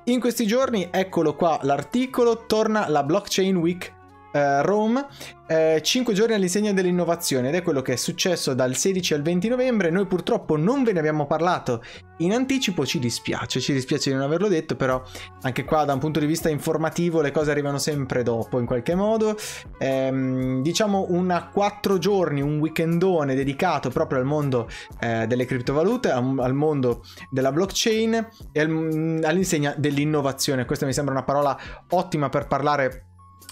in 0.04 0.20
questi 0.20 0.46
giorni. 0.46 0.88
Eccolo 0.90 1.34
qua 1.34 1.58
l'articolo, 1.62 2.46
torna 2.46 2.88
la 2.88 3.02
Blockchain 3.02 3.56
Week 3.56 3.94
eh, 4.36 4.62
Rome, 4.62 5.06
eh, 5.46 5.80
5 5.82 6.12
giorni 6.12 6.34
all'insegna 6.34 6.72
dell'innovazione 6.72 7.48
ed 7.48 7.54
è 7.54 7.62
quello 7.62 7.80
che 7.80 7.94
è 7.94 7.96
successo 7.96 8.52
dal 8.52 8.76
16 8.76 9.14
al 9.14 9.22
20 9.22 9.48
novembre. 9.48 9.88
Noi 9.88 10.06
purtroppo 10.06 10.56
non 10.56 10.84
ve 10.84 10.92
ne 10.92 10.98
abbiamo 10.98 11.26
parlato 11.26 11.82
in 12.18 12.34
anticipo, 12.34 12.84
ci 12.84 12.98
dispiace, 12.98 13.60
ci 13.60 13.72
dispiace 13.72 14.10
di 14.10 14.16
non 14.16 14.24
averlo 14.24 14.48
detto, 14.48 14.76
però 14.76 15.02
anche 15.42 15.64
qua 15.64 15.84
da 15.84 15.94
un 15.94 16.00
punto 16.00 16.20
di 16.20 16.26
vista 16.26 16.50
informativo 16.50 17.22
le 17.22 17.30
cose 17.30 17.50
arrivano 17.50 17.78
sempre 17.78 18.22
dopo 18.22 18.58
in 18.58 18.66
qualche 18.66 18.94
modo. 18.94 19.36
Ehm, 19.78 20.60
diciamo 20.60 21.06
una 21.08 21.48
4 21.48 21.96
giorni, 21.96 22.42
un 22.42 22.58
weekendone 22.58 23.34
dedicato 23.34 23.88
proprio 23.88 24.18
al 24.18 24.26
mondo 24.26 24.68
eh, 25.00 25.26
delle 25.26 25.46
criptovalute, 25.46 26.10
al 26.10 26.54
mondo 26.54 27.02
della 27.30 27.52
blockchain 27.52 28.28
e 28.52 28.60
al, 28.60 29.20
all'insegna 29.24 29.74
dell'innovazione. 29.78 30.66
Questa 30.66 30.84
mi 30.84 30.92
sembra 30.92 31.14
una 31.14 31.24
parola 31.24 31.56
ottima 31.88 32.28
per 32.28 32.46
parlare 32.46 33.06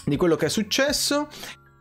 di 0.05 0.16
quello 0.16 0.36
che 0.36 0.46
è 0.46 0.48
successo. 0.48 1.28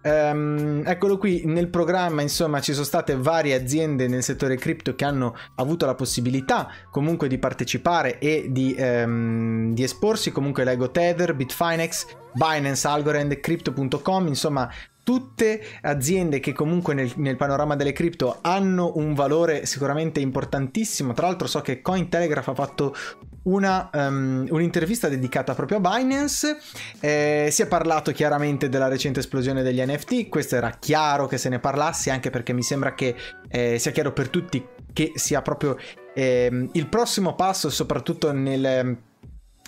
Um, 0.05 0.83
eccolo 0.85 1.17
qui 1.17 1.43
nel 1.45 1.69
programma 1.69 2.21
insomma 2.21 2.59
ci 2.59 2.73
sono 2.73 2.83
state 2.83 3.15
varie 3.15 3.53
aziende 3.53 4.09
nel 4.09 4.21
settore 4.21 4.57
cripto 4.57 4.95
che 4.95 5.05
hanno 5.05 5.33
avuto 5.55 5.85
la 5.85 5.95
possibilità 5.95 6.67
comunque 6.91 7.29
di 7.29 7.37
partecipare 7.37 8.19
e 8.19 8.47
di, 8.49 8.75
um, 8.77 9.73
di 9.73 9.81
esporsi 9.81 10.33
comunque 10.33 10.65
leggo 10.65 10.91
Tether, 10.91 11.33
Bitfinex, 11.33 12.05
Binance, 12.33 12.85
Algorand, 12.85 13.39
Crypto.com 13.39 14.27
insomma 14.27 14.69
tutte 15.03 15.61
aziende 15.81 16.39
che 16.39 16.53
comunque 16.53 16.93
nel, 16.93 17.11
nel, 17.17 17.35
panorama 17.35 17.75
delle 17.75 17.91
cripto 17.91 18.39
hanno 18.41 18.93
un 18.95 19.13
valore 19.13 19.65
sicuramente 19.65 20.19
importantissimo. 20.21 21.13
Tra 21.13 21.27
l'altro 21.27 21.47
so 21.47 21.61
che 21.61 21.81
Cointelegraph 21.81 22.47
ha 22.47 22.53
fatto 22.53 22.95
una, 23.43 23.89
um, 23.93 24.45
un'intervista 24.49 25.09
dedicata 25.09 25.53
proprio 25.53 25.77
a 25.77 25.81
Binance. 25.81 26.57
Eh, 26.99 27.49
si 27.51 27.61
è 27.61 27.67
parlato 27.67 28.11
chiaramente 28.11 28.69
della 28.69 28.87
recente 28.87 29.19
esplosione 29.19 29.63
degli 29.63 29.81
NFT. 29.81 30.29
Questo 30.29 30.55
era 30.55 30.71
chiaro 30.71 31.27
che 31.27 31.37
se 31.37 31.49
ne 31.49 31.59
parlasse, 31.59 32.11
anche 32.11 32.29
perché 32.29 32.53
mi 32.53 32.63
sembra 32.63 32.93
che 32.93 33.15
eh, 33.49 33.79
sia 33.79 33.91
chiaro 33.91 34.13
per 34.13 34.29
tutti 34.29 34.65
che 34.93 35.11
sia 35.15 35.41
proprio 35.41 35.77
eh, 36.13 36.69
il 36.71 36.87
prossimo 36.87 37.35
passo, 37.35 37.69
soprattutto 37.69 38.31
nel, 38.31 38.97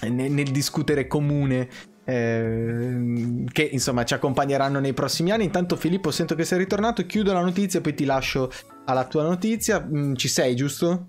nel, 0.02 0.32
nel 0.32 0.52
discutere 0.52 1.08
comune 1.08 1.68
eh, 2.06 3.44
che 3.52 3.64
insomma 3.64 4.06
ci 4.06 4.14
accompagneranno 4.14 4.80
nei 4.80 4.94
prossimi 4.94 5.32
anni. 5.32 5.44
Intanto 5.44 5.76
Filippo 5.76 6.12
sento 6.12 6.36
che 6.36 6.46
sei 6.46 6.60
ritornato, 6.60 7.06
chiudo 7.06 7.34
la 7.34 7.42
notizia 7.42 7.82
poi 7.82 7.94
ti 7.94 8.06
lascio 8.06 8.52
alla 8.86 9.06
tua 9.06 9.24
notizia. 9.24 9.84
Mm, 9.84 10.14
ci 10.14 10.28
sei, 10.28 10.56
giusto? 10.56 11.08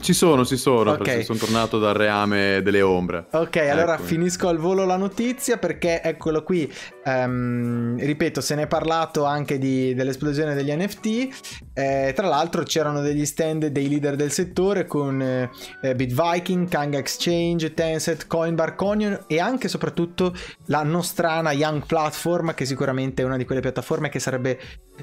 Ci 0.00 0.12
sono, 0.12 0.44
ci 0.44 0.56
sono, 0.56 0.92
okay. 0.92 1.04
perché 1.04 1.22
sono 1.24 1.38
tornato 1.38 1.78
dal 1.78 1.94
reame 1.94 2.60
delle 2.62 2.82
ombre. 2.82 3.26
Ok, 3.30 3.56
ecco. 3.56 3.72
allora 3.72 3.96
finisco 3.98 4.48
al 4.48 4.58
volo 4.58 4.84
la 4.84 4.96
notizia 4.96 5.56
perché 5.56 6.02
eccolo 6.02 6.42
qui, 6.42 6.70
um, 7.04 7.98
ripeto, 7.98 8.40
se 8.40 8.54
ne 8.54 8.62
è 8.62 8.66
parlato 8.66 9.24
anche 9.24 9.58
di, 9.58 9.94
dell'esplosione 9.94 10.54
degli 10.54 10.72
NFT, 10.72 11.72
eh, 11.72 12.12
tra 12.14 12.26
l'altro 12.28 12.62
c'erano 12.62 13.00
degli 13.00 13.24
stand 13.26 13.66
dei 13.66 13.88
leader 13.88 14.16
del 14.16 14.30
settore 14.30 14.86
con 14.86 15.20
eh, 15.20 15.94
Bitviking, 15.94 16.68
Kanga 16.68 16.98
Exchange, 16.98 17.74
Tencent, 17.74 18.26
Coinbar, 18.26 18.74
Conion 18.74 19.24
e 19.26 19.40
anche 19.40 19.66
e 19.66 19.68
soprattutto 19.68 20.34
la 20.66 20.82
nostrana 20.82 21.52
Young 21.52 21.86
Platform 21.86 22.54
che 22.54 22.64
sicuramente 22.64 23.22
è 23.22 23.24
una 23.24 23.36
di 23.36 23.44
quelle 23.44 23.60
piattaforme 23.60 24.08
che 24.08 24.18
sarebbe 24.18 24.58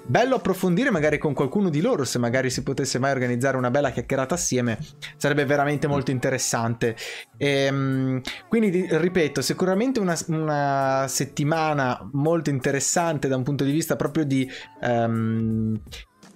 bello 0.05 0.35
approfondire 0.35 0.89
magari 0.89 1.17
con 1.17 1.33
qualcuno 1.33 1.69
di 1.69 1.81
loro 1.81 2.05
se 2.05 2.17
magari 2.17 2.49
si 2.49 2.63
potesse 2.63 2.99
mai 2.99 3.11
organizzare 3.11 3.57
una 3.57 3.71
bella 3.71 3.91
chiacchierata 3.91 4.35
assieme 4.35 4.77
sarebbe 5.17 5.45
veramente 5.45 5.87
molto 5.87 6.11
interessante. 6.11 6.95
E, 7.37 7.65
ehm, 7.65 8.21
quindi, 8.47 8.87
ripeto, 8.89 9.41
sicuramente 9.41 9.99
una, 9.99 10.17
una, 10.27 11.05
settimana 11.07 11.90
molto 12.13 12.49
interessante 12.49 13.27
da 13.27 13.35
un 13.35 13.43
punto 13.43 13.63
di 13.63 13.71
vista 13.71 13.95
proprio 13.95 14.25
di... 14.25 14.49
Um, 14.81 15.81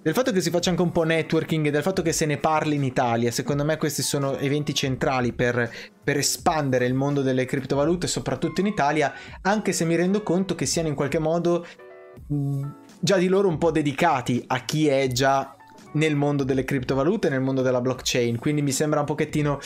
del 0.02 0.14
fatto 0.14 0.30
che 0.30 0.40
si 0.40 0.50
faccia 0.50 0.70
anche 0.70 0.82
un 0.82 0.92
po' 0.92 1.02
networking 1.02 1.66
e 1.66 1.70
del 1.72 1.82
fatto 1.82 2.00
che 2.00 2.12
se 2.12 2.26
ne 2.26 2.38
parli 2.38 2.76
in 2.76 2.84
Italia, 2.84 3.32
secondo 3.32 3.64
me 3.64 3.76
questi 3.76 4.02
sono 4.02 4.36
eventi 4.36 4.72
centrali 4.72 5.32
per, 5.32 5.68
per, 6.04 6.16
espandere 6.16 6.86
il 6.86 6.94
mondo 6.94 7.22
delle 7.22 7.44
criptovalute, 7.44 8.06
soprattutto 8.06 8.60
in 8.60 8.68
Italia, 8.68 9.12
anche 9.42 9.72
se 9.72 9.84
mi 9.84 9.96
rendo 9.96 10.22
conto 10.22 10.54
che 10.54 10.64
siano 10.64 10.86
in 10.86 10.94
qualche 10.94 11.18
modo 11.18 11.66
già 13.00 13.16
di 13.16 13.26
loro 13.26 13.48
un 13.48 13.58
po' 13.58 13.72
dedicati 13.72 14.44
a 14.46 14.64
chi 14.64 14.86
è 14.86 15.08
già 15.08 15.56
nel 15.94 16.14
mondo 16.14 16.44
delle 16.44 16.64
criptovalute, 16.64 17.28
nel 17.28 17.40
mondo 17.40 17.62
della 17.62 17.80
blockchain. 17.80 18.38
Quindi 18.38 18.62
mi 18.62 18.72
sembra 18.72 19.00
un 19.00 19.06
pochettino 19.06 19.58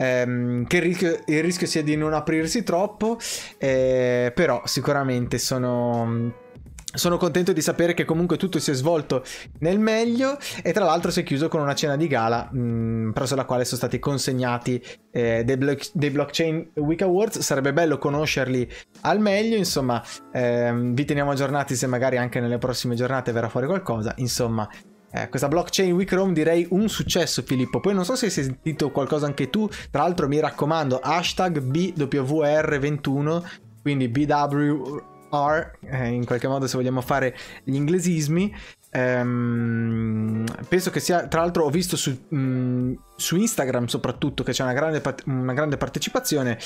ehm, 0.00 0.66
che 0.66 0.76
il 0.78 0.82
rischio, 0.82 1.20
il 1.26 1.42
rischio, 1.42 1.66
sia 1.66 1.82
di 1.82 1.96
non 1.96 2.14
aprirsi 2.14 2.62
troppo, 2.62 3.18
eh, 3.58 4.32
però 4.34 4.62
sicuramente 4.64 5.38
sono... 5.38 6.48
Sono 6.92 7.18
contento 7.18 7.52
di 7.52 7.60
sapere 7.60 7.94
che 7.94 8.04
comunque 8.04 8.36
tutto 8.36 8.58
si 8.58 8.72
è 8.72 8.74
svolto 8.74 9.22
nel 9.60 9.78
meglio 9.78 10.36
e 10.60 10.72
tra 10.72 10.84
l'altro 10.84 11.12
si 11.12 11.20
è 11.20 11.22
chiuso 11.22 11.46
con 11.46 11.60
una 11.60 11.76
cena 11.76 11.94
di 11.94 12.08
gala 12.08 12.48
mh, 12.50 12.58
mm, 12.58 13.10
presso 13.12 13.36
la 13.36 13.44
quale 13.44 13.64
sono 13.64 13.76
stati 13.76 14.00
consegnati 14.00 14.82
eh, 15.12 15.44
dei, 15.44 15.56
blo- 15.56 15.76
dei, 15.92 16.10
Blockchain 16.10 16.72
Week 16.74 17.00
Awards. 17.02 17.38
Sarebbe 17.38 17.72
bello 17.72 17.96
conoscerli 17.96 18.68
al 19.02 19.20
meglio, 19.20 19.54
insomma 19.54 20.02
ehm, 20.32 20.92
vi 20.92 21.04
teniamo 21.04 21.30
aggiornati 21.30 21.76
se 21.76 21.86
magari 21.86 22.16
anche 22.16 22.40
nelle 22.40 22.58
prossime 22.58 22.96
giornate 22.96 23.30
verrà 23.30 23.48
fuori 23.48 23.66
qualcosa. 23.66 24.12
Insomma 24.16 24.68
eh, 25.12 25.28
questa 25.28 25.48
blockchain 25.48 25.92
Week 25.92 26.10
Rome 26.12 26.32
direi 26.32 26.66
un 26.70 26.88
successo 26.88 27.42
Filippo. 27.42 27.80
Poi 27.80 27.94
non 27.94 28.04
so 28.04 28.14
se 28.14 28.26
hai 28.26 28.30
sentito 28.30 28.90
qualcosa 28.90 29.26
anche 29.26 29.50
tu. 29.50 29.68
Tra 29.90 30.02
l'altro 30.02 30.28
mi 30.28 30.38
raccomando, 30.38 30.98
hashtag 30.98 31.60
BWR21, 31.60 33.42
quindi 33.82 34.08
BWR, 34.08 35.78
eh, 35.80 36.08
in 36.08 36.24
qualche 36.24 36.48
modo 36.48 36.66
se 36.66 36.76
vogliamo 36.76 37.00
fare 37.00 37.36
gli 37.64 37.74
inglesismi. 37.74 38.54
Ehm, 38.92 40.44
penso 40.68 40.90
che 40.90 41.00
sia, 41.00 41.26
tra 41.26 41.40
l'altro 41.40 41.64
ho 41.64 41.70
visto 41.70 41.96
su, 41.96 42.26
mm, 42.34 42.94
su 43.16 43.36
Instagram 43.36 43.86
soprattutto 43.86 44.42
che 44.42 44.52
c'è 44.52 44.62
una 44.62 44.72
grande, 44.72 45.02
una 45.26 45.54
grande 45.54 45.76
partecipazione. 45.76 46.58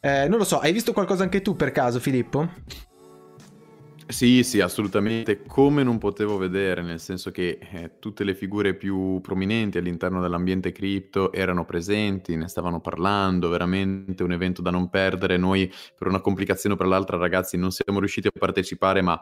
Eh, 0.00 0.28
non 0.28 0.38
lo 0.38 0.44
so, 0.44 0.58
hai 0.58 0.72
visto 0.72 0.92
qualcosa 0.92 1.22
anche 1.22 1.42
tu 1.42 1.56
per 1.56 1.72
caso 1.72 1.98
Filippo? 1.98 2.50
Sì, 4.06 4.42
sì, 4.44 4.60
assolutamente, 4.60 5.42
come 5.46 5.82
non 5.82 5.96
potevo 5.98 6.36
vedere, 6.36 6.82
nel 6.82 7.00
senso 7.00 7.30
che 7.30 7.58
eh, 7.60 7.98
tutte 7.98 8.22
le 8.22 8.34
figure 8.34 8.74
più 8.74 9.18
prominenti 9.22 9.78
all'interno 9.78 10.20
dell'ambiente 10.20 10.72
cripto 10.72 11.32
erano 11.32 11.64
presenti, 11.64 12.36
ne 12.36 12.48
stavano 12.48 12.80
parlando, 12.80 13.48
veramente 13.48 14.22
un 14.22 14.32
evento 14.32 14.60
da 14.60 14.70
non 14.70 14.90
perdere. 14.90 15.38
Noi 15.38 15.72
per 15.96 16.08
una 16.08 16.20
complicazione 16.20 16.74
o 16.74 16.78
per 16.78 16.86
l'altra, 16.86 17.16
ragazzi, 17.16 17.56
non 17.56 17.70
siamo 17.70 17.98
riusciti 17.98 18.26
a 18.28 18.30
partecipare, 18.38 19.00
ma 19.00 19.18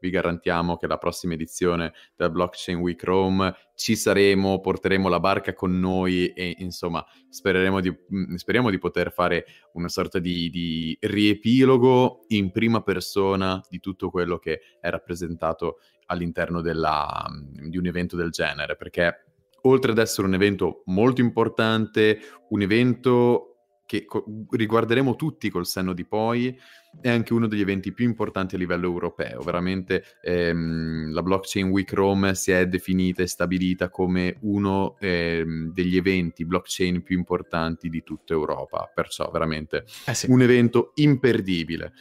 vi 0.00 0.10
garantiamo 0.10 0.76
che 0.76 0.86
la 0.86 0.98
prossima 0.98 1.34
edizione 1.34 1.92
della 2.16 2.30
Blockchain 2.30 2.78
Week 2.78 3.02
Rome 3.02 3.54
ci 3.74 3.96
saremo, 3.96 4.60
porteremo 4.60 5.08
la 5.08 5.20
barca 5.20 5.52
con 5.54 5.78
noi 5.78 6.28
e 6.28 6.56
insomma 6.58 7.04
speriamo 7.28 7.80
di, 7.80 7.90
mm, 7.90 8.34
speriamo 8.34 8.70
di 8.70 8.78
poter 8.78 9.12
fare 9.12 9.46
una 9.72 9.88
sorta 9.88 10.18
di, 10.18 10.50
di 10.50 10.96
riepilogo 11.00 12.24
in 12.28 12.50
prima 12.50 12.82
persona 12.82 13.60
di 13.68 13.80
tutto 13.80 14.10
quello 14.10 14.38
che 14.38 14.60
è 14.80 14.88
rappresentato 14.90 15.78
all'interno 16.06 16.60
della, 16.60 17.26
mm, 17.30 17.68
di 17.68 17.76
un 17.76 17.86
evento 17.86 18.16
del 18.16 18.30
genere, 18.30 18.76
perché 18.76 19.24
oltre 19.62 19.90
ad 19.92 19.98
essere 19.98 20.26
un 20.26 20.34
evento 20.34 20.82
molto 20.86 21.20
importante, 21.20 22.18
un 22.50 22.62
evento 22.62 23.56
che 23.86 24.04
co- 24.04 24.24
riguarderemo 24.50 25.14
tutti 25.14 25.48
col 25.48 25.66
senno 25.66 25.92
di 25.92 26.04
poi, 26.04 26.56
è 27.00 27.08
anche 27.08 27.32
uno 27.32 27.46
degli 27.46 27.60
eventi 27.60 27.92
più 27.92 28.04
importanti 28.04 28.54
a 28.54 28.58
livello 28.58 28.86
europeo. 28.86 29.40
Veramente 29.42 30.04
ehm, 30.22 31.12
la 31.12 31.22
Blockchain 31.22 31.68
Week 31.68 31.92
Rome 31.92 32.34
si 32.34 32.50
è 32.52 32.66
definita 32.66 33.22
e 33.22 33.26
stabilita 33.26 33.88
come 33.88 34.36
uno 34.40 34.96
ehm, 34.98 35.72
degli 35.72 35.96
eventi 35.96 36.44
blockchain 36.44 37.02
più 37.02 37.16
importanti 37.16 37.88
di 37.88 38.02
tutta 38.02 38.32
Europa, 38.32 38.90
perciò 38.92 39.30
veramente 39.30 39.84
eh 40.06 40.14
sì. 40.14 40.30
un 40.30 40.42
evento 40.42 40.92
imperdibile. 40.94 41.92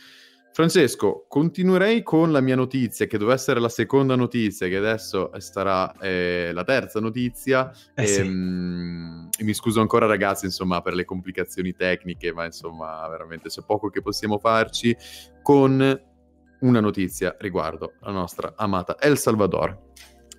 Francesco, 0.55 1.25
continuerei 1.27 2.01
con 2.01 2.31
la 2.31 2.39
mia 2.39 2.55
notizia, 2.55 3.07
che 3.07 3.17
doveva 3.17 3.35
essere 3.35 3.59
la 3.59 3.67
seconda 3.67 4.15
notizia, 4.15 4.69
che 4.69 4.77
adesso 4.77 5.29
sarà 5.39 5.91
eh, 5.99 6.51
la 6.53 6.63
terza 6.63 7.01
notizia. 7.01 7.73
Eh 7.93 8.03
e, 8.03 8.07
sì. 8.07 8.23
mh, 8.23 9.29
mi 9.41 9.53
scuso 9.53 9.81
ancora, 9.81 10.05
ragazzi, 10.05 10.45
insomma, 10.45 10.79
per 10.79 10.93
le 10.93 11.03
complicazioni 11.03 11.73
tecniche, 11.73 12.31
ma 12.31 12.45
insomma, 12.45 13.05
veramente 13.09 13.49
c'è 13.49 13.63
poco 13.65 13.89
che 13.89 14.01
possiamo 14.01 14.37
farci 14.39 14.95
con 15.41 16.01
una 16.61 16.79
notizia 16.79 17.35
riguardo 17.37 17.95
la 17.99 18.11
nostra 18.11 18.53
amata 18.55 18.97
El 18.97 19.17
Salvador. 19.17 19.77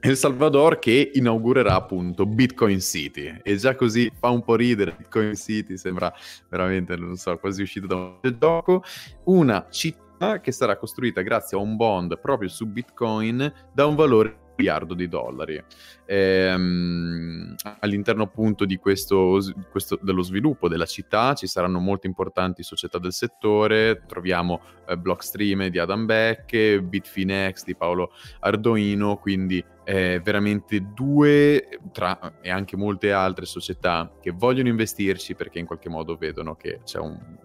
El 0.00 0.16
Salvador 0.16 0.78
che 0.78 1.10
inaugurerà 1.12 1.74
appunto 1.74 2.24
Bitcoin 2.24 2.80
City 2.80 3.38
e 3.42 3.56
già 3.56 3.74
così 3.74 4.10
fa 4.18 4.30
un 4.30 4.42
po' 4.42 4.54
ridere 4.54 4.94
Bitcoin 4.96 5.34
City, 5.34 5.76
sembra 5.76 6.10
veramente, 6.48 6.96
non 6.96 7.16
so, 7.16 7.36
quasi 7.36 7.60
uscito 7.60 7.86
da 7.86 7.96
un 7.96 8.36
gioco, 8.38 8.82
una 9.24 9.66
città 9.68 10.04
che 10.40 10.52
sarà 10.52 10.76
costruita 10.76 11.22
grazie 11.22 11.56
a 11.56 11.60
un 11.60 11.76
bond 11.76 12.18
proprio 12.18 12.48
su 12.48 12.66
Bitcoin 12.66 13.52
da 13.72 13.86
un 13.86 13.94
valore 13.94 14.44
miliardo 14.56 14.94
di 14.94 15.08
dollari. 15.08 15.62
Ehm, 16.06 17.54
all'interno 17.80 18.24
appunto 18.24 18.64
di 18.64 18.76
questo, 18.76 19.38
questo, 19.70 19.98
dello 20.00 20.22
sviluppo 20.22 20.68
della 20.68 20.86
città 20.86 21.34
ci 21.34 21.46
saranno 21.46 21.78
molte 21.78 22.06
importanti 22.06 22.62
società 22.62 22.98
del 22.98 23.12
settore, 23.12 24.02
troviamo 24.06 24.60
eh, 24.88 24.96
Blockstream 24.96 25.68
di 25.68 25.78
Adam 25.78 26.06
Beck, 26.06 26.78
Bitfinex 26.78 27.64
di 27.64 27.76
Paolo 27.76 28.12
Ardoino, 28.40 29.16
quindi 29.16 29.62
eh, 29.84 30.20
veramente 30.22 30.92
due 30.94 31.78
tra, 31.92 32.40
e 32.40 32.50
anche 32.50 32.76
molte 32.76 33.12
altre 33.12 33.46
società 33.46 34.10
che 34.20 34.32
vogliono 34.32 34.68
investirci 34.68 35.34
perché 35.34 35.58
in 35.58 35.66
qualche 35.66 35.88
modo 35.88 36.16
vedono 36.16 36.56
che 36.56 36.80
c'è 36.82 36.98
un 36.98 37.44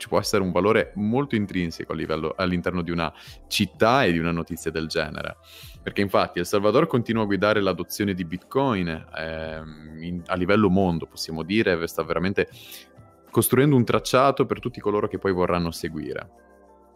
ci 0.00 0.08
può 0.08 0.18
essere 0.18 0.42
un 0.42 0.50
valore 0.50 0.92
molto 0.96 1.36
intrinseco 1.36 1.92
livello, 1.92 2.32
all'interno 2.36 2.80
di 2.80 2.90
una 2.90 3.12
città 3.46 4.04
e 4.04 4.12
di 4.12 4.18
una 4.18 4.32
notizia 4.32 4.70
del 4.70 4.88
genere. 4.88 5.36
Perché 5.82 6.00
infatti 6.00 6.38
El 6.38 6.46
Salvador 6.46 6.86
continua 6.86 7.22
a 7.22 7.26
guidare 7.26 7.60
l'adozione 7.60 8.14
di 8.14 8.24
Bitcoin 8.24 8.88
eh, 8.88 9.62
in, 10.00 10.22
a 10.26 10.34
livello 10.34 10.70
mondo, 10.70 11.06
possiamo 11.06 11.42
dire, 11.42 11.86
sta 11.86 12.02
veramente 12.02 12.48
costruendo 13.30 13.76
un 13.76 13.84
tracciato 13.84 14.46
per 14.46 14.58
tutti 14.58 14.80
coloro 14.80 15.06
che 15.06 15.18
poi 15.18 15.32
vorranno 15.32 15.70
seguire 15.70 16.48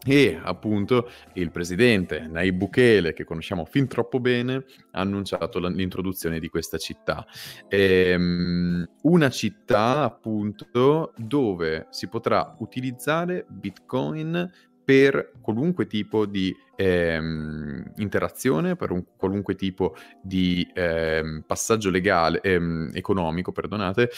e 0.05 0.39
appunto 0.43 1.11
il 1.35 1.51
presidente 1.51 2.27
Nayib 2.27 2.57
Bukele, 2.57 3.13
che 3.13 3.25
conosciamo 3.25 3.65
fin 3.65 3.89
troppo 3.89 4.21
bene, 4.21 4.65
ha 4.93 5.01
annunciato 5.01 5.59
l'introduzione 5.59 6.39
di 6.39 6.49
questa 6.49 6.79
città. 6.79 7.27
Ehm, 7.69 8.87
una 9.03 9.31
città 9.31 10.03
appunto 10.03 11.13
dove 11.17 11.87
si 11.91 12.09
potrà 12.09 12.55
utilizzare 12.59 13.47
Bitcoin 13.49 14.51
per 14.85 15.33
qualunque 15.41 15.87
tipo 15.87 16.27
di 16.27 16.55
ehm, 16.77 17.93
interazione, 17.97 18.77
per 18.77 18.91
un 18.91 19.05
qualunque 19.17 19.55
tipo 19.55 19.97
di 20.23 20.69
ehm, 20.75 21.45
passaggio 21.47 21.89
legale, 21.89 22.41
ehm, 22.43 22.91
economico, 22.93 23.53
perdonate, 23.53 24.11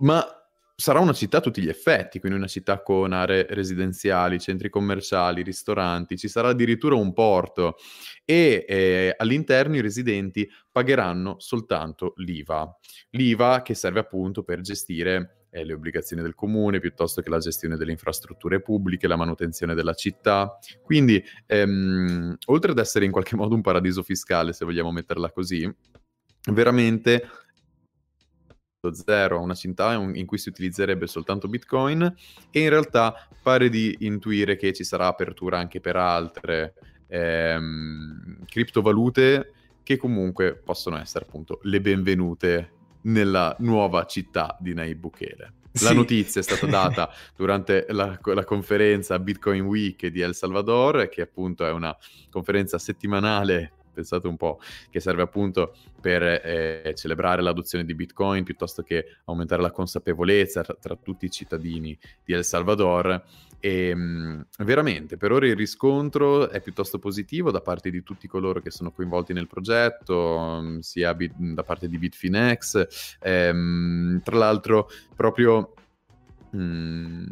ma 0.00 0.37
sarà 0.80 1.00
una 1.00 1.12
città 1.12 1.38
a 1.38 1.40
tutti 1.40 1.60
gli 1.60 1.68
effetti, 1.68 2.20
quindi 2.20 2.38
una 2.38 2.46
città 2.46 2.82
con 2.82 3.12
aree 3.12 3.46
residenziali, 3.50 4.38
centri 4.38 4.70
commerciali, 4.70 5.42
ristoranti, 5.42 6.16
ci 6.16 6.28
sarà 6.28 6.50
addirittura 6.50 6.94
un 6.94 7.12
porto 7.12 7.74
e 8.24 8.64
eh, 8.68 9.12
all'interno 9.16 9.74
i 9.74 9.80
residenti 9.80 10.48
pagheranno 10.70 11.34
soltanto 11.40 12.12
l'IVA. 12.18 12.78
L'IVA 13.10 13.62
che 13.62 13.74
serve 13.74 13.98
appunto 13.98 14.44
per 14.44 14.60
gestire 14.60 15.46
eh, 15.50 15.64
le 15.64 15.72
obbligazioni 15.72 16.22
del 16.22 16.36
comune 16.36 16.78
piuttosto 16.78 17.22
che 17.22 17.28
la 17.30 17.38
gestione 17.38 17.76
delle 17.76 17.90
infrastrutture 17.90 18.62
pubbliche, 18.62 19.08
la 19.08 19.16
manutenzione 19.16 19.74
della 19.74 19.94
città. 19.94 20.58
Quindi, 20.80 21.20
ehm, 21.46 22.36
oltre 22.46 22.70
ad 22.70 22.78
essere 22.78 23.04
in 23.04 23.10
qualche 23.10 23.34
modo 23.34 23.56
un 23.56 23.62
paradiso 23.62 24.04
fiscale, 24.04 24.52
se 24.52 24.64
vogliamo 24.64 24.92
metterla 24.92 25.32
così, 25.32 25.68
veramente 26.52 27.28
zero 28.92 29.38
a 29.38 29.40
una 29.40 29.54
città 29.54 29.92
in 29.94 30.24
cui 30.24 30.38
si 30.38 30.48
utilizzerebbe 30.48 31.06
soltanto 31.06 31.48
Bitcoin 31.48 32.14
e 32.50 32.60
in 32.60 32.68
realtà 32.68 33.28
pare 33.42 33.68
di 33.68 33.96
intuire 34.00 34.56
che 34.56 34.72
ci 34.72 34.84
sarà 34.84 35.06
apertura 35.06 35.58
anche 35.58 35.80
per 35.80 35.96
altre 35.96 36.74
ehm, 37.08 38.44
criptovalute 38.46 39.52
che 39.82 39.96
comunque 39.96 40.54
possono 40.54 40.98
essere 40.98 41.24
appunto 41.24 41.58
le 41.62 41.80
benvenute 41.80 42.72
nella 43.02 43.56
nuova 43.60 44.04
città 44.04 44.56
di 44.60 44.74
Nayib 44.74 44.98
Bukele. 44.98 45.52
La 45.80 45.90
sì. 45.90 45.94
notizia 45.94 46.40
è 46.40 46.44
stata 46.44 46.66
data 46.70 47.10
durante 47.36 47.86
la, 47.88 48.18
la, 48.22 48.44
conferenza 48.44 49.18
Bitcoin 49.18 49.62
Week 49.62 50.06
di 50.06 50.20
El 50.20 50.34
Salvador, 50.34 51.08
che 51.08 51.22
appunto 51.22 51.64
è 51.64 51.70
una 51.70 51.96
conferenza 52.30 52.78
settimanale 52.78 53.72
pensate 53.98 54.28
un 54.28 54.36
po', 54.36 54.60
che 54.90 55.00
serve 55.00 55.22
appunto 55.22 55.74
per 56.00 56.22
eh, 56.22 56.94
celebrare 56.94 57.42
l'adozione 57.42 57.84
di 57.84 57.94
Bitcoin 57.94 58.44
piuttosto 58.44 58.82
che 58.82 59.18
aumentare 59.24 59.60
la 59.60 59.72
consapevolezza 59.72 60.62
tra, 60.62 60.76
tra 60.80 60.96
tutti 60.96 61.24
i 61.24 61.30
cittadini 61.30 61.98
di 62.24 62.32
El 62.32 62.44
Salvador. 62.44 63.22
E 63.60 63.92
mh, 63.92 64.00
mm, 64.00 64.40
veramente 64.64 65.16
per 65.16 65.32
ora 65.32 65.48
il 65.48 65.56
riscontro 65.56 66.48
è 66.48 66.60
piuttosto 66.60 67.00
positivo 67.00 67.50
da 67.50 67.60
parte 67.60 67.90
di 67.90 68.04
tutti 68.04 68.28
coloro 68.28 68.60
che 68.60 68.70
sono 68.70 68.92
coinvolti 68.92 69.32
nel 69.32 69.48
progetto, 69.48 70.78
sia 70.80 71.12
bit, 71.14 71.32
da 71.36 71.64
parte 71.64 71.88
di 71.88 71.98
Bitfinex. 71.98 73.18
Ehm, 73.20 74.20
tra 74.22 74.36
l'altro, 74.36 74.88
proprio 75.16 75.72
Mm, 76.56 77.24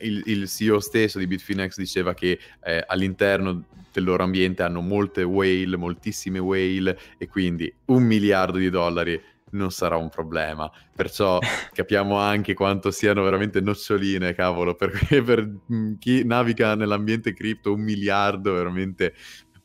il, 0.00 0.22
il, 0.26 0.48
CEO 0.48 0.78
stesso 0.78 1.18
di 1.18 1.26
Bitfinex 1.26 1.76
diceva 1.76 2.14
che 2.14 2.38
eh, 2.62 2.84
all'interno 2.86 3.64
del 3.92 4.04
loro 4.04 4.22
ambiente 4.22 4.62
hanno 4.62 4.80
molte 4.80 5.22
whale, 5.24 5.76
moltissime 5.76 6.38
whale 6.38 6.98
e 7.18 7.26
quindi 7.26 7.72
un 7.86 8.04
miliardo 8.04 8.58
di 8.58 8.70
dollari 8.70 9.20
non 9.50 9.70
sarà 9.70 9.96
un 9.96 10.08
problema. 10.08 10.70
Perciò 10.94 11.38
capiamo 11.72 12.16
anche 12.16 12.54
quanto 12.54 12.90
siano 12.90 13.22
veramente 13.22 13.60
noccioline, 13.60 14.34
cavolo, 14.34 14.74
perché 14.74 15.22
per 15.22 15.48
mm, 15.72 15.94
chi 15.98 16.24
naviga 16.24 16.74
nell'ambiente 16.74 17.32
cripto 17.34 17.72
un 17.72 17.80
miliardo 17.80 18.54
è 18.54 18.56
veramente 18.58 19.14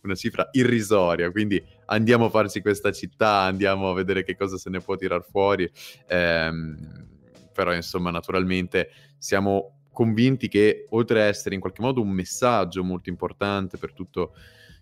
una 0.02 0.16
cifra 0.16 0.50
irrisoria, 0.52 1.32
quindi 1.32 1.64
andiamo 1.86 2.26
a 2.26 2.30
farci 2.30 2.60
questa 2.62 2.92
città, 2.92 3.40
andiamo 3.42 3.90
a 3.90 3.94
vedere 3.94 4.24
che 4.24 4.36
cosa 4.36 4.58
se 4.58 4.70
ne 4.70 4.80
può 4.80 4.96
tirar 4.96 5.24
fuori. 5.24 5.70
Ehm, 6.08 7.13
però 7.54 7.74
insomma 7.74 8.12
naturalmente 8.12 8.90
siamo 9.18 9.84
convinti 9.92 10.48
che 10.50 10.88
oltre 10.90 11.22
a 11.22 11.26
essere 11.26 11.56
in 11.56 11.62
qualche 11.62 11.82
modo 11.82 12.02
un 12.02 12.10
messaggio 12.10 12.84
molto 12.84 13.10
importante 13.10 13.78
per 13.78 13.94
tutto 13.94 14.34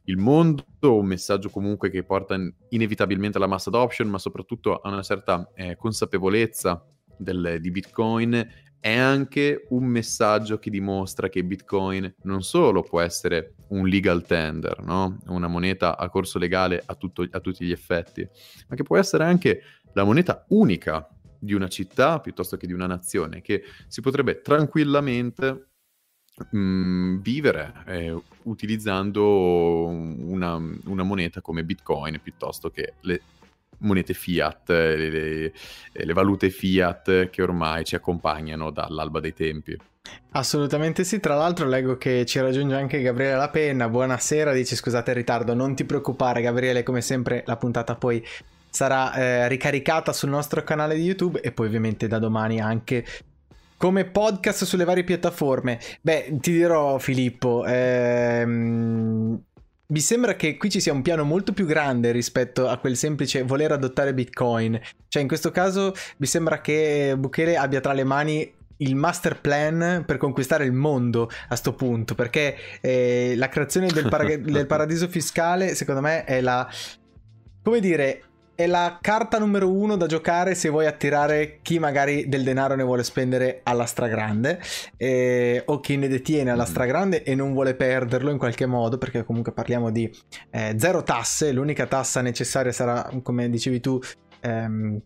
il 0.06 0.18
mondo, 0.18 0.66
un 0.82 1.06
messaggio 1.06 1.50
comunque 1.50 1.90
che 1.92 2.04
porta 2.04 2.36
inevitabilmente 2.70 3.38
alla 3.38 3.46
mass 3.46 3.68
adoption, 3.68 4.08
ma 4.08 4.18
soprattutto 4.18 4.78
a 4.78 4.90
una 4.90 5.04
certa 5.04 5.52
eh, 5.54 5.76
consapevolezza 5.76 6.84
del, 7.18 7.58
di 7.60 7.70
Bitcoin, 7.70 8.48
è 8.80 8.98
anche 8.98 9.68
un 9.70 9.86
messaggio 9.86 10.58
che 10.58 10.72
dimostra 10.72 11.30
che 11.30 11.44
Bitcoin 11.44 12.16
non 12.24 12.42
solo 12.42 12.82
può 12.82 13.00
essere 13.00 13.54
un 13.68 13.88
legal 13.88 14.26
tender, 14.26 14.82
no? 14.84 15.20
una 15.28 15.48
moneta 15.48 15.96
a 15.96 16.10
corso 16.10 16.40
legale 16.40 16.82
a, 16.84 16.96
tutto, 16.96 17.28
a 17.30 17.40
tutti 17.40 17.64
gli 17.64 17.72
effetti, 17.72 18.28
ma 18.68 18.76
che 18.76 18.82
può 18.82 18.98
essere 18.98 19.24
anche 19.24 19.62
la 19.94 20.04
moneta 20.04 20.46
unica 20.50 21.08
di 21.44 21.54
una 21.54 21.68
città 21.68 22.20
piuttosto 22.20 22.56
che 22.56 22.68
di 22.68 22.74
una 22.74 22.86
nazione, 22.86 23.42
che 23.42 23.64
si 23.88 24.00
potrebbe 24.00 24.42
tranquillamente 24.42 25.70
mh, 26.52 26.58
mm, 26.58 27.18
vivere 27.18 27.74
eh, 27.88 28.22
utilizzando 28.44 29.88
una, 29.88 30.56
una, 30.86 31.04
moneta 31.04 31.42
come 31.42 31.64
Bitcoin 31.64 32.20
piuttosto 32.22 32.70
che 32.70 32.94
le 33.02 33.22
monete 33.80 34.14
fiat, 34.14 34.70
le, 34.70 35.10
le, 35.10 35.54
le 35.92 36.14
valute 36.14 36.52
fiat 36.52 37.32
che 37.32 37.42
ormai 37.42 37.86
ci 37.86 37.96
accompagnano 37.96 38.70
dall'alba 38.70 39.20
dei 39.20 39.34
tempi. 39.34 39.76
Assolutamente 40.34 41.04
sì, 41.04 41.20
tra 41.20 41.36
l'altro 41.36 41.68
leggo 41.68 41.98
che 41.98 42.24
ci 42.26 42.40
raggiunge 42.40 42.76
anche 42.76 43.02
Gabriele 43.02 43.36
La 43.36 43.50
Penna, 43.50 43.90
buonasera, 43.90 44.54
dice 44.54 44.76
scusate 44.76 45.10
il 45.10 45.18
ritardo, 45.18 45.56
non 45.56 45.76
ti 45.76 45.86
preoccupare 45.86 46.42
Gabriele, 46.42 46.84
come 46.84 47.02
sempre 47.02 47.44
la 47.48 47.58
puntata 47.58 47.96
poi 47.96 48.24
sarà 48.72 49.14
eh, 49.14 49.48
ricaricata 49.48 50.12
sul 50.14 50.30
nostro 50.30 50.64
canale 50.64 50.96
di 50.96 51.04
YouTube 51.04 51.40
e 51.42 51.52
poi 51.52 51.68
ovviamente 51.68 52.08
da 52.08 52.18
domani 52.18 52.60
anche 52.60 53.06
come 53.78 54.06
podcast 54.06 54.64
sulle 54.64 54.84
varie 54.84 55.04
piattaforme. 55.04 55.80
Beh, 56.02 56.38
ti 56.40 56.52
dirò 56.52 56.98
Filippo, 57.00 57.66
ehm, 57.66 59.42
mi 59.92 60.00
sembra 60.00 60.36
che 60.36 60.56
qui 60.56 60.70
ci 60.70 60.80
sia 60.80 60.94
un 60.94 61.02
piano 61.02 61.24
molto 61.24 61.52
più 61.52 61.66
grande 61.66 62.12
rispetto 62.12 62.68
a 62.68 62.78
quel 62.78 62.96
semplice 62.96 63.44
voler 63.44 63.72
adottare 63.72 64.14
Bitcoin. 64.14 64.80
Cioè, 65.08 65.22
in 65.22 65.28
questo 65.28 65.52
caso 65.52 65.94
mi 66.18 66.28
sembra 66.28 66.62
che 66.62 67.16
Bukele 67.18 67.58
abbia 67.58 67.82
tra 67.82 67.94
le 67.94 68.04
mani 68.04 68.54
il 68.78 68.96
master 68.96 69.42
plan 69.42 70.04
per 70.06 70.18
conquistare 70.18 70.64
il 70.64 70.72
mondo 70.72 71.30
a 71.50 71.56
sto 71.56 71.74
punto, 71.74 72.16
perché 72.16 72.56
eh, 72.82 73.34
la 73.36 73.50
creazione 73.50 73.88
del, 73.88 74.08
para- 74.10 74.38
del 74.38 74.66
paradiso 74.68 75.08
fiscale, 75.08 75.76
secondo 75.76 76.02
me, 76.02 76.24
è 76.24 76.40
la... 76.40 76.68
come 77.62 77.80
dire, 77.80 78.24
è 78.64 78.68
la 78.68 78.98
carta 79.02 79.40
numero 79.40 79.72
uno 79.72 79.96
da 79.96 80.06
giocare 80.06 80.56
se 80.56 80.70
vuoi 80.70 80.86
attirare 80.86 81.60
chi 81.62 81.80
magari 81.80 82.28
del 82.28 82.44
denaro 82.44 82.76
ne 82.76 82.84
vuole 82.84 83.04
spendere 83.04 83.62
alla 83.64 83.86
stragrande 83.86 84.60
eh, 84.98 85.64
o 85.66 85.80
chi 85.80 85.98
ne 85.98 86.08
detiene 86.08 86.52
alla 86.52 86.64
mm. 86.64 86.68
stragrande 86.68 87.24
e 87.24 87.36
non 87.36 87.54
vuole 87.54 87.76
perderlo 87.76 88.32
in 88.32 88.38
qualche 88.38 88.66
modo 88.66 88.98
perché 88.98 89.24
comunque 89.24 89.52
parliamo 89.52 89.92
di 89.92 90.12
eh, 90.52 90.76
zero 90.78 91.04
tasse 91.04 91.52
l'unica 91.52 91.86
tassa 91.88 92.22
necessaria 92.22 92.72
sarà 92.72 93.10
come 93.24 93.50
dicevi 93.50 93.80
tu 93.80 94.00
ehm, 94.42 95.02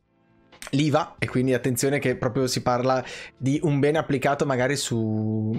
l'IVA 0.72 1.16
e 1.20 1.28
quindi 1.28 1.54
attenzione 1.54 2.00
che 2.00 2.16
proprio 2.16 2.48
si 2.48 2.62
parla 2.62 3.04
di 3.38 3.60
un 3.64 3.80
bene 3.80 3.98
applicato 3.98 4.46
magari 4.46 4.76
su 4.76 5.56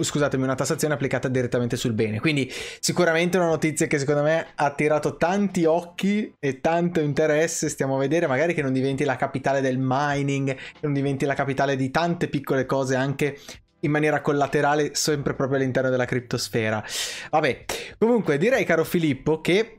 scusatemi 0.00 0.42
una 0.42 0.54
tassazione 0.54 0.94
applicata 0.94 1.28
direttamente 1.28 1.76
sul 1.76 1.92
bene. 1.92 2.20
Quindi 2.20 2.50
sicuramente 2.80 3.36
una 3.36 3.46
notizia 3.46 3.86
che 3.86 3.98
secondo 3.98 4.22
me 4.22 4.46
ha 4.54 4.64
attirato 4.64 5.16
tanti 5.16 5.64
occhi 5.64 6.32
e 6.38 6.60
tanto 6.60 7.00
interesse. 7.00 7.68
Stiamo 7.68 7.96
a 7.96 7.98
vedere 7.98 8.26
magari 8.26 8.54
che 8.54 8.62
non 8.62 8.72
diventi 8.72 9.04
la 9.04 9.16
capitale 9.16 9.60
del 9.60 9.78
mining 9.78 10.54
che 10.54 10.80
non 10.80 10.92
diventi 10.92 11.24
la 11.24 11.34
capitale 11.34 11.76
di 11.76 11.90
tante 11.90 12.28
piccole 12.28 12.66
cose 12.66 12.94
anche 12.94 13.38
in 13.80 13.90
maniera 13.92 14.20
collaterale 14.20 14.90
sempre 14.94 15.34
proprio 15.34 15.58
all'interno 15.58 15.90
della 15.90 16.04
criptosfera. 16.04 16.82
Vabbè 17.30 17.64
comunque 17.98 18.38
direi 18.38 18.64
caro 18.64 18.84
Filippo 18.84 19.40
che 19.40 19.74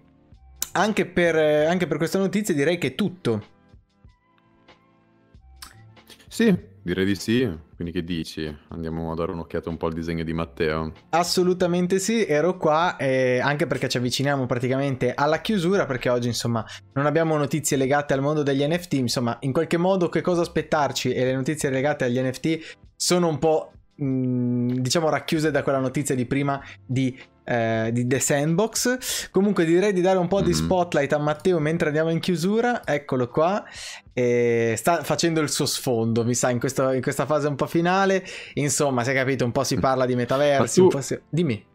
anche 0.71 1.05
per, 1.05 1.36
anche 1.36 1.88
per 1.88 1.97
questa 1.97 2.19
notizia 2.19 2.53
direi 2.53 2.77
che 2.77 2.88
è 2.88 2.95
tutto 2.95 3.57
sì, 6.39 6.57
direi 6.81 7.03
di 7.03 7.15
sì. 7.15 7.57
Quindi 7.75 7.93
che 7.93 8.01
dici? 8.01 8.57
Andiamo 8.69 9.11
a 9.11 9.15
dare 9.15 9.33
un'occhiata 9.33 9.67
un 9.67 9.75
po' 9.75 9.87
al 9.87 9.93
disegno 9.93 10.23
di 10.23 10.31
Matteo. 10.31 10.93
Assolutamente 11.09 11.99
sì, 11.99 12.25
ero 12.25 12.55
qua 12.55 12.95
eh, 12.95 13.41
anche 13.41 13.67
perché 13.67 13.89
ci 13.89 13.97
avviciniamo 13.97 14.45
praticamente 14.45 15.13
alla 15.13 15.41
chiusura 15.41 15.85
perché 15.85 16.07
oggi 16.07 16.27
insomma 16.27 16.65
non 16.93 17.07
abbiamo 17.07 17.35
notizie 17.35 17.75
legate 17.75 18.13
al 18.13 18.21
mondo 18.21 18.41
degli 18.41 18.65
NFT, 18.65 18.93
insomma 18.93 19.35
in 19.41 19.51
qualche 19.51 19.75
modo 19.75 20.07
che 20.07 20.21
cosa 20.21 20.39
aspettarci 20.39 21.11
e 21.11 21.25
le 21.25 21.35
notizie 21.35 21.69
legate 21.69 22.05
agli 22.05 22.21
NFT 22.21 22.77
sono 22.95 23.27
un 23.27 23.37
po' 23.37 23.73
mh, 23.95 24.75
diciamo 24.75 25.09
racchiuse 25.09 25.51
da 25.51 25.61
quella 25.61 25.79
notizia 25.79 26.15
di 26.15 26.25
prima 26.25 26.63
di 26.85 27.19
eh, 27.50 27.89
di 27.91 28.06
The 28.06 28.20
Sandbox. 28.20 29.30
Comunque 29.32 29.66
direi 29.66 29.91
di 29.91 30.02
dare 30.02 30.20
un 30.20 30.28
po' 30.28 30.41
di 30.41 30.52
mm-hmm. 30.52 30.64
spotlight 30.64 31.14
a 31.14 31.18
Matteo 31.18 31.60
mentre 31.60 31.88
andiamo 31.88 32.12
in 32.12 32.20
chiusura. 32.20 32.86
Eccolo 32.86 33.28
qua. 33.28 33.66
E 34.14 34.76
sta 34.78 35.04
facendo 35.04 35.39
il 35.41 35.50
suo 35.50 35.66
sfondo, 35.66 36.24
mi 36.24 36.36
sa, 36.36 36.50
in, 36.50 36.60
questo, 36.60 36.91
in 36.91 37.02
questa 37.02 37.26
fase 37.26 37.47
un 37.47 37.56
po' 37.56 37.66
finale. 37.66 38.24
Insomma, 38.56 39.04
si 39.04 39.10
è 39.10 39.14
capito, 39.14 39.45
un 39.45 39.52
po' 39.52 39.64
si 39.64 39.80
parla 39.80 40.06
di 40.06 40.16
metaversi. 40.16 40.88
Tu... 40.88 41.02
Si... 41.02 41.20
Dimmi. 41.28 41.66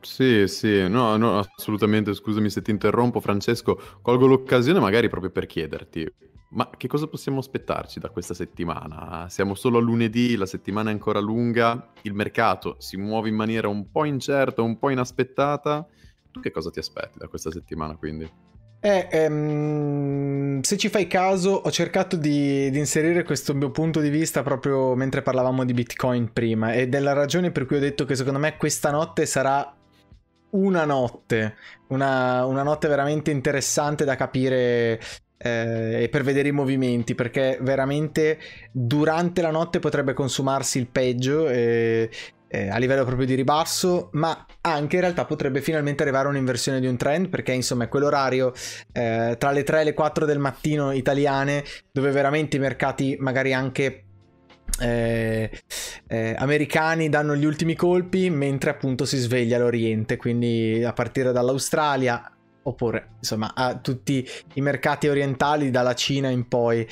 Sì, 0.00 0.46
sì, 0.48 0.86
no, 0.86 1.16
no, 1.16 1.38
assolutamente, 1.38 2.12
scusami 2.12 2.50
se 2.50 2.60
ti 2.60 2.70
interrompo 2.70 3.20
Francesco, 3.20 3.80
colgo 4.02 4.26
l'occasione 4.26 4.78
magari 4.78 5.08
proprio 5.08 5.30
per 5.30 5.46
chiederti, 5.46 6.06
ma 6.54 6.70
che 6.76 6.86
cosa 6.86 7.06
possiamo 7.08 7.40
aspettarci 7.40 7.98
da 7.98 8.10
questa 8.10 8.32
settimana? 8.32 9.28
Siamo 9.28 9.54
solo 9.54 9.78
a 9.78 9.80
lunedì, 9.80 10.36
la 10.36 10.46
settimana 10.46 10.90
è 10.90 10.92
ancora 10.92 11.18
lunga, 11.18 11.90
il 12.02 12.14
mercato 12.14 12.76
si 12.78 12.96
muove 12.96 13.28
in 13.28 13.34
maniera 13.34 13.68
un 13.68 13.90
po' 13.90 14.04
incerta, 14.04 14.62
un 14.62 14.78
po' 14.78 14.90
inaspettata. 14.90 15.86
Tu 16.30 16.40
che 16.40 16.50
cosa 16.50 16.70
ti 16.70 16.78
aspetti 16.78 17.18
da 17.18 17.26
questa 17.28 17.50
settimana 17.50 17.96
quindi? 17.96 18.30
Eh, 18.80 19.08
ehm, 19.10 20.60
se 20.60 20.76
ci 20.76 20.88
fai 20.88 21.06
caso, 21.06 21.50
ho 21.52 21.70
cercato 21.70 22.16
di, 22.16 22.70
di, 22.70 22.78
inserire 22.78 23.24
questo 23.24 23.54
mio 23.54 23.70
punto 23.70 24.00
di 24.00 24.10
vista 24.10 24.42
proprio 24.42 24.94
mentre 24.94 25.22
parlavamo 25.22 25.64
di 25.64 25.72
Bitcoin 25.72 26.32
prima 26.32 26.74
ed 26.74 26.94
è 26.94 27.00
la 27.00 27.14
ragione 27.14 27.50
per 27.50 27.64
cui 27.64 27.76
ho 27.76 27.80
detto 27.80 28.04
che 28.04 28.14
secondo 28.14 28.38
me 28.38 28.56
questa 28.58 28.90
notte 28.90 29.24
sarà 29.26 29.74
una 30.50 30.84
notte, 30.84 31.56
una, 31.88 32.44
una 32.44 32.62
notte 32.62 32.86
veramente 32.88 33.30
interessante 33.30 34.04
da 34.04 34.16
capire 34.16 35.00
eh, 35.36 36.04
e 36.04 36.08
per 36.08 36.22
vedere 36.22 36.48
i 36.48 36.52
movimenti 36.52 37.14
perché 37.14 37.58
veramente 37.60 38.38
durante 38.70 39.42
la 39.42 39.50
notte 39.50 39.78
potrebbe 39.78 40.12
consumarsi 40.12 40.78
il 40.78 40.88
peggio 40.88 41.48
eh, 41.48 42.08
eh, 42.48 42.68
a 42.68 42.78
livello 42.78 43.04
proprio 43.04 43.26
di 43.26 43.34
ribasso 43.34 44.10
ma 44.12 44.46
anche 44.60 44.94
in 44.94 45.02
realtà 45.02 45.24
potrebbe 45.24 45.60
finalmente 45.60 46.02
arrivare 46.02 46.28
un'inversione 46.28 46.78
di 46.78 46.86
un 46.86 46.96
trend 46.96 47.28
perché 47.28 47.52
insomma 47.52 47.84
è 47.84 47.88
quell'orario 47.88 48.52
eh, 48.92 49.34
tra 49.38 49.50
le 49.50 49.62
3 49.64 49.80
e 49.80 49.84
le 49.84 49.94
4 49.94 50.24
del 50.24 50.38
mattino 50.38 50.92
italiane 50.92 51.64
dove 51.90 52.10
veramente 52.10 52.56
i 52.56 52.60
mercati 52.60 53.16
magari 53.18 53.52
anche 53.52 54.04
eh, 54.80 55.50
eh, 56.08 56.34
americani 56.36 57.08
danno 57.08 57.36
gli 57.36 57.44
ultimi 57.44 57.74
colpi 57.74 58.30
mentre 58.30 58.70
appunto 58.70 59.04
si 59.04 59.18
sveglia 59.18 59.58
l'Oriente, 59.58 60.16
quindi 60.16 60.82
a 60.84 60.92
partire 60.92 61.32
dall'Australia 61.32 62.33
oppure 62.64 63.10
insomma 63.18 63.52
a 63.54 63.76
tutti 63.76 64.26
i 64.54 64.60
mercati 64.60 65.08
orientali 65.08 65.70
dalla 65.70 65.94
Cina 65.94 66.28
in 66.28 66.46
poi. 66.48 66.86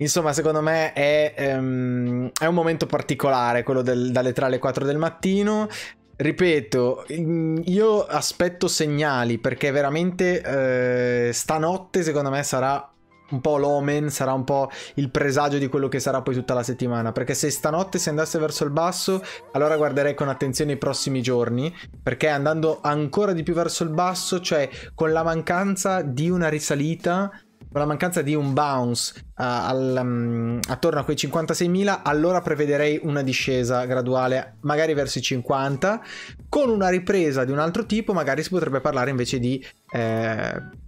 Insomma, 0.00 0.32
secondo 0.32 0.60
me 0.60 0.92
è, 0.92 1.56
um, 1.56 2.30
è 2.38 2.46
un 2.46 2.54
momento 2.54 2.86
particolare 2.86 3.64
quello 3.64 3.82
del, 3.82 4.12
dalle 4.12 4.32
3 4.32 4.44
alle 4.46 4.58
4 4.58 4.84
del 4.84 4.96
mattino. 4.96 5.68
Ripeto, 6.16 7.04
io 7.08 8.04
aspetto 8.04 8.66
segnali 8.66 9.38
perché 9.38 9.70
veramente 9.70 11.28
eh, 11.28 11.32
stanotte 11.32 12.02
secondo 12.02 12.30
me 12.30 12.42
sarà 12.42 12.92
un 13.30 13.40
po' 13.40 13.58
l'omen, 13.58 14.10
sarà 14.10 14.32
un 14.32 14.44
po' 14.44 14.70
il 14.94 15.10
presagio 15.10 15.58
di 15.58 15.68
quello 15.68 15.88
che 15.88 16.00
sarà 16.00 16.22
poi 16.22 16.34
tutta 16.34 16.54
la 16.54 16.62
settimana. 16.62 17.12
Perché 17.12 17.34
se 17.34 17.50
stanotte 17.50 17.98
si 17.98 18.08
andasse 18.08 18.38
verso 18.38 18.64
il 18.64 18.70
basso, 18.70 19.22
allora 19.52 19.76
guarderei 19.76 20.14
con 20.14 20.28
attenzione 20.28 20.72
i 20.72 20.76
prossimi 20.76 21.20
giorni. 21.20 21.74
Perché 22.02 22.28
andando 22.28 22.78
ancora 22.82 23.32
di 23.32 23.42
più 23.42 23.54
verso 23.54 23.84
il 23.84 23.90
basso, 23.90 24.40
cioè 24.40 24.68
con 24.94 25.12
la 25.12 25.22
mancanza 25.22 26.02
di 26.02 26.30
una 26.30 26.48
risalita, 26.48 27.30
con 27.70 27.80
la 27.80 27.86
mancanza 27.86 28.22
di 28.22 28.34
un 28.34 28.54
bounce 28.54 29.12
uh, 29.16 29.22
al, 29.36 29.98
um, 30.00 30.60
attorno 30.68 31.00
a 31.00 31.04
quei 31.04 31.16
56.000, 31.16 32.00
allora 32.02 32.40
prevederei 32.40 33.00
una 33.02 33.22
discesa 33.22 33.84
graduale, 33.84 34.56
magari 34.60 34.94
verso 34.94 35.18
i 35.18 35.22
50. 35.22 36.00
Con 36.48 36.70
una 36.70 36.88
ripresa 36.88 37.44
di 37.44 37.52
un 37.52 37.58
altro 37.58 37.84
tipo, 37.84 38.14
magari 38.14 38.42
si 38.42 38.48
potrebbe 38.50 38.80
parlare 38.80 39.10
invece 39.10 39.38
di. 39.38 39.64
Eh, 39.92 40.86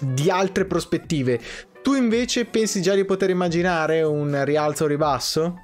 di 0.00 0.30
altre 0.30 0.64
prospettive. 0.64 1.40
Tu 1.82 1.94
invece 1.94 2.44
pensi 2.44 2.82
già 2.82 2.94
di 2.94 3.04
poter 3.04 3.30
immaginare 3.30 4.02
un 4.02 4.44
rialzo 4.44 4.84
o 4.84 4.86
ribasso? 4.86 5.54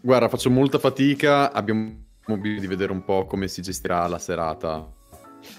Guarda, 0.00 0.28
faccio 0.28 0.50
molta 0.50 0.78
fatica, 0.78 1.52
abbiamo 1.52 2.04
bisogno 2.26 2.60
di 2.60 2.66
vedere 2.66 2.92
un 2.92 3.04
po' 3.04 3.26
come 3.26 3.48
si 3.48 3.60
gestirà 3.60 4.06
la 4.06 4.18
serata. 4.18 4.88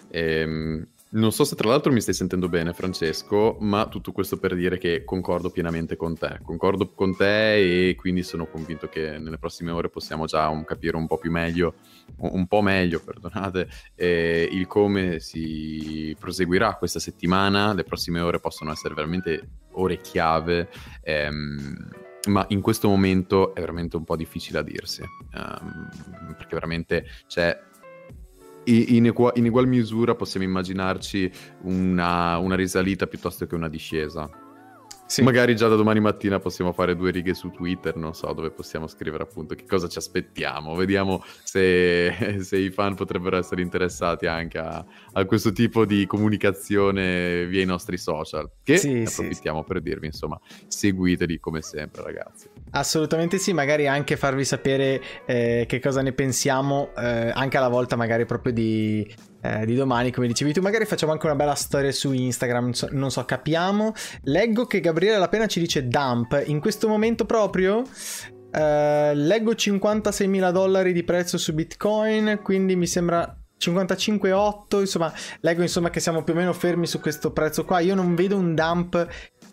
Ehm, 0.09 0.87
non 1.09 1.31
so 1.31 1.45
se 1.45 1.55
tra 1.55 1.69
l'altro 1.69 1.91
mi 1.91 2.01
stai 2.01 2.13
sentendo 2.13 2.49
bene, 2.49 2.73
Francesco, 2.73 3.55
ma 3.59 3.87
tutto 3.87 4.11
questo 4.11 4.37
per 4.37 4.55
dire 4.55 4.77
che 4.77 5.03
concordo 5.05 5.49
pienamente 5.49 5.95
con 5.95 6.17
te. 6.17 6.39
Concordo 6.43 6.91
con 6.93 7.15
te 7.15 7.89
e 7.89 7.95
quindi 7.95 8.23
sono 8.23 8.47
convinto 8.47 8.89
che 8.89 9.17
nelle 9.17 9.37
prossime 9.37 9.71
ore 9.71 9.89
possiamo 9.89 10.25
già 10.25 10.49
un, 10.49 10.65
capire 10.65 10.97
un 10.97 11.07
po' 11.07 11.17
più 11.17 11.31
meglio, 11.31 11.75
un 12.17 12.45
po' 12.47 12.61
meglio, 12.61 12.99
perdonate, 12.99 13.69
eh, 13.95 14.49
il 14.51 14.67
come 14.67 15.19
si 15.19 16.15
proseguirà 16.19 16.75
questa 16.75 16.99
settimana. 16.99 17.73
Le 17.73 17.83
prossime 17.83 18.19
ore 18.19 18.39
possono 18.39 18.71
essere 18.71 18.93
veramente 18.93 19.47
ore 19.71 20.01
chiave. 20.01 20.69
Ehm, 21.03 21.89
ma 22.27 22.45
in 22.49 22.61
questo 22.61 22.89
momento 22.89 23.55
è 23.55 23.59
veramente 23.61 23.95
un 23.95 24.03
po' 24.03 24.17
difficile 24.17 24.59
a 24.59 24.61
dirsi, 24.61 25.01
um, 25.01 25.89
perché 26.35 26.53
veramente 26.55 27.05
c'è 27.25 27.57
in, 28.67 29.05
equa- 29.07 29.31
in 29.35 29.47
ugual 29.47 29.67
misura 29.67 30.15
possiamo 30.15 30.45
immaginarci 30.45 31.31
una, 31.63 32.37
una 32.37 32.55
risalita 32.55 33.07
piuttosto 33.07 33.45
che 33.45 33.55
una 33.55 33.69
discesa. 33.69 34.29
Sì. 35.07 35.23
Magari 35.23 35.55
già 35.55 35.69
da 35.69 35.75
domani 35.75 36.01
mattina 36.01 36.37
possiamo 36.37 36.73
fare 36.73 36.93
due 36.93 37.11
righe 37.11 37.33
su 37.33 37.49
Twitter, 37.49 37.95
non 37.95 38.13
so 38.13 38.31
dove 38.33 38.51
possiamo 38.51 38.87
scrivere 38.87 39.23
appunto 39.23 39.55
che 39.55 39.63
cosa 39.65 39.87
ci 39.87 39.97
aspettiamo. 39.97 40.75
Vediamo 40.75 41.23
se, 41.43 42.37
se 42.43 42.57
i 42.57 42.69
fan 42.69 42.93
potrebbero 42.95 43.37
essere 43.37 43.61
interessati 43.61 44.27
anche 44.27 44.57
a, 44.57 44.85
a, 45.13 45.25
questo 45.25 45.53
tipo 45.53 45.85
di 45.85 46.05
comunicazione 46.05 47.45
via 47.45 47.61
i 47.61 47.65
nostri 47.65 47.97
social. 47.97 48.49
Che 48.61 48.77
sì, 48.77 49.03
approfittiamo 49.07 49.61
sì, 49.61 49.65
per 49.65 49.81
dirvi, 49.81 50.07
insomma, 50.07 50.37
seguiteli 50.67 51.39
come 51.39 51.61
sempre, 51.61 52.03
ragazzi. 52.03 52.49
Assolutamente 52.71 53.37
sì, 53.37 53.53
magari 53.53 53.87
anche 53.87 54.17
farvi 54.17 54.43
sapere 54.43 55.01
eh, 55.25 55.63
che 55.67 55.79
cosa 55.79 56.01
ne 56.01 56.11
pensiamo, 56.11 56.91
eh, 56.97 57.31
anche 57.33 57.55
alla 57.55 57.69
volta 57.69 57.95
magari 57.95 58.25
proprio 58.25 58.51
di 58.51 59.09
eh, 59.41 59.65
di 59.65 59.75
domani, 59.75 60.11
come 60.11 60.27
dicevi 60.27 60.53
tu. 60.53 60.61
Magari 60.61 60.85
facciamo 60.85 61.11
anche 61.11 61.25
una 61.25 61.35
bella 61.35 61.55
storia 61.55 61.91
su 61.91 62.11
Instagram, 62.11 62.63
non 62.63 62.73
so, 62.73 62.87
non 62.91 63.11
so, 63.11 63.23
capiamo. 63.25 63.93
Leggo 64.23 64.65
che 64.65 64.79
Gabriele 64.79 65.17
Lapena 65.17 65.47
ci 65.47 65.59
dice 65.59 65.87
dump. 65.87 66.43
In 66.45 66.59
questo 66.59 66.87
momento 66.87 67.25
proprio 67.25 67.83
eh, 68.51 69.11
leggo 69.13 69.55
56 69.55 70.27
mila 70.27 70.51
dollari 70.51 70.93
di 70.93 71.03
prezzo 71.03 71.37
su 71.37 71.53
Bitcoin, 71.53 72.39
quindi 72.43 72.75
mi 72.75 72.87
sembra 72.87 73.37
55,8 73.59 74.79
insomma 74.81 75.11
leggo 75.39 75.63
insomma 75.63 75.89
che 75.89 75.99
siamo 75.99 76.23
più 76.23 76.33
o 76.33 76.35
meno 76.35 76.53
fermi 76.53 76.85
su 76.85 76.99
questo 76.99 77.31
prezzo 77.31 77.65
qua 77.65 77.79
io 77.79 77.95
non 77.95 78.13
vedo 78.13 78.37
un 78.37 78.53
dump 78.53 79.07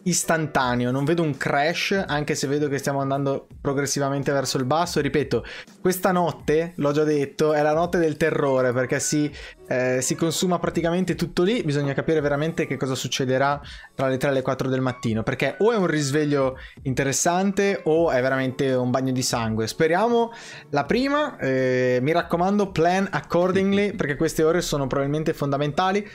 istantaneo, 0.05 0.91
non 0.91 1.05
vedo 1.05 1.23
un 1.23 1.37
crash, 1.37 2.05
anche 2.07 2.35
se 2.35 2.47
vedo 2.47 2.69
che 2.69 2.79
stiamo 2.79 3.01
andando 3.01 3.47
progressivamente 3.61 4.33
verso 4.33 4.59
il 4.59 4.65
basso. 4.65 5.01
Ripeto, 5.01 5.45
questa 5.81 6.13
notte, 6.13 6.73
l'ho 6.77 6.93
già 6.93 7.05
detto, 7.05 7.53
è 7.53 7.63
la 7.63 7.73
notte 7.73 7.99
del 7.99 8.17
terrore 8.17 8.73
perché 8.73 9.01
si, 9.01 9.31
eh, 9.69 10.01
si 10.01 10.15
consuma 10.15 10.59
praticamente 10.59 11.15
tutto 11.15 11.43
lì. 11.43 11.63
Bisogna 11.63 11.95
capire 11.95 12.21
veramente 12.21 12.67
che 12.67 12.77
cosa 12.77 12.95
succederà 12.95 13.61
tra 13.95 14.09
le 14.09 14.17
3 14.17 14.31
e 14.31 14.33
le 14.33 14.43
4 14.43 14.69
del 14.69 14.81
mattino, 14.81 15.23
perché 15.23 15.57
o 15.59 15.73
è 15.73 15.77
un 15.77 15.87
risveglio 15.87 16.59
interessante 16.83 17.81
o 17.85 18.11
è 18.11 18.21
veramente 18.21 18.73
un 18.75 18.91
bagno 18.91 19.13
di 19.13 19.23
sangue. 19.23 19.67
Speriamo 19.67 20.33
la 20.71 20.85
prima, 20.85 21.37
eh, 21.39 21.99
mi 22.03 22.13
raccomando, 22.13 22.71
plan 22.71 23.09
accordingly, 23.11 23.95
perché 23.95 24.17
queste 24.17 24.43
ore 24.43 24.61
sono 24.61 24.87
probabilmente 24.87 25.33
fondamentali 25.33 26.07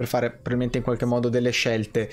per 0.00 0.08
fare 0.08 0.30
probabilmente 0.30 0.78
in 0.78 0.82
qualche 0.82 1.04
modo 1.04 1.28
delle 1.28 1.50
scelte. 1.50 2.08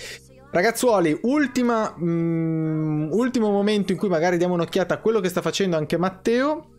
Ragazzuoli, 0.50 1.20
ultima, 1.24 1.93
mm, 2.00 3.12
ultimo 3.12 3.52
momento 3.52 3.91
in 3.91 3.98
cui 3.98 4.08
magari 4.08 4.38
diamo 4.38 4.54
un'occhiata 4.54 4.95
a 4.95 4.98
quello 5.00 5.20
che 5.20 5.30
sta 5.30 5.41
facendo 5.41 5.78
anche 5.78 5.98
Matteo. 5.98 6.70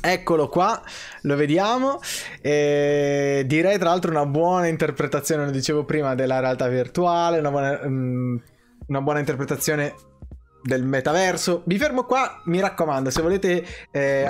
Eccolo 0.00 0.48
qua, 0.48 0.82
lo 1.22 1.36
vediamo. 1.36 2.00
E 2.40 3.44
direi 3.46 3.78
tra 3.78 3.90
l'altro 3.90 4.10
una 4.10 4.26
buona 4.26 4.66
interpretazione, 4.66 5.44
lo 5.44 5.50
dicevo 5.50 5.84
prima, 5.84 6.14
della 6.14 6.40
realtà 6.40 6.68
virtuale, 6.68 7.38
una 7.38 7.50
buona, 7.50 7.80
um, 7.84 8.40
una 8.86 9.00
buona 9.00 9.18
interpretazione 9.18 9.94
del 10.64 10.82
metaverso. 10.82 11.62
Vi 11.66 11.76
fermo 11.76 12.04
qua, 12.04 12.40
mi 12.44 12.58
raccomando, 12.58 13.10
se 13.10 13.20
volete 13.20 13.64
eh, 13.90 14.26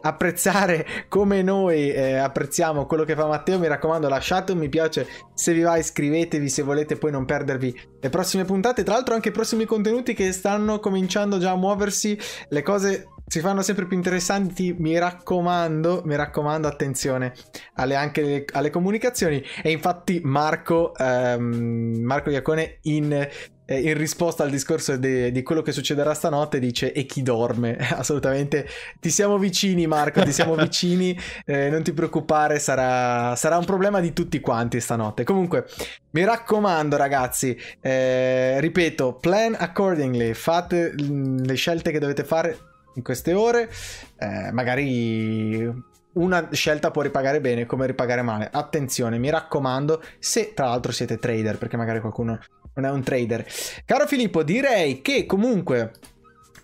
apprezzare 0.00 0.86
come 1.08 1.42
noi 1.42 1.90
eh, 1.90 2.14
apprezziamo 2.14 2.86
quello 2.86 3.04
che 3.04 3.14
fa 3.14 3.26
Matteo, 3.26 3.58
mi 3.58 3.68
raccomando 3.68 4.08
lasciate 4.08 4.52
un 4.52 4.58
mi 4.58 4.70
piace, 4.70 5.06
se 5.34 5.52
vi 5.52 5.60
va 5.60 5.76
iscrivetevi 5.76 6.48
se 6.48 6.62
volete 6.62 6.96
poi 6.96 7.10
non 7.10 7.26
perdervi 7.26 7.78
le 8.00 8.08
prossime 8.08 8.44
puntate, 8.44 8.82
tra 8.82 8.94
l'altro 8.94 9.14
anche 9.14 9.28
i 9.28 9.32
prossimi 9.32 9.66
contenuti 9.66 10.14
che 10.14 10.32
stanno 10.32 10.80
cominciando 10.80 11.36
già 11.38 11.50
a 11.50 11.56
muoversi, 11.56 12.18
le 12.48 12.62
cose 12.62 13.08
si 13.26 13.38
fanno 13.38 13.62
sempre 13.62 13.86
più 13.86 13.96
interessanti, 13.96 14.74
mi 14.76 14.98
raccomando, 14.98 16.02
mi 16.04 16.16
raccomando, 16.16 16.66
attenzione 16.66 17.32
alle, 17.74 17.94
anche 17.94 18.44
alle 18.52 18.70
comunicazioni. 18.70 19.40
E 19.62 19.70
infatti 19.70 20.20
Marco, 20.24 20.92
ehm, 20.96 22.00
Marco 22.02 22.30
Iacone 22.30 22.78
in 22.82 23.28
eh, 23.70 23.78
in 23.78 23.96
risposta 23.96 24.42
al 24.42 24.50
discorso 24.50 24.96
di, 24.96 25.30
di, 25.30 25.42
quello 25.44 25.62
che 25.62 25.70
succederà 25.70 26.12
stanotte 26.12 26.58
dice 26.58 26.92
e 26.92 27.06
chi 27.06 27.22
dorme? 27.22 27.76
Assolutamente. 27.94 28.66
Ti 28.98 29.10
siamo 29.10 29.38
vicini 29.38 29.86
Marco 29.86 30.22
ti 30.22 30.32
siamo 30.32 30.56
vicini 30.56 31.16
eh, 31.46 31.70
non 31.70 31.84
ti 31.84 31.92
preoccupare 31.92 32.58
sarà, 32.58 33.36
sarà, 33.36 33.56
un 33.56 33.64
problema 33.64 34.00
di 34.00 34.12
tutti 34.12 34.40
quanti 34.40 34.80
stanotte. 34.80 35.22
Comunque 35.22 35.66
mi 36.10 36.24
raccomando 36.24 36.96
ragazzi 36.96 37.56
eh, 37.80 38.58
ripeto 38.58 39.14
plan 39.14 39.54
accordingly. 39.56 40.34
Fate 40.34 40.92
le 40.96 41.54
scelte 41.54 41.92
che 41.92 42.00
dovete 42.00 42.24
fare 42.24 42.58
in 42.96 43.02
queste 43.04 43.34
ore. 43.34 43.70
Eh, 44.18 44.50
magari 44.50 45.88
una 46.14 46.48
scelta 46.50 46.90
può 46.90 47.02
ripagare 47.02 47.40
bene 47.40 47.66
come 47.66 47.86
ripagare 47.86 48.22
male. 48.22 48.48
Attenzione, 48.50 49.18
mi 49.18 49.30
raccomando, 49.30 50.02
se 50.18 50.54
tra 50.54 50.66
l'altro 50.66 50.90
siete 50.90 51.18
trader, 51.18 51.56
perché 51.56 51.76
magari 51.76 52.00
qualcuno 52.00 52.38
non 52.74 52.84
è 52.84 52.90
un 52.90 53.02
trader. 53.02 53.46
Caro 53.84 54.06
Filippo, 54.06 54.42
direi 54.42 55.02
che 55.02 55.26
comunque 55.26 55.92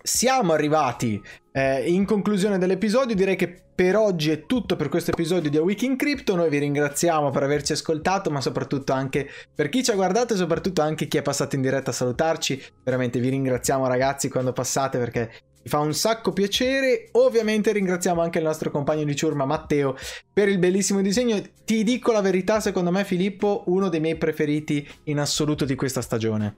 siamo 0.01 0.53
arrivati 0.53 1.21
eh, 1.51 1.89
in 1.91 2.05
conclusione 2.05 2.57
dell'episodio. 2.57 3.15
Direi 3.15 3.35
che 3.35 3.63
per 3.77 3.95
oggi 3.95 4.31
è 4.31 4.45
tutto 4.45 4.75
per 4.75 4.89
questo 4.89 5.11
episodio 5.11 5.49
di 5.49 5.57
A 5.57 5.61
Week 5.61 5.81
in 5.83 5.97
Crypto. 5.97 6.35
Noi 6.35 6.49
vi 6.49 6.57
ringraziamo 6.57 7.29
per 7.29 7.43
averci 7.43 7.73
ascoltato, 7.73 8.31
ma 8.31 8.41
soprattutto 8.41 8.93
anche 8.93 9.29
per 9.53 9.69
chi 9.69 9.83
ci 9.83 9.91
ha 9.91 9.95
guardato 9.95 10.33
e 10.33 10.37
soprattutto 10.37 10.81
anche 10.81 11.07
chi 11.07 11.17
è 11.17 11.21
passato 11.21 11.55
in 11.55 11.61
diretta 11.61 11.91
a 11.91 11.93
salutarci. 11.93 12.59
Veramente 12.83 13.19
vi 13.19 13.29
ringraziamo 13.29 13.85
ragazzi 13.85 14.29
quando 14.29 14.53
passate 14.53 14.97
perché 14.97 15.31
fa 15.67 15.79
un 15.79 15.93
sacco 15.93 16.31
piacere. 16.31 17.09
Ovviamente 17.13 17.71
ringraziamo 17.71 18.21
anche 18.21 18.39
il 18.39 18.43
nostro 18.43 18.71
compagno 18.71 19.03
di 19.03 19.15
ciurma 19.15 19.45
Matteo 19.45 19.95
per 20.31 20.49
il 20.49 20.57
bellissimo 20.57 21.01
disegno. 21.01 21.41
Ti 21.65 21.83
dico 21.83 22.11
la 22.11 22.21
verità, 22.21 22.59
secondo 22.59 22.91
me 22.91 23.03
Filippo, 23.03 23.63
uno 23.67 23.89
dei 23.89 23.99
miei 23.99 24.15
preferiti 24.15 24.87
in 25.03 25.19
assoluto 25.19 25.65
di 25.65 25.75
questa 25.75 26.01
stagione. 26.01 26.55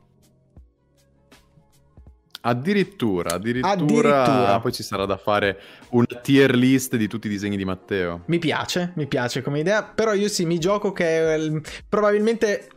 Addirittura, 2.41 3.33
addirittura, 3.33 3.71
addirittura, 3.71 4.59
poi 4.61 4.71
ci 4.71 4.81
sarà 4.81 5.05
da 5.05 5.17
fare 5.17 5.59
una 5.89 6.05
tier 6.21 6.55
list 6.55 6.95
di 6.95 7.07
tutti 7.07 7.27
i 7.27 7.29
disegni 7.29 7.57
di 7.57 7.65
Matteo. 7.65 8.23
Mi 8.27 8.39
piace, 8.39 8.93
mi 8.95 9.07
piace 9.07 9.41
come 9.41 9.59
idea, 9.59 9.83
però 9.83 10.13
io 10.13 10.29
sì, 10.29 10.45
mi 10.45 10.57
gioco 10.57 10.93
che 10.93 11.35
è, 11.35 11.61
probabilmente 11.89 12.69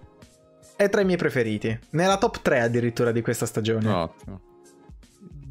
è 0.74 0.88
tra 0.88 1.02
i 1.02 1.04
miei 1.04 1.16
preferiti, 1.16 1.78
nella 1.90 2.18
top 2.18 2.42
3 2.42 2.60
addirittura 2.60 3.12
di 3.12 3.20
questa 3.20 3.46
stagione. 3.46 3.88
Ottimo 3.88 4.50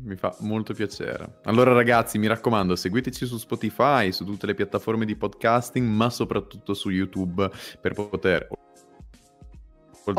mi 0.04 0.16
fa 0.16 0.36
molto 0.40 0.74
piacere. 0.74 1.40
Allora 1.44 1.74
ragazzi, 1.74 2.18
mi 2.18 2.28
raccomando, 2.28 2.76
seguiteci 2.76 3.26
su 3.26 3.38
Spotify, 3.38 4.12
su 4.12 4.26
tutte 4.26 4.46
le 4.46 4.54
piattaforme 4.54 5.06
di 5.06 5.16
podcasting, 5.16 5.88
ma 5.88 6.10
soprattutto 6.10 6.74
su 6.74 6.90
YouTube 6.90 7.50
per 7.80 7.94
poter... 7.94 8.48
Oh, 10.04 10.14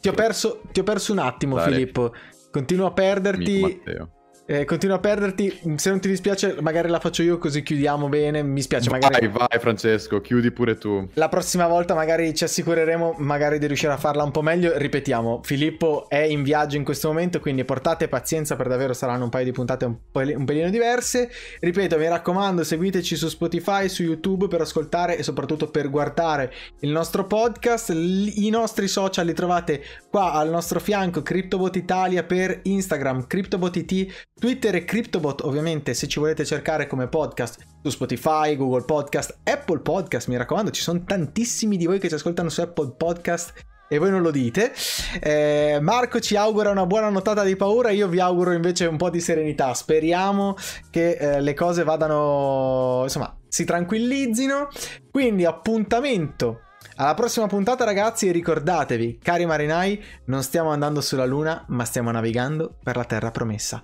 ti, 0.00 0.08
ho 0.08 0.12
perso, 0.12 0.62
ti 0.72 0.80
ho 0.80 0.84
perso 0.84 1.12
un 1.12 1.18
attimo, 1.18 1.56
Dare. 1.56 1.72
Filippo. 1.72 2.14
Continuo 2.50 2.86
a 2.86 2.92
perderti. 2.92 3.60
Matteo. 3.60 4.12
Eh, 4.50 4.64
continua 4.64 4.96
a 4.96 4.98
perderti. 4.98 5.60
Se 5.76 5.90
non 5.90 6.00
ti 6.00 6.08
dispiace, 6.08 6.56
magari 6.62 6.88
la 6.88 6.98
faccio 7.00 7.22
io 7.22 7.36
così 7.36 7.62
chiudiamo 7.62 8.08
bene. 8.08 8.42
Mi 8.42 8.62
spiace, 8.62 8.88
magari. 8.88 9.28
Vai, 9.28 9.46
vai, 9.46 9.58
Francesco, 9.60 10.22
chiudi 10.22 10.50
pure 10.52 10.78
tu. 10.78 11.06
La 11.14 11.28
prossima 11.28 11.66
volta 11.66 11.94
magari 11.94 12.34
ci 12.34 12.44
assicureremo 12.44 13.16
magari 13.18 13.58
di 13.58 13.66
riuscire 13.66 13.92
a 13.92 13.98
farla 13.98 14.22
un 14.22 14.30
po' 14.30 14.40
meglio. 14.40 14.72
Ripetiamo, 14.74 15.42
Filippo 15.42 16.08
è 16.08 16.20
in 16.20 16.42
viaggio 16.42 16.78
in 16.78 16.84
questo 16.84 17.08
momento, 17.08 17.40
quindi 17.40 17.62
portate 17.66 18.08
pazienza 18.08 18.56
per 18.56 18.68
davvero 18.68 18.94
saranno 18.94 19.24
un 19.24 19.28
paio 19.28 19.44
di 19.44 19.52
puntate 19.52 19.84
un, 19.84 19.96
un 20.12 20.44
pelino 20.46 20.70
diverse. 20.70 21.30
Ripeto, 21.60 21.98
mi 21.98 22.08
raccomando, 22.08 22.64
seguiteci 22.64 23.16
su 23.16 23.28
Spotify, 23.28 23.90
su 23.90 24.02
YouTube 24.02 24.48
per 24.48 24.62
ascoltare 24.62 25.18
e 25.18 25.22
soprattutto 25.22 25.68
per 25.68 25.90
guardare 25.90 26.50
il 26.80 26.90
nostro 26.90 27.26
podcast. 27.26 27.90
I 27.90 28.48
nostri 28.48 28.88
social 28.88 29.26
li 29.26 29.34
trovate 29.34 29.84
qua 30.08 30.32
al 30.32 30.48
nostro 30.48 30.80
fianco, 30.80 31.20
CryptoBot 31.20 31.76
Italia 31.76 32.22
per 32.22 32.60
Instagram, 32.62 33.26
CryptoBot 33.26 33.76
IT 33.76 34.26
Twitter 34.38 34.74
e 34.76 34.84
CryptoBot 34.84 35.42
ovviamente 35.42 35.94
se 35.94 36.06
ci 36.06 36.20
volete 36.20 36.44
cercare 36.44 36.86
come 36.86 37.08
podcast 37.08 37.58
su 37.82 37.90
Spotify, 37.90 38.56
Google 38.56 38.84
Podcast, 38.84 39.38
Apple 39.42 39.80
Podcast, 39.80 40.28
mi 40.28 40.36
raccomando, 40.36 40.70
ci 40.70 40.82
sono 40.82 41.02
tantissimi 41.04 41.76
di 41.76 41.86
voi 41.86 41.98
che 41.98 42.08
ci 42.08 42.14
ascoltano 42.14 42.48
su 42.48 42.60
Apple 42.60 42.94
Podcast 42.96 43.52
e 43.88 43.98
voi 43.98 44.10
non 44.10 44.22
lo 44.22 44.30
dite. 44.30 44.72
Eh, 45.20 45.78
Marco 45.80 46.20
ci 46.20 46.36
augura 46.36 46.70
una 46.70 46.86
buona 46.86 47.08
notata 47.08 47.42
di 47.42 47.56
paura, 47.56 47.90
io 47.90 48.06
vi 48.06 48.20
auguro 48.20 48.52
invece 48.52 48.86
un 48.86 48.96
po' 48.96 49.10
di 49.10 49.20
serenità. 49.20 49.74
Speriamo 49.74 50.54
che 50.90 51.12
eh, 51.12 51.40
le 51.40 51.54
cose 51.54 51.84
vadano, 51.84 53.00
insomma, 53.04 53.34
si 53.48 53.64
tranquillizzino. 53.64 54.68
Quindi 55.10 55.46
appuntamento 55.46 56.60
alla 56.96 57.14
prossima 57.14 57.46
puntata 57.46 57.84
ragazzi 57.84 58.28
e 58.28 58.32
ricordatevi, 58.32 59.18
cari 59.22 59.46
marinai, 59.46 60.02
non 60.26 60.42
stiamo 60.42 60.70
andando 60.70 61.00
sulla 61.00 61.24
luna, 61.24 61.64
ma 61.68 61.84
stiamo 61.84 62.10
navigando 62.10 62.76
per 62.82 62.96
la 62.96 63.04
terra 63.04 63.30
promessa. 63.30 63.82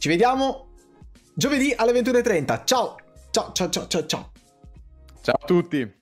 Ci 0.00 0.08
vediamo 0.08 0.68
giovedì 1.34 1.74
alle 1.76 1.92
21.30. 1.92 2.64
Ciao! 2.64 2.96
Ciao, 3.30 3.52
ciao, 3.52 3.68
ciao, 3.68 3.86
ciao, 3.86 4.06
ciao. 4.06 4.32
A 5.26 5.38
tutti. 5.44 5.99